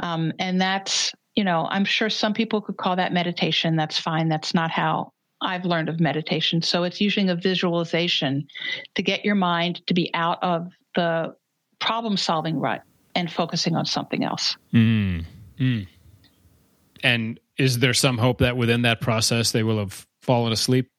Um, 0.00 0.32
and 0.38 0.60
that's, 0.60 1.12
you 1.34 1.44
know, 1.44 1.68
I'm 1.70 1.84
sure 1.84 2.10
some 2.10 2.34
people 2.34 2.60
could 2.60 2.76
call 2.76 2.96
that 2.96 3.12
meditation. 3.12 3.76
That's 3.76 3.98
fine. 3.98 4.28
That's 4.28 4.54
not 4.54 4.70
how 4.70 5.12
I've 5.40 5.64
learned 5.64 5.88
of 5.88 6.00
meditation. 6.00 6.62
So 6.62 6.84
it's 6.84 7.00
using 7.00 7.30
a 7.30 7.36
visualization 7.36 8.46
to 8.94 9.02
get 9.02 9.24
your 9.24 9.34
mind 9.34 9.86
to 9.86 9.94
be 9.94 10.10
out 10.14 10.42
of 10.42 10.70
the 10.94 11.34
problem 11.78 12.16
solving 12.16 12.58
rut 12.58 12.82
and 13.14 13.30
focusing 13.30 13.76
on 13.76 13.86
something 13.86 14.24
else. 14.24 14.56
Mm, 14.74 15.24
mm. 15.58 15.86
And 17.02 17.40
is 17.56 17.78
there 17.78 17.94
some 17.94 18.18
hope 18.18 18.38
that 18.38 18.56
within 18.56 18.82
that 18.82 19.00
process 19.00 19.52
they 19.52 19.62
will 19.62 19.78
have 19.78 20.06
fallen 20.20 20.52
asleep? 20.52 20.90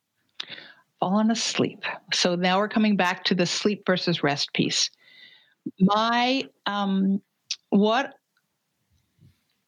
fallen 1.01 1.31
asleep. 1.31 1.83
So 2.13 2.35
now 2.35 2.59
we're 2.59 2.69
coming 2.69 2.95
back 2.95 3.25
to 3.25 3.35
the 3.35 3.45
sleep 3.45 3.83
versus 3.85 4.23
rest 4.23 4.53
piece. 4.53 4.89
My 5.79 6.47
um, 6.67 7.21
what 7.69 8.13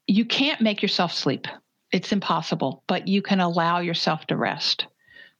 you 0.07 0.25
can't 0.25 0.61
make 0.61 0.81
yourself 0.81 1.13
sleep. 1.13 1.47
It's 1.91 2.11
impossible, 2.11 2.83
but 2.87 3.07
you 3.07 3.21
can 3.21 3.39
allow 3.39 3.79
yourself 3.79 4.25
to 4.27 4.37
rest. 4.37 4.87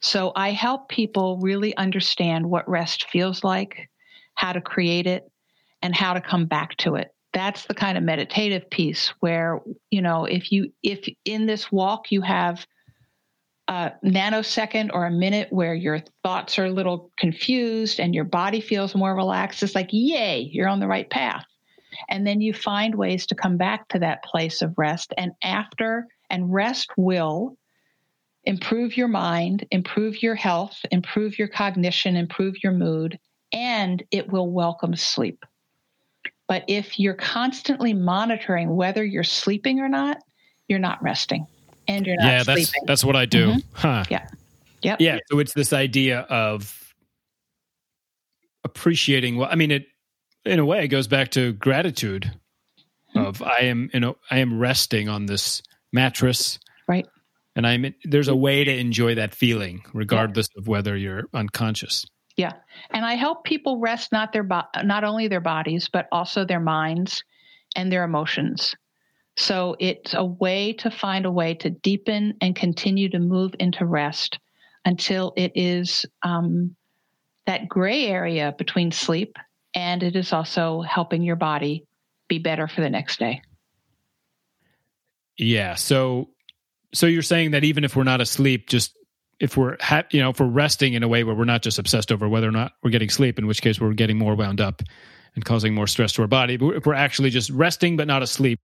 So 0.01 0.31
I 0.35 0.51
help 0.51 0.89
people 0.89 1.39
really 1.39 1.75
understand 1.77 2.49
what 2.49 2.69
rest 2.69 3.05
feels 3.09 3.43
like, 3.43 3.89
how 4.35 4.53
to 4.53 4.61
create 4.61 5.07
it, 5.07 5.29
and 5.81 5.95
how 5.95 6.13
to 6.13 6.21
come 6.21 6.45
back 6.45 6.77
to 6.77 6.95
it. 6.95 7.13
That's 7.33 7.65
the 7.65 7.73
kind 7.73 7.97
of 7.97 8.03
meditative 8.03 8.69
piece 8.69 9.07
where, 9.19 9.61
you 9.89 10.01
know, 10.01 10.25
if 10.25 10.51
you 10.51 10.71
if 10.83 11.07
in 11.25 11.45
this 11.45 11.71
walk 11.71 12.11
you 12.11 12.21
have 12.21 12.65
a 13.67 13.93
nanosecond 14.05 14.91
or 14.93 15.05
a 15.05 15.11
minute 15.11 15.47
where 15.51 15.73
your 15.73 16.01
thoughts 16.21 16.59
are 16.59 16.65
a 16.65 16.71
little 16.71 17.11
confused 17.17 17.99
and 17.99 18.13
your 18.13 18.25
body 18.25 18.61
feels 18.61 18.93
more 18.93 19.15
relaxed, 19.15 19.63
it's 19.63 19.73
like, 19.73 19.89
yay, 19.91 20.49
you're 20.51 20.67
on 20.67 20.79
the 20.79 20.87
right 20.87 21.09
path. 21.09 21.45
And 22.09 22.25
then 22.25 22.41
you 22.41 22.53
find 22.53 22.95
ways 22.95 23.25
to 23.27 23.35
come 23.35 23.57
back 23.57 23.87
to 23.89 23.99
that 23.99 24.23
place 24.23 24.61
of 24.61 24.73
rest. 24.77 25.13
And 25.17 25.31
after, 25.43 26.07
and 26.29 26.53
rest 26.53 26.91
will 26.97 27.57
improve 28.43 28.97
your 28.97 29.07
mind, 29.07 29.65
improve 29.71 30.21
your 30.21 30.35
health, 30.35 30.77
improve 30.91 31.39
your 31.39 31.47
cognition, 31.47 32.15
improve 32.15 32.55
your 32.63 32.73
mood, 32.73 33.17
and 33.51 34.03
it 34.11 34.29
will 34.29 34.51
welcome 34.51 34.95
sleep. 34.95 35.43
But 36.47 36.65
if 36.67 36.99
you're 36.99 37.13
constantly 37.13 37.93
monitoring 37.93 38.75
whether 38.75 39.03
you're 39.03 39.23
sleeping 39.23 39.79
or 39.79 39.89
not, 39.89 40.17
you're 40.67 40.79
not 40.79 41.01
resting 41.01 41.45
and 41.87 42.05
you're 42.05 42.17
not 42.17 42.31
yeah, 42.31 42.43
sleeping. 42.43 42.65
that's 42.65 42.87
that's 42.87 43.03
what 43.03 43.15
I 43.15 43.25
do. 43.25 43.47
Mhm. 43.47 43.63
Huh. 43.73 44.03
Yeah. 44.09 44.27
Yep. 44.81 45.01
Yeah. 45.01 45.17
So 45.31 45.39
it's 45.39 45.53
this 45.53 45.71
idea 45.71 46.21
of 46.21 46.93
appreciating. 48.63 49.37
Well, 49.37 49.49
I 49.49 49.55
mean, 49.55 49.71
it 49.71 49.87
in 50.45 50.59
a 50.59 50.65
way 50.65 50.83
it 50.83 50.87
goes 50.89 51.07
back 51.07 51.31
to 51.31 51.53
gratitude. 51.53 52.31
Mhm. 53.15 53.25
Of 53.25 53.41
I 53.41 53.59
am, 53.63 53.89
you 53.93 53.99
know, 53.99 54.17
I 54.31 54.39
am 54.39 54.57
resting 54.59 55.07
on 55.07 55.27
this 55.27 55.61
mattress, 55.91 56.57
Right. 56.87 57.05
and 57.55 57.67
I'm. 57.67 57.93
There's 58.03 58.27
a 58.27 58.35
way 58.35 58.63
to 58.63 58.75
enjoy 58.75 59.15
that 59.15 59.35
feeling, 59.35 59.83
regardless 59.93 60.47
of 60.57 60.67
whether 60.67 60.97
you're 60.97 61.25
unconscious. 61.33 62.05
Yeah. 62.37 62.53
And 62.89 63.05
I 63.05 63.13
help 63.13 63.43
people 63.43 63.77
rest 63.79 64.11
not 64.11 64.33
their 64.33 64.41
bo- 64.43 64.63
not 64.83 65.03
only 65.03 65.27
their 65.27 65.39
bodies 65.41 65.87
but 65.93 66.07
also 66.11 66.43
their 66.45 66.59
minds 66.59 67.23
and 67.75 67.91
their 67.91 68.03
emotions. 68.03 68.73
So 69.37 69.75
it's 69.79 70.15
a 70.15 70.25
way 70.25 70.73
to 70.73 70.89
find 70.89 71.25
a 71.27 71.31
way 71.31 71.53
to 71.55 71.69
deepen 71.69 72.35
and 72.41 72.55
continue 72.55 73.09
to 73.09 73.19
move 73.19 73.53
into 73.59 73.85
rest 73.85 74.39
until 74.85 75.33
it 75.37 75.51
is 75.53 76.05
um, 76.23 76.75
that 77.45 77.67
gray 77.67 78.07
area 78.07 78.53
between 78.57 78.91
sleep 78.91 79.37
and 79.73 80.03
it 80.03 80.15
is 80.15 80.33
also 80.33 80.81
helping 80.81 81.23
your 81.23 81.35
body 81.35 81.85
be 82.27 82.39
better 82.39 82.67
for 82.67 82.81
the 82.81 82.89
next 82.89 83.19
day. 83.19 83.41
Yeah. 85.37 85.75
So, 85.75 86.29
so 86.93 87.07
you're 87.07 87.21
saying 87.21 87.51
that 87.51 87.63
even 87.63 87.83
if 87.83 87.95
we're 87.95 88.03
not 88.03 88.21
asleep, 88.21 88.67
just 88.67 88.95
if 89.39 89.57
we're 89.57 89.77
ha- 89.81 90.03
you 90.11 90.21
know 90.21 90.29
if 90.29 90.39
we're 90.39 90.45
resting 90.45 90.93
in 90.93 91.03
a 91.03 91.07
way 91.07 91.23
where 91.23 91.35
we're 91.35 91.45
not 91.45 91.63
just 91.63 91.79
obsessed 91.79 92.11
over 92.11 92.29
whether 92.29 92.47
or 92.47 92.51
not 92.51 92.73
we're 92.83 92.91
getting 92.91 93.09
sleep, 93.09 93.39
in 93.39 93.47
which 93.47 93.61
case 93.61 93.79
we're 93.79 93.93
getting 93.93 94.17
more 94.17 94.35
wound 94.35 94.61
up 94.61 94.81
and 95.35 95.43
causing 95.43 95.73
more 95.73 95.87
stress 95.87 96.13
to 96.13 96.21
our 96.21 96.27
body. 96.27 96.57
But 96.57 96.75
if 96.75 96.85
we're 96.85 96.93
actually 96.93 97.31
just 97.31 97.49
resting 97.49 97.97
but 97.97 98.07
not 98.07 98.21
asleep, 98.21 98.59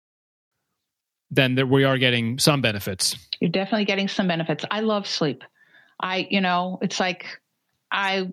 then 1.31 1.55
there, 1.55 1.65
we 1.65 1.83
are 1.83 1.97
getting 1.97 2.39
some 2.39 2.61
benefits. 2.61 3.15
You're 3.39 3.49
definitely 3.49 3.85
getting 3.85 4.07
some 4.07 4.27
benefits. 4.27 4.65
I 4.69 4.81
love 4.81 5.07
sleep. 5.07 5.43
I, 5.99 6.27
you 6.29 6.41
know, 6.41 6.79
it's 6.81 6.99
like 6.99 7.25
I 7.91 8.31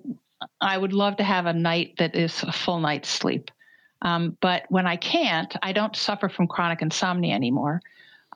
I 0.61 0.77
would 0.77 0.93
love 0.93 1.17
to 1.17 1.25
have 1.25 1.47
a 1.47 1.53
night 1.53 1.95
that 1.99 2.15
is 2.15 2.43
a 2.43 2.53
full 2.53 2.81
night's 2.81 3.09
sleep. 3.09 3.51
Um, 4.03 4.37
but 4.41 4.65
when 4.69 4.87
I 4.87 4.97
can't, 4.97 5.55
I 5.63 5.73
don't 5.73 5.97
suffer 5.97 6.29
from 6.29 6.47
chronic 6.47 6.83
insomnia 6.83 7.35
anymore. 7.35 7.81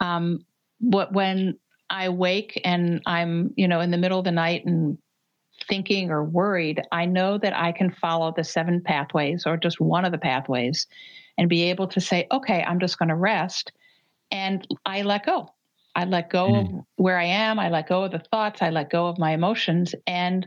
Um, 0.00 0.44
but 0.80 1.12
when 1.12 1.58
I 1.90 2.08
wake 2.08 2.60
and 2.64 3.02
I'm, 3.06 3.52
you 3.56 3.68
know, 3.68 3.80
in 3.80 3.90
the 3.90 3.98
middle 3.98 4.18
of 4.18 4.24
the 4.24 4.30
night 4.30 4.64
and 4.64 4.96
thinking 5.68 6.10
or 6.10 6.24
worried, 6.24 6.80
I 6.90 7.04
know 7.04 7.36
that 7.38 7.54
I 7.54 7.72
can 7.72 7.90
follow 7.90 8.32
the 8.34 8.44
seven 8.44 8.80
pathways 8.80 9.46
or 9.46 9.56
just 9.56 9.80
one 9.80 10.04
of 10.04 10.12
the 10.12 10.18
pathways 10.18 10.86
and 11.36 11.48
be 11.48 11.64
able 11.64 11.88
to 11.88 12.00
say, 12.00 12.26
okay, 12.32 12.62
I'm 12.62 12.80
just 12.80 12.98
going 12.98 13.10
to 13.10 13.14
rest. 13.14 13.72
And 14.30 14.66
I 14.86 15.02
let 15.02 15.26
go. 15.26 15.50
I 15.94 16.04
let 16.04 16.30
go 16.30 16.54
of 16.56 16.68
where 16.96 17.18
I 17.18 17.24
am. 17.24 17.58
I 17.58 17.68
let 17.68 17.88
go 17.88 18.04
of 18.04 18.12
the 18.12 18.20
thoughts. 18.20 18.62
I 18.62 18.70
let 18.70 18.90
go 18.90 19.08
of 19.08 19.18
my 19.18 19.32
emotions. 19.32 19.94
And 20.06 20.46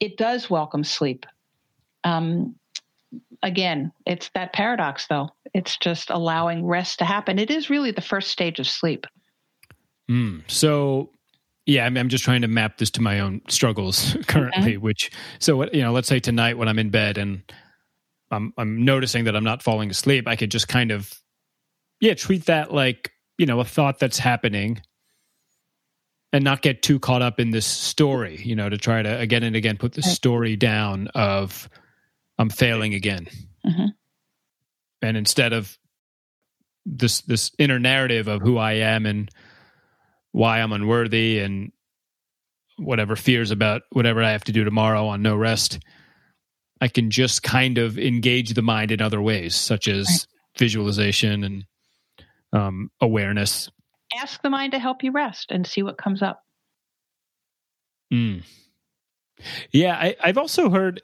it 0.00 0.16
does 0.16 0.48
welcome 0.48 0.84
sleep. 0.84 1.26
Um, 2.04 2.56
again, 3.42 3.92
it's 4.06 4.30
that 4.34 4.52
paradox, 4.52 5.06
though. 5.06 5.30
It's 5.54 5.76
just 5.78 6.10
allowing 6.10 6.64
rest 6.64 6.98
to 7.00 7.04
happen. 7.04 7.38
It 7.38 7.50
is 7.50 7.70
really 7.70 7.90
the 7.90 8.00
first 8.00 8.30
stage 8.30 8.58
of 8.58 8.66
sleep. 8.66 9.06
Mm. 10.10 10.48
So, 10.50 11.10
yeah, 11.66 11.84
I 11.84 11.90
mean, 11.90 11.98
I'm 11.98 12.08
just 12.08 12.24
trying 12.24 12.42
to 12.42 12.48
map 12.48 12.78
this 12.78 12.90
to 12.92 13.02
my 13.02 13.20
own 13.20 13.42
struggles 13.48 14.16
currently. 14.26 14.76
Which, 14.76 15.10
so 15.38 15.56
what 15.56 15.74
you 15.74 15.82
know, 15.82 15.92
let's 15.92 16.08
say 16.08 16.20
tonight 16.20 16.58
when 16.58 16.68
I'm 16.68 16.78
in 16.78 16.90
bed 16.90 17.18
and 17.18 17.42
I'm 18.30 18.52
I'm 18.56 18.84
noticing 18.84 19.24
that 19.24 19.36
I'm 19.36 19.44
not 19.44 19.62
falling 19.62 19.90
asleep, 19.90 20.26
I 20.26 20.36
could 20.36 20.50
just 20.50 20.68
kind 20.68 20.90
of, 20.90 21.12
yeah, 22.00 22.14
treat 22.14 22.46
that 22.46 22.72
like 22.72 23.12
you 23.36 23.46
know 23.46 23.60
a 23.60 23.64
thought 23.64 23.98
that's 23.98 24.18
happening, 24.18 24.80
and 26.32 26.44
not 26.44 26.62
get 26.62 26.82
too 26.82 26.98
caught 26.98 27.22
up 27.22 27.40
in 27.40 27.50
this 27.50 27.66
story. 27.66 28.40
You 28.42 28.54
know, 28.56 28.68
to 28.68 28.76
try 28.78 29.02
to 29.02 29.18
again 29.18 29.42
and 29.42 29.56
again 29.56 29.76
put 29.76 29.92
the 29.92 30.02
story 30.02 30.56
down 30.56 31.08
of 31.14 31.68
I'm 32.38 32.50
failing 32.50 32.94
again, 32.94 33.26
Mhm. 33.66 33.88
and 35.02 35.16
instead 35.16 35.52
of 35.52 35.76
this 36.86 37.20
this 37.22 37.50
inner 37.58 37.78
narrative 37.78 38.28
of 38.28 38.40
who 38.42 38.56
I 38.58 38.74
am 38.74 39.06
and 39.06 39.28
why 40.32 40.60
I'm 40.60 40.72
unworthy 40.72 41.40
and 41.40 41.72
whatever 42.76 43.16
fears 43.16 43.50
about 43.50 43.82
whatever 43.90 44.22
I 44.22 44.30
have 44.30 44.44
to 44.44 44.52
do 44.52 44.62
tomorrow 44.64 45.08
on 45.08 45.20
no 45.22 45.34
rest, 45.34 45.80
I 46.80 46.86
can 46.88 47.10
just 47.10 47.42
kind 47.42 47.76
of 47.78 47.98
engage 47.98 48.50
the 48.54 48.62
mind 48.62 48.92
in 48.92 49.02
other 49.02 49.20
ways, 49.20 49.56
such 49.56 49.88
as 49.88 50.06
Right. 50.06 50.26
visualization 50.58 51.42
and 51.44 51.64
um, 52.52 52.90
awareness. 53.00 53.68
Ask 54.16 54.42
the 54.42 54.50
mind 54.50 54.72
to 54.72 54.78
help 54.78 55.02
you 55.02 55.12
rest 55.12 55.50
and 55.50 55.66
see 55.66 55.82
what 55.82 55.98
comes 55.98 56.22
up. 56.22 56.44
Mm. 58.12 58.42
Yeah, 59.70 59.94
I, 59.94 60.16
I've 60.22 60.38
also 60.38 60.70
heard 60.70 61.02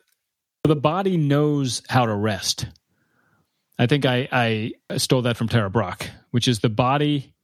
the 0.64 0.76
body 0.76 1.16
knows 1.16 1.82
how 1.88 2.06
to 2.06 2.14
rest. 2.14 2.66
I 3.78 3.86
think 3.86 4.06
I, 4.06 4.28
I 4.90 4.96
stole 4.98 5.22
that 5.22 5.36
from 5.36 5.48
Tara 5.48 5.68
Brach, 5.68 6.08
which 6.30 6.48
is 6.48 6.60
the 6.60 6.68
body, 6.68 7.34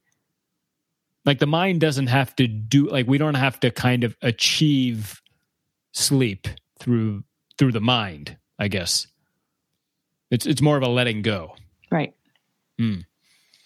like 1.25 1.39
the 1.39 1.47
mind 1.47 1.81
doesn't 1.81 2.07
have 2.07 2.35
to 2.37 2.47
do, 2.47 2.89
like 2.89 3.07
we 3.07 3.17
don't 3.17 3.35
have 3.35 3.59
to 3.61 3.71
kind 3.71 4.03
of 4.03 4.15
achieve 4.21 5.21
sleep 5.93 6.47
through 6.79 7.23
through 7.57 7.73
the 7.73 7.81
mind. 7.81 8.37
I 8.57 8.67
guess 8.69 9.07
it's 10.31 10.45
it's 10.45 10.61
more 10.61 10.77
of 10.77 10.83
a 10.83 10.89
letting 10.89 11.21
go. 11.21 11.55
Right. 11.91 12.13
Mm. 12.79 13.05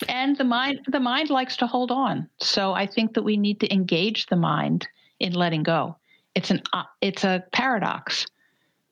And 0.09 0.37
the 0.37 0.43
mind 0.43 0.81
the 0.87 0.99
mind 0.99 1.29
likes 1.29 1.57
to 1.57 1.67
hold 1.67 1.91
on. 1.91 2.29
So 2.39 2.73
I 2.73 2.85
think 2.85 3.13
that 3.13 3.23
we 3.23 3.37
need 3.37 3.59
to 3.61 3.73
engage 3.73 4.27
the 4.27 4.35
mind 4.35 4.87
in 5.19 5.33
letting 5.33 5.63
go. 5.63 5.97
It's 6.35 6.51
an 6.51 6.61
uh, 6.73 6.83
it's 7.01 7.23
a 7.23 7.43
paradox. 7.51 8.25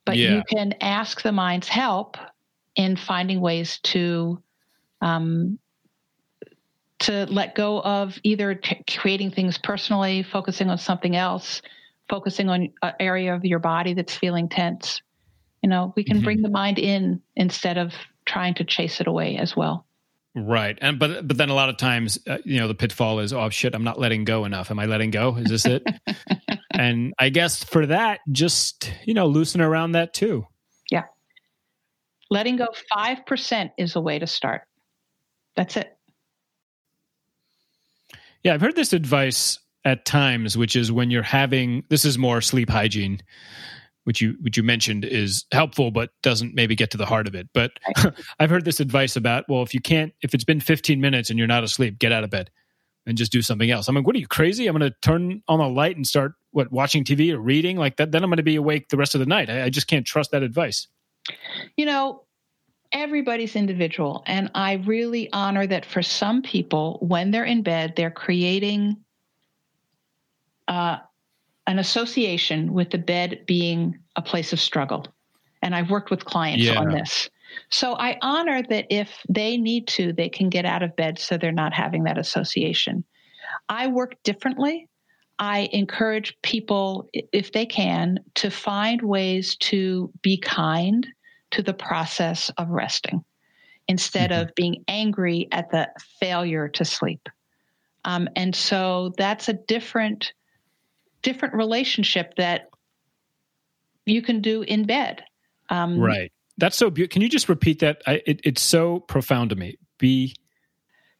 But 0.05 0.17
Yeah. 0.17 0.35
you 0.35 0.43
can 0.49 0.73
ask 0.81 1.21
the 1.21 1.31
mind's 1.31 1.67
help 1.67 2.17
in 2.75 2.95
finding 2.97 3.41
ways 3.41 3.79
to 3.83 4.41
um, 5.01 5.59
to 6.99 7.25
let 7.25 7.55
go 7.55 7.81
of 7.81 8.17
either 8.23 8.55
t- 8.55 8.83
creating 8.89 9.31
things 9.31 9.57
personally, 9.57 10.23
focusing 10.23 10.69
on 10.69 10.77
something 10.77 11.15
else, 11.15 11.61
focusing 12.09 12.49
on 12.49 12.73
an 12.81 12.93
area 12.99 13.35
of 13.35 13.43
your 13.45 13.59
body 13.59 13.93
that's 13.93 14.15
feeling 14.15 14.47
tense. 14.49 15.01
You 15.61 15.69
know, 15.69 15.93
we 15.95 16.03
can 16.03 16.19
Mhm. 16.19 16.23
bring 16.23 16.41
the 16.41 16.49
mind 16.49 16.79
in 16.79 17.21
instead 17.35 17.77
of 17.77 17.93
trying 18.25 18.53
to 18.55 18.63
chase 18.63 19.01
it 19.01 19.07
away 19.07 19.37
as 19.37 19.55
well. 19.55 19.85
Right, 20.35 20.77
and 20.81 20.97
but 20.97 21.27
but 21.27 21.37
then 21.37 21.49
a 21.49 21.53
lot 21.53 21.69
of 21.69 21.77
times, 21.77 22.17
uh, 22.27 22.39
you 22.43 22.59
know, 22.59 22.67
the 22.67 22.73
pitfall 22.73 23.19
is, 23.19 23.33
oh 23.33 23.49
shit, 23.49 23.75
I'm 23.75 23.83
not 23.83 23.99
letting 23.99 24.25
go 24.25 24.45
enough. 24.45 24.71
Am 24.71 24.79
I 24.79 24.87
letting 24.87 25.11
go? 25.11 25.35
Is 25.35 25.47
this 25.47 25.65
it? 25.65 25.87
and 26.71 27.13
I 27.19 27.29
guess 27.29 27.63
for 27.63 27.85
that, 27.85 28.21
just 28.31 28.91
you 29.05 29.13
know, 29.13 29.27
loosen 29.27 29.61
around 29.61 29.91
that 29.91 30.13
too. 30.13 30.47
Yeah, 30.89 31.03
letting 32.31 32.55
go 32.55 32.67
5% 32.91 33.71
is 33.77 33.95
a 33.95 34.01
way 34.01 34.17
to 34.17 34.25
start. 34.25 34.63
That's 35.55 35.77
it. 35.77 35.95
Yeah, 38.43 38.55
I've 38.55 38.61
heard 38.61 38.75
this 38.75 38.93
advice 38.93 39.59
at 39.85 40.05
times, 40.05 40.57
which 40.57 40.75
is 40.75 40.91
when 40.91 41.11
you're 41.11 41.23
having 41.23 41.83
this 41.89 42.05
is 42.05 42.17
more 42.17 42.41
sleep 42.41 42.69
hygiene, 42.69 43.21
which 44.03 44.21
you 44.21 44.35
which 44.41 44.57
you 44.57 44.63
mentioned 44.63 45.05
is 45.05 45.45
helpful, 45.51 45.91
but 45.91 46.11
doesn't 46.21 46.53
maybe 46.53 46.75
get 46.75 46.91
to 46.91 46.97
the 46.97 47.05
heart 47.05 47.27
of 47.27 47.35
it. 47.35 47.49
But 47.53 47.71
I've 48.39 48.49
heard 48.49 48.65
this 48.65 48.79
advice 48.79 49.15
about 49.15 49.45
well, 49.47 49.63
if 49.63 49.73
you 49.73 49.81
can't, 49.81 50.13
if 50.21 50.33
it's 50.33 50.43
been 50.43 50.59
15 50.59 50.99
minutes 50.99 51.29
and 51.29 51.37
you're 51.39 51.47
not 51.47 51.63
asleep, 51.63 51.99
get 51.99 52.11
out 52.11 52.23
of 52.23 52.29
bed 52.29 52.49
and 53.05 53.17
just 53.17 53.31
do 53.31 53.41
something 53.41 53.69
else. 53.69 53.87
I'm 53.87 53.95
like, 53.95 54.05
what 54.05 54.15
are 54.15 54.19
you 54.19 54.27
crazy? 54.27 54.67
I'm 54.67 54.77
going 54.77 54.89
to 54.89 54.95
turn 55.01 55.41
on 55.47 55.59
a 55.59 55.67
light 55.67 55.95
and 55.95 56.07
start 56.07 56.33
what 56.51 56.71
watching 56.71 57.03
TV 57.03 57.33
or 57.33 57.39
reading 57.39 57.77
like 57.77 57.97
that. 57.97 58.11
Then 58.11 58.23
I'm 58.23 58.29
going 58.29 58.37
to 58.37 58.43
be 58.43 58.55
awake 58.55 58.89
the 58.89 58.97
rest 58.97 59.15
of 59.15 59.19
the 59.19 59.25
night. 59.25 59.49
I, 59.49 59.63
I 59.63 59.69
just 59.69 59.87
can't 59.87 60.05
trust 60.05 60.31
that 60.31 60.43
advice. 60.43 60.87
You 61.75 61.85
know, 61.85 62.23
everybody's 62.91 63.55
individual. 63.55 64.23
And 64.25 64.51
I 64.55 64.73
really 64.73 65.31
honor 65.33 65.65
that 65.67 65.85
for 65.85 66.01
some 66.01 66.41
people, 66.41 66.99
when 67.01 67.31
they're 67.31 67.43
in 67.43 67.63
bed, 67.63 67.93
they're 67.95 68.11
creating 68.11 68.97
uh, 70.67 70.97
an 71.67 71.79
association 71.79 72.73
with 72.73 72.89
the 72.91 72.97
bed 72.97 73.43
being 73.45 73.97
a 74.15 74.21
place 74.21 74.53
of 74.53 74.59
struggle. 74.59 75.07
And 75.61 75.73
I've 75.75 75.89
worked 75.89 76.11
with 76.11 76.25
clients 76.25 76.65
Yeah. 76.65 76.79
on 76.79 76.89
this. 76.89 77.29
So 77.69 77.95
I 77.97 78.17
honor 78.21 78.63
that 78.69 78.87
if 78.89 79.09
they 79.29 79.57
need 79.57 79.87
to, 79.89 80.11
they 80.11 80.29
can 80.29 80.49
get 80.49 80.65
out 80.65 80.83
of 80.83 80.95
bed 80.95 81.19
so 81.19 81.37
they're 81.37 81.51
not 81.51 81.73
having 81.73 82.03
that 82.03 82.17
association. 82.17 83.03
I 83.69 83.87
work 83.87 84.15
differently. 84.23 84.89
I 85.39 85.69
encourage 85.71 86.37
people, 86.41 87.09
if 87.13 87.51
they 87.51 87.65
can, 87.65 88.19
to 88.35 88.49
find 88.49 89.01
ways 89.01 89.55
to 89.57 90.11
be 90.21 90.37
kind 90.37 91.07
to 91.51 91.61
the 91.61 91.73
process 91.73 92.49
of 92.57 92.69
resting 92.69 93.23
instead 93.87 94.31
mm-hmm. 94.31 94.41
of 94.41 94.55
being 94.55 94.83
angry 94.87 95.47
at 95.51 95.69
the 95.71 95.89
failure 96.19 96.67
to 96.69 96.85
sleep. 96.85 97.29
Um, 98.05 98.27
and 98.35 98.55
so 98.55 99.13
that's 99.17 99.49
a 99.49 99.53
different 99.53 100.33
different 101.23 101.55
relationship 101.55 102.35
that 102.37 102.69
you 104.05 104.21
can 104.21 104.41
do 104.41 104.61
in 104.61 104.85
bed. 104.85 105.23
Um, 105.69 105.99
right. 105.99 106.31
That's 106.57 106.77
so 106.77 106.89
beautiful. 106.89 107.13
Can 107.13 107.21
you 107.23 107.29
just 107.29 107.49
repeat 107.49 107.79
that? 107.79 108.01
I, 108.05 108.21
it, 108.25 108.41
it's 108.43 108.61
so 108.61 108.99
profound 108.99 109.49
to 109.49 109.55
me. 109.55 109.77
Be 109.97 110.35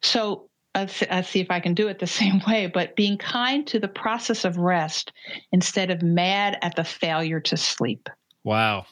so. 0.02 0.48
I'll, 0.76 0.88
I'll 1.08 1.22
see 1.22 1.38
if 1.38 1.52
I 1.52 1.60
can 1.60 1.74
do 1.74 1.86
it 1.88 2.00
the 2.00 2.06
same 2.22 2.40
way. 2.46 2.66
But 2.72 2.96
being 2.96 3.18
kind 3.18 3.66
to 3.68 3.78
the 3.78 3.88
process 3.88 4.44
of 4.44 4.58
rest 4.58 5.12
instead 5.52 5.90
of 5.90 6.02
mad 6.02 6.58
at 6.62 6.76
the 6.76 6.84
failure 6.84 7.40
to 7.40 7.56
sleep. 7.56 8.08
Wow. 8.44 8.86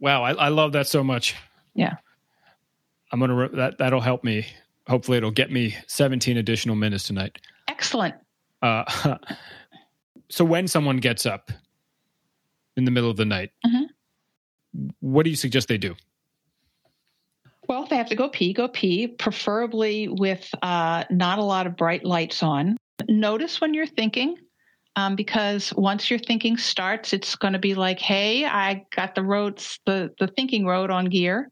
Wow, 0.00 0.24
I, 0.24 0.32
I 0.32 0.48
love 0.48 0.72
that 0.72 0.88
so 0.88 1.04
much. 1.04 1.36
Yeah. 1.74 1.94
I'm 3.12 3.20
gonna 3.20 3.48
that 3.50 3.78
that'll 3.78 4.00
help 4.00 4.24
me. 4.24 4.46
Hopefully, 4.88 5.18
it'll 5.18 5.30
get 5.30 5.52
me 5.52 5.76
17 5.86 6.36
additional 6.36 6.74
minutes 6.74 7.04
tonight. 7.04 7.38
Excellent. 7.68 8.14
Uh, 8.62 9.16
so 10.30 10.44
when 10.44 10.68
someone 10.68 10.98
gets 10.98 11.26
up 11.26 11.50
in 12.76 12.84
the 12.84 12.90
middle 12.90 13.10
of 13.10 13.16
the 13.16 13.24
night, 13.24 13.50
mm-hmm. 13.66 14.86
what 15.00 15.24
do 15.24 15.30
you 15.30 15.36
suggest 15.36 15.68
they 15.68 15.78
do? 15.78 15.94
Well, 17.68 17.84
if 17.84 17.90
they 17.90 17.96
have 17.96 18.08
to 18.08 18.16
go 18.16 18.28
pee, 18.28 18.52
go 18.52 18.68
pee, 18.68 19.06
preferably 19.06 20.08
with 20.08 20.48
uh, 20.62 21.04
not 21.10 21.38
a 21.38 21.42
lot 21.42 21.66
of 21.66 21.76
bright 21.76 22.04
lights 22.04 22.42
on. 22.42 22.76
Notice 23.08 23.60
when 23.60 23.72
you're 23.72 23.86
thinking, 23.86 24.36
um, 24.96 25.16
because 25.16 25.72
once 25.74 26.10
your 26.10 26.18
thinking 26.18 26.56
starts, 26.56 27.12
it's 27.12 27.36
going 27.36 27.52
to 27.52 27.58
be 27.58 27.74
like, 27.74 27.98
"Hey, 27.98 28.44
I 28.44 28.84
got 28.94 29.14
the 29.14 29.22
roads, 29.22 29.78
the 29.86 30.12
the 30.18 30.26
thinking 30.26 30.66
road 30.66 30.90
on 30.90 31.06
gear," 31.06 31.50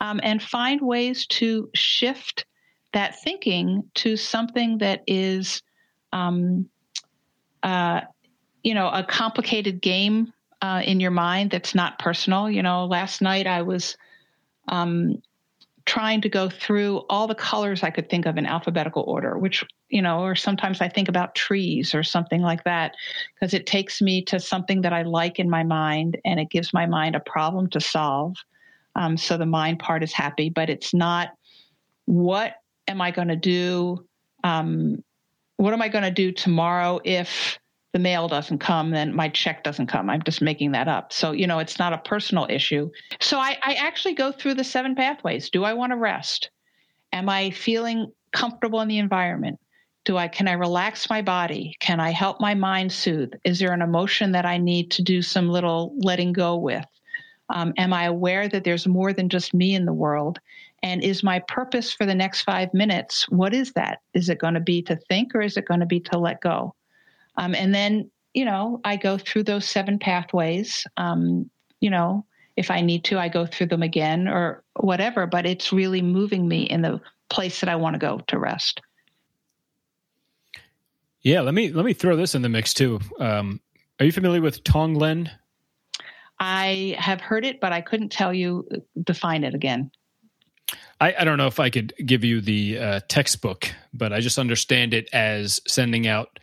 um, 0.00 0.20
and 0.22 0.42
find 0.42 0.80
ways 0.80 1.26
to 1.26 1.68
shift 1.74 2.46
that 2.92 3.20
thinking 3.20 3.82
to 3.96 4.16
something 4.16 4.78
that 4.78 5.02
is, 5.06 5.62
um, 6.12 6.68
uh, 7.62 8.02
you 8.62 8.74
know, 8.74 8.88
a 8.88 9.04
complicated 9.04 9.80
game 9.80 10.32
uh, 10.62 10.82
in 10.84 11.00
your 11.00 11.10
mind 11.10 11.50
that's 11.50 11.74
not 11.74 11.98
personal. 11.98 12.50
You 12.50 12.62
know, 12.62 12.84
last 12.86 13.22
night 13.22 13.46
I 13.46 13.62
was 13.62 13.96
um, 14.68 15.22
trying 15.86 16.20
to 16.20 16.28
go 16.28 16.48
through 16.48 17.02
all 17.08 17.26
the 17.26 17.34
colors 17.34 17.82
I 17.82 17.90
could 17.90 18.10
think 18.10 18.26
of 18.26 18.36
in 18.36 18.46
alphabetical 18.46 19.02
order, 19.06 19.38
which, 19.38 19.64
you 19.88 20.02
know, 20.02 20.20
or 20.20 20.36
sometimes 20.36 20.80
I 20.80 20.88
think 20.88 21.08
about 21.08 21.34
trees 21.34 21.94
or 21.94 22.02
something 22.02 22.42
like 22.42 22.64
that, 22.64 22.94
because 23.34 23.54
it 23.54 23.66
takes 23.66 24.00
me 24.00 24.22
to 24.24 24.38
something 24.38 24.82
that 24.82 24.92
I 24.92 25.02
like 25.02 25.38
in 25.38 25.48
my 25.48 25.64
mind 25.64 26.18
and 26.24 26.38
it 26.38 26.50
gives 26.50 26.72
my 26.72 26.86
mind 26.86 27.16
a 27.16 27.20
problem 27.20 27.68
to 27.70 27.80
solve. 27.80 28.36
Um, 28.94 29.16
so 29.16 29.36
the 29.36 29.46
mind 29.46 29.78
part 29.78 30.02
is 30.02 30.12
happy, 30.12 30.50
but 30.50 30.68
it's 30.68 30.92
not 30.92 31.30
what 32.04 32.56
am 32.88 33.00
I 33.00 33.10
going 33.10 33.28
to 33.28 33.36
do? 33.36 34.04
Um, 34.42 35.02
what 35.60 35.74
am 35.74 35.82
I 35.82 35.88
going 35.88 36.04
to 36.04 36.10
do 36.10 36.32
tomorrow 36.32 37.00
if 37.04 37.58
the 37.92 37.98
mail 37.98 38.28
doesn't 38.28 38.60
come, 38.60 38.92
then 38.92 39.14
my 39.14 39.28
check 39.28 39.62
doesn't 39.62 39.88
come. 39.88 40.08
I'm 40.08 40.22
just 40.22 40.40
making 40.40 40.72
that 40.72 40.88
up. 40.88 41.12
So, 41.12 41.32
you 41.32 41.46
know, 41.46 41.58
it's 41.58 41.78
not 41.78 41.92
a 41.92 41.98
personal 41.98 42.46
issue. 42.48 42.90
So 43.20 43.38
I, 43.38 43.58
I 43.62 43.74
actually 43.74 44.14
go 44.14 44.32
through 44.32 44.54
the 44.54 44.64
seven 44.64 44.94
pathways. 44.94 45.50
Do 45.50 45.64
I 45.64 45.74
want 45.74 45.92
to 45.92 45.96
rest? 45.96 46.50
Am 47.12 47.28
I 47.28 47.50
feeling 47.50 48.10
comfortable 48.32 48.80
in 48.80 48.88
the 48.88 48.98
environment? 48.98 49.60
Do 50.06 50.16
I 50.16 50.28
can 50.28 50.48
I 50.48 50.52
relax 50.52 51.10
my 51.10 51.20
body? 51.20 51.76
Can 51.78 52.00
I 52.00 52.10
help 52.10 52.40
my 52.40 52.54
mind 52.54 52.90
soothe? 52.90 53.32
Is 53.44 53.58
there 53.58 53.74
an 53.74 53.82
emotion 53.82 54.32
that 54.32 54.46
I 54.46 54.56
need 54.56 54.90
to 54.92 55.02
do 55.02 55.20
some 55.20 55.50
little 55.50 55.94
letting 55.98 56.32
go 56.32 56.56
with? 56.56 56.86
Um, 57.50 57.74
am 57.76 57.92
I 57.92 58.04
aware 58.04 58.48
that 58.48 58.64
there's 58.64 58.86
more 58.86 59.12
than 59.12 59.28
just 59.28 59.52
me 59.52 59.74
in 59.74 59.84
the 59.84 59.92
world? 59.92 60.38
And 60.82 61.02
is 61.02 61.22
my 61.22 61.40
purpose 61.40 61.92
for 61.92 62.06
the 62.06 62.14
next 62.14 62.42
five 62.42 62.72
minutes, 62.72 63.28
what 63.28 63.52
is 63.52 63.72
that? 63.72 64.00
Is 64.14 64.28
it 64.28 64.38
going 64.38 64.54
to 64.54 64.60
be 64.60 64.82
to 64.82 64.96
think 64.96 65.34
or 65.34 65.42
is 65.42 65.56
it 65.56 65.66
going 65.66 65.80
to 65.80 65.86
be 65.86 66.00
to 66.00 66.18
let 66.18 66.40
go? 66.40 66.74
Um, 67.36 67.54
and 67.54 67.74
then, 67.74 68.10
you 68.32 68.44
know, 68.44 68.80
I 68.84 68.96
go 68.96 69.18
through 69.18 69.44
those 69.44 69.68
seven 69.68 69.98
pathways. 69.98 70.86
Um, 70.96 71.50
you 71.80 71.90
know, 71.90 72.24
if 72.56 72.70
I 72.70 72.80
need 72.80 73.04
to, 73.04 73.18
I 73.18 73.28
go 73.28 73.46
through 73.46 73.66
them 73.66 73.82
again 73.82 74.26
or 74.28 74.62
whatever, 74.78 75.26
but 75.26 75.46
it's 75.46 75.72
really 75.72 76.02
moving 76.02 76.48
me 76.48 76.62
in 76.62 76.82
the 76.82 77.00
place 77.28 77.60
that 77.60 77.68
I 77.68 77.76
want 77.76 77.94
to 77.94 77.98
go 77.98 78.20
to 78.28 78.38
rest. 78.38 78.80
Yeah, 81.22 81.42
let 81.42 81.54
me 81.54 81.70
let 81.70 81.84
me 81.84 81.92
throw 81.92 82.16
this 82.16 82.34
in 82.34 82.42
the 82.42 82.48
mix 82.48 82.72
too. 82.72 82.98
Um, 83.18 83.60
are 83.98 84.06
you 84.06 84.12
familiar 84.12 84.40
with 84.40 84.64
Tonglen? 84.64 85.30
I 86.38 86.96
have 86.98 87.20
heard 87.20 87.44
it, 87.44 87.60
but 87.60 87.72
I 87.72 87.82
couldn't 87.82 88.10
tell 88.10 88.32
you 88.32 88.66
define 89.02 89.44
it 89.44 89.54
again. 89.54 89.90
I, 91.00 91.14
I 91.18 91.24
don't 91.24 91.38
know 91.38 91.46
if 91.46 91.60
I 91.60 91.70
could 91.70 91.94
give 92.04 92.24
you 92.24 92.40
the 92.40 92.78
uh, 92.78 93.00
textbook, 93.08 93.68
but 93.92 94.12
I 94.12 94.20
just 94.20 94.38
understand 94.38 94.94
it 94.94 95.08
as 95.12 95.60
sending 95.66 96.06
out 96.06 96.38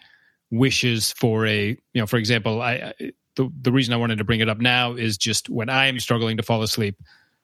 wishes 0.49 1.11
for 1.11 1.45
a 1.45 1.67
you 1.67 2.01
know 2.01 2.07
for 2.07 2.15
example 2.15 2.61
i 2.61 2.93
the, 3.35 3.51
the 3.63 3.69
reason 3.69 3.93
i 3.93 3.97
wanted 3.97 4.17
to 4.17 4.23
bring 4.23 4.39
it 4.39 4.47
up 4.47 4.59
now 4.59 4.93
is 4.93 5.17
just 5.17 5.49
when 5.49 5.67
i 5.67 5.87
am 5.87 5.99
struggling 5.99 6.37
to 6.37 6.43
fall 6.43 6.63
asleep 6.63 6.95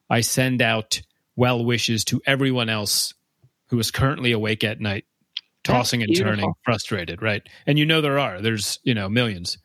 i 0.09 0.21
send 0.21 0.61
out 0.61 1.01
well 1.35 1.65
wishes 1.65 2.05
to 2.05 2.21
everyone 2.25 2.69
else 2.69 3.13
who 3.67 3.77
is 3.77 3.91
currently 3.91 4.31
awake 4.31 4.63
at 4.63 4.79
night 4.79 5.03
tossing 5.63 6.03
and 6.03 6.15
turning 6.15 6.53
frustrated 6.63 7.21
right? 7.21 7.43
And 7.65 7.79
you 7.79 7.85
know 7.85 8.01
there 8.01 8.19
are 8.19 8.41
there's 8.41 8.79
you 8.83 8.93
know 8.93 9.09
millions. 9.09 9.57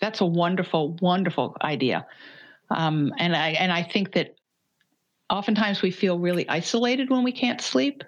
That's 0.00 0.20
a 0.20 0.26
wonderful 0.26 0.96
wonderful 1.00 1.56
idea. 1.62 2.06
Um, 2.68 3.12
and 3.18 3.36
i 3.36 3.50
and 3.50 3.72
i 3.72 3.84
think 3.84 4.12
that 4.14 4.34
oftentimes 5.30 5.82
we 5.82 5.90
feel 5.90 6.18
really 6.18 6.48
isolated 6.48 7.10
when 7.10 7.24
we 7.24 7.32
can't 7.32 7.60
sleep 7.60 8.04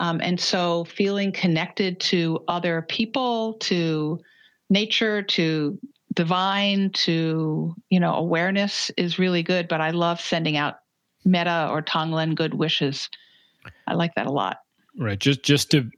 um, 0.00 0.20
and 0.20 0.38
so 0.40 0.84
feeling 0.84 1.32
connected 1.32 2.00
to 2.00 2.42
other 2.48 2.82
people, 2.82 3.54
to 3.54 4.20
nature, 4.68 5.22
to 5.22 5.78
divine, 6.12 6.90
to, 6.90 7.74
you 7.90 8.00
know, 8.00 8.14
awareness 8.14 8.90
is 8.96 9.18
really 9.18 9.42
good. 9.42 9.68
But 9.68 9.80
I 9.80 9.90
love 9.90 10.20
sending 10.20 10.56
out 10.56 10.76
metta 11.24 11.68
or 11.70 11.82
Tonglen 11.82 12.34
good 12.34 12.54
wishes. 12.54 13.08
I 13.86 13.94
like 13.94 14.14
that 14.16 14.26
a 14.26 14.32
lot. 14.32 14.58
Right. 14.98 15.18
Just 15.18 15.42
just 15.42 15.70
to 15.72 15.90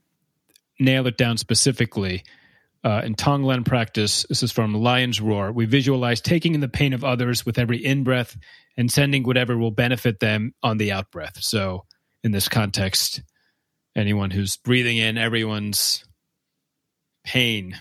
nail 0.79 1.07
it 1.07 1.17
down 1.17 1.37
specifically, 1.37 2.23
uh, 2.83 3.01
in 3.03 3.15
Tonglen 3.15 3.65
practice, 3.65 4.25
this 4.29 4.43
is 4.43 4.51
from 4.51 4.73
Lion's 4.73 5.19
Roar. 5.19 5.51
We 5.51 5.65
visualize 5.65 6.21
taking 6.21 6.53
in 6.55 6.61
the 6.61 6.67
pain 6.67 6.93
of 6.93 7.03
others 7.03 7.45
with 7.45 7.57
every 7.57 7.83
in 7.83 8.03
breath 8.03 8.37
and 8.75 8.91
sending 8.91 9.23
whatever 9.23 9.57
will 9.57 9.71
benefit 9.71 10.19
them 10.19 10.53
on 10.61 10.77
the 10.77 10.91
out 10.91 11.11
breath. 11.11 11.41
So, 11.41 11.85
in 12.23 12.31
this 12.31 12.47
context, 12.47 13.21
anyone 13.95 14.31
who's 14.31 14.57
breathing 14.57 14.97
in 14.97 15.17
everyone's 15.17 16.03
pain 17.23 17.79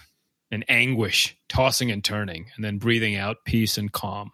and 0.51 0.64
anguish, 0.68 1.36
tossing 1.49 1.90
and 1.90 2.03
turning, 2.03 2.47
and 2.57 2.64
then 2.64 2.78
breathing 2.78 3.16
out 3.16 3.38
peace 3.44 3.78
and 3.78 3.92
calm. 3.92 4.30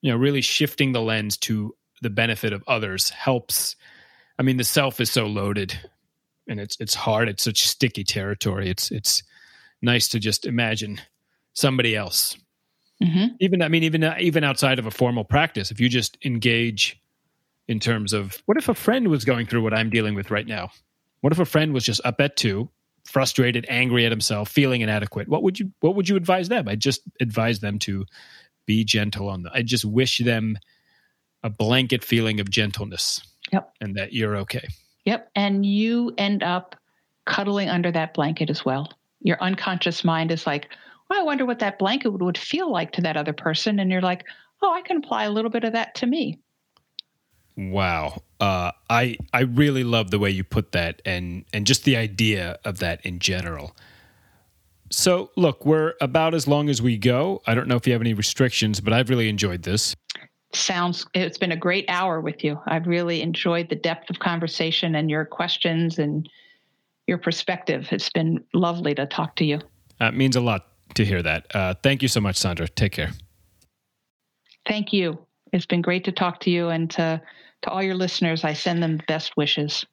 You 0.00 0.12
know, 0.12 0.18
really 0.18 0.42
shifting 0.42 0.92
the 0.92 1.02
lens 1.02 1.36
to 1.38 1.74
the 2.02 2.10
benefit 2.10 2.52
of 2.52 2.62
others 2.66 3.10
helps. 3.10 3.74
I 4.38 4.42
mean, 4.42 4.56
the 4.56 4.64
self 4.64 5.00
is 5.00 5.10
so 5.10 5.26
loaded 5.26 5.78
and 6.48 6.60
it's 6.60 6.76
it's 6.80 6.94
hard. 6.94 7.28
It's 7.28 7.42
such 7.42 7.66
sticky 7.66 8.04
territory. 8.04 8.68
It's 8.68 8.90
it's 8.90 9.22
nice 9.82 10.08
to 10.08 10.18
just 10.18 10.46
imagine 10.46 11.00
somebody 11.54 11.94
else. 11.94 12.36
Mm-hmm. 13.02 13.34
Even 13.40 13.62
I 13.62 13.68
mean, 13.68 13.84
even 13.84 14.04
even 14.18 14.44
outside 14.44 14.78
of 14.78 14.86
a 14.86 14.90
formal 14.90 15.24
practice, 15.24 15.70
if 15.70 15.80
you 15.80 15.88
just 15.88 16.18
engage 16.24 17.00
in 17.68 17.78
terms 17.78 18.12
of 18.12 18.42
what 18.46 18.56
if 18.56 18.68
a 18.68 18.74
friend 18.74 19.08
was 19.08 19.24
going 19.24 19.46
through 19.46 19.62
what 19.62 19.74
I'm 19.74 19.90
dealing 19.90 20.14
with 20.14 20.30
right 20.30 20.46
now? 20.46 20.70
What 21.20 21.32
if 21.32 21.38
a 21.38 21.44
friend 21.44 21.72
was 21.72 21.84
just 21.84 22.00
up 22.04 22.20
at 22.20 22.36
two, 22.36 22.70
frustrated, 23.04 23.66
angry 23.68 24.06
at 24.06 24.12
himself, 24.12 24.48
feeling 24.48 24.80
inadequate? 24.80 25.28
What 25.28 25.42
would 25.42 25.60
you 25.60 25.72
what 25.80 25.94
would 25.94 26.08
you 26.08 26.16
advise 26.16 26.48
them? 26.48 26.68
I 26.68 26.74
just 26.74 27.02
advise 27.20 27.60
them 27.60 27.78
to 27.80 28.06
be 28.66 28.84
gentle 28.84 29.28
on 29.28 29.42
them. 29.42 29.52
I 29.54 29.62
just 29.62 29.84
wish 29.84 30.18
them 30.18 30.58
a 31.42 31.50
blanket 31.50 32.04
feeling 32.04 32.40
of 32.40 32.50
gentleness. 32.50 33.20
Yep. 33.52 33.72
And 33.80 33.96
that 33.96 34.12
you're 34.12 34.36
okay. 34.38 34.68
Yep. 35.04 35.30
And 35.34 35.64
you 35.64 36.12
end 36.18 36.42
up 36.42 36.76
cuddling 37.24 37.68
under 37.68 37.92
that 37.92 38.14
blanket 38.14 38.50
as 38.50 38.64
well. 38.64 38.92
Your 39.20 39.40
unconscious 39.42 40.04
mind 40.04 40.30
is 40.30 40.46
like, 40.46 40.68
well, 41.08 41.20
I 41.20 41.22
wonder 41.22 41.46
what 41.46 41.58
that 41.60 41.78
blanket 41.78 42.10
would, 42.10 42.22
would 42.22 42.38
feel 42.38 42.70
like 42.70 42.92
to 42.92 43.00
that 43.02 43.16
other 43.16 43.32
person. 43.32 43.78
And 43.78 43.90
you're 43.90 44.00
like, 44.00 44.24
oh, 44.62 44.72
I 44.72 44.82
can 44.82 44.98
apply 44.98 45.24
a 45.24 45.30
little 45.30 45.50
bit 45.50 45.64
of 45.64 45.72
that 45.72 45.94
to 45.96 46.06
me. 46.06 46.38
Wow. 47.56 48.22
Uh, 48.38 48.70
I 48.88 49.16
I 49.32 49.40
really 49.40 49.82
love 49.82 50.12
the 50.12 50.18
way 50.20 50.30
you 50.30 50.44
put 50.44 50.70
that 50.72 51.02
and 51.04 51.44
and 51.52 51.66
just 51.66 51.84
the 51.84 51.96
idea 51.96 52.56
of 52.64 52.78
that 52.78 53.04
in 53.04 53.18
general. 53.18 53.74
So, 54.90 55.30
look, 55.36 55.66
we're 55.66 55.94
about 56.00 56.34
as 56.34 56.46
long 56.48 56.68
as 56.70 56.80
we 56.80 56.96
go. 56.96 57.42
I 57.46 57.54
don't 57.54 57.68
know 57.68 57.76
if 57.76 57.86
you 57.86 57.92
have 57.92 58.00
any 58.00 58.14
restrictions, 58.14 58.80
but 58.80 58.92
I've 58.92 59.10
really 59.10 59.28
enjoyed 59.28 59.62
this. 59.64 59.94
Sounds 60.54 61.06
it's 61.14 61.38
been 61.38 61.52
a 61.52 61.56
great 61.56 61.84
hour 61.88 62.20
with 62.20 62.42
you. 62.42 62.58
I've 62.66 62.86
really 62.86 63.20
enjoyed 63.20 63.68
the 63.68 63.76
depth 63.76 64.08
of 64.08 64.18
conversation 64.18 64.94
and 64.94 65.10
your 65.10 65.24
questions 65.24 65.98
and 65.98 66.28
your 67.06 67.18
perspective. 67.18 67.88
It's 67.90 68.08
been 68.10 68.42
lovely 68.54 68.94
to 68.94 69.06
talk 69.06 69.36
to 69.36 69.44
you. 69.44 69.60
That 69.98 70.14
means 70.14 70.36
a 70.36 70.40
lot 70.40 70.66
to 70.94 71.04
hear 71.04 71.22
that. 71.22 71.54
Uh, 71.54 71.74
thank 71.82 72.02
you 72.02 72.08
so 72.08 72.20
much, 72.20 72.36
Sondra. 72.36 72.68
Take 72.74 72.92
care. 72.92 73.10
Thank 74.66 74.92
you. 74.92 75.18
It's 75.52 75.66
been 75.66 75.82
great 75.82 76.04
to 76.04 76.12
talk 76.12 76.40
to 76.40 76.50
you 76.50 76.68
and 76.68 76.90
to, 76.90 77.20
to 77.62 77.70
all 77.70 77.82
your 77.82 77.94
listeners. 77.94 78.44
I 78.44 78.52
send 78.52 78.82
them 78.82 79.00
best 79.08 79.36
wishes. 79.36 79.84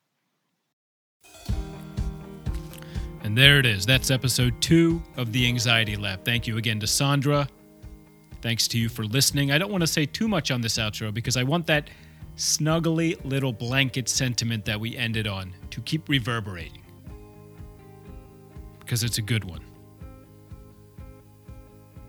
And 3.24 3.36
there 3.36 3.58
it 3.58 3.66
is. 3.66 3.86
That's 3.86 4.12
episode 4.12 4.62
two 4.62 5.02
of 5.18 5.32
the 5.32 5.48
Anxiety 5.48 5.96
Lab. 5.96 6.24
Thank 6.24 6.46
you 6.46 6.58
again 6.58 6.80
to 6.82 6.86
Sondra. 6.86 7.48
Thanks 8.46 8.68
to 8.68 8.78
you 8.78 8.90
for 8.90 9.06
listening. 9.06 9.52
I 9.52 9.58
don't 9.58 9.72
want 9.72 9.82
to 9.82 9.88
say 9.88 10.06
too 10.06 10.28
much 10.28 10.52
on 10.52 10.62
this 10.62 10.78
outro 10.78 11.12
because 11.12 11.36
I 11.36 11.42
want 11.42 11.66
that 11.66 11.90
snuggly 12.38 13.18
little 13.26 13.52
blanket 13.52 14.08
sentiment 14.08 14.66
that 14.66 14.80
we 14.80 14.96
ended 14.96 15.26
on 15.26 15.52
to 15.72 15.82
keep 15.82 16.08
reverberating. 16.08 16.84
Because 18.78 19.04
it's 19.04 19.18
a 19.18 19.24
good 19.24 19.46
one. 19.46 19.62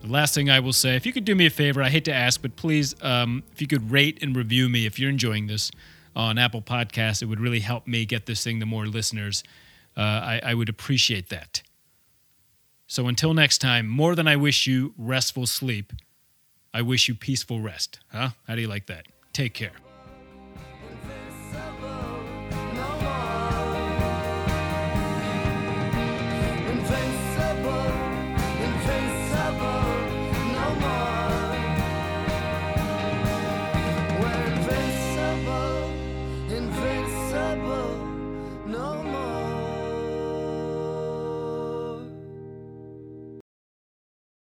The 0.03 0.09
last 0.09 0.35
thing 0.35 0.51
I 0.51 0.61
will 0.61 0.75
say, 0.75 0.95
if 0.95 1.07
you 1.07 1.13
could 1.15 1.25
do 1.25 1.35
me 1.35 1.47
a 1.47 1.51
favor, 1.51 1.83
I 1.83 1.89
hate 1.89 2.05
to 2.05 2.13
ask, 2.13 2.43
but 2.43 2.55
please, 2.55 2.95
um, 3.01 3.43
if 3.53 3.63
you 3.63 3.67
could 3.67 3.91
rate 3.91 4.19
and 4.23 4.37
review 4.37 4.69
me 4.69 4.85
if 4.85 4.99
you're 4.99 5.09
enjoying 5.09 5.47
this 5.47 5.71
on 6.15 6.37
Apple 6.37 6.61
Podcasts, 6.61 7.23
it 7.23 7.31
would 7.31 7.41
really 7.41 7.61
help 7.61 7.87
me 7.87 8.05
get 8.05 8.27
this 8.27 8.45
thing 8.45 8.61
to 8.61 8.67
more 8.67 8.85
listeners. 8.85 9.43
Uh, 9.97 10.01
I, 10.03 10.41
I 10.45 10.53
would 10.53 10.69
appreciate 10.69 11.31
that. 11.31 11.63
So 12.87 13.09
until 13.09 13.33
next 13.33 13.57
time, 13.57 13.89
more 13.89 14.15
than 14.15 14.29
I 14.29 14.37
wish 14.37 14.67
you 14.67 14.93
restful 14.99 15.47
sleep, 15.47 15.95
I 16.77 16.83
wish 16.83 17.09
you 17.09 17.15
peaceful 17.15 17.63
rest. 17.63 18.01
Huh? 18.13 18.33
How 18.47 18.55
do 18.55 18.61
you 18.61 18.69
like 18.69 18.85
that? 18.89 19.07
Take 19.33 19.55
care. 19.55 19.73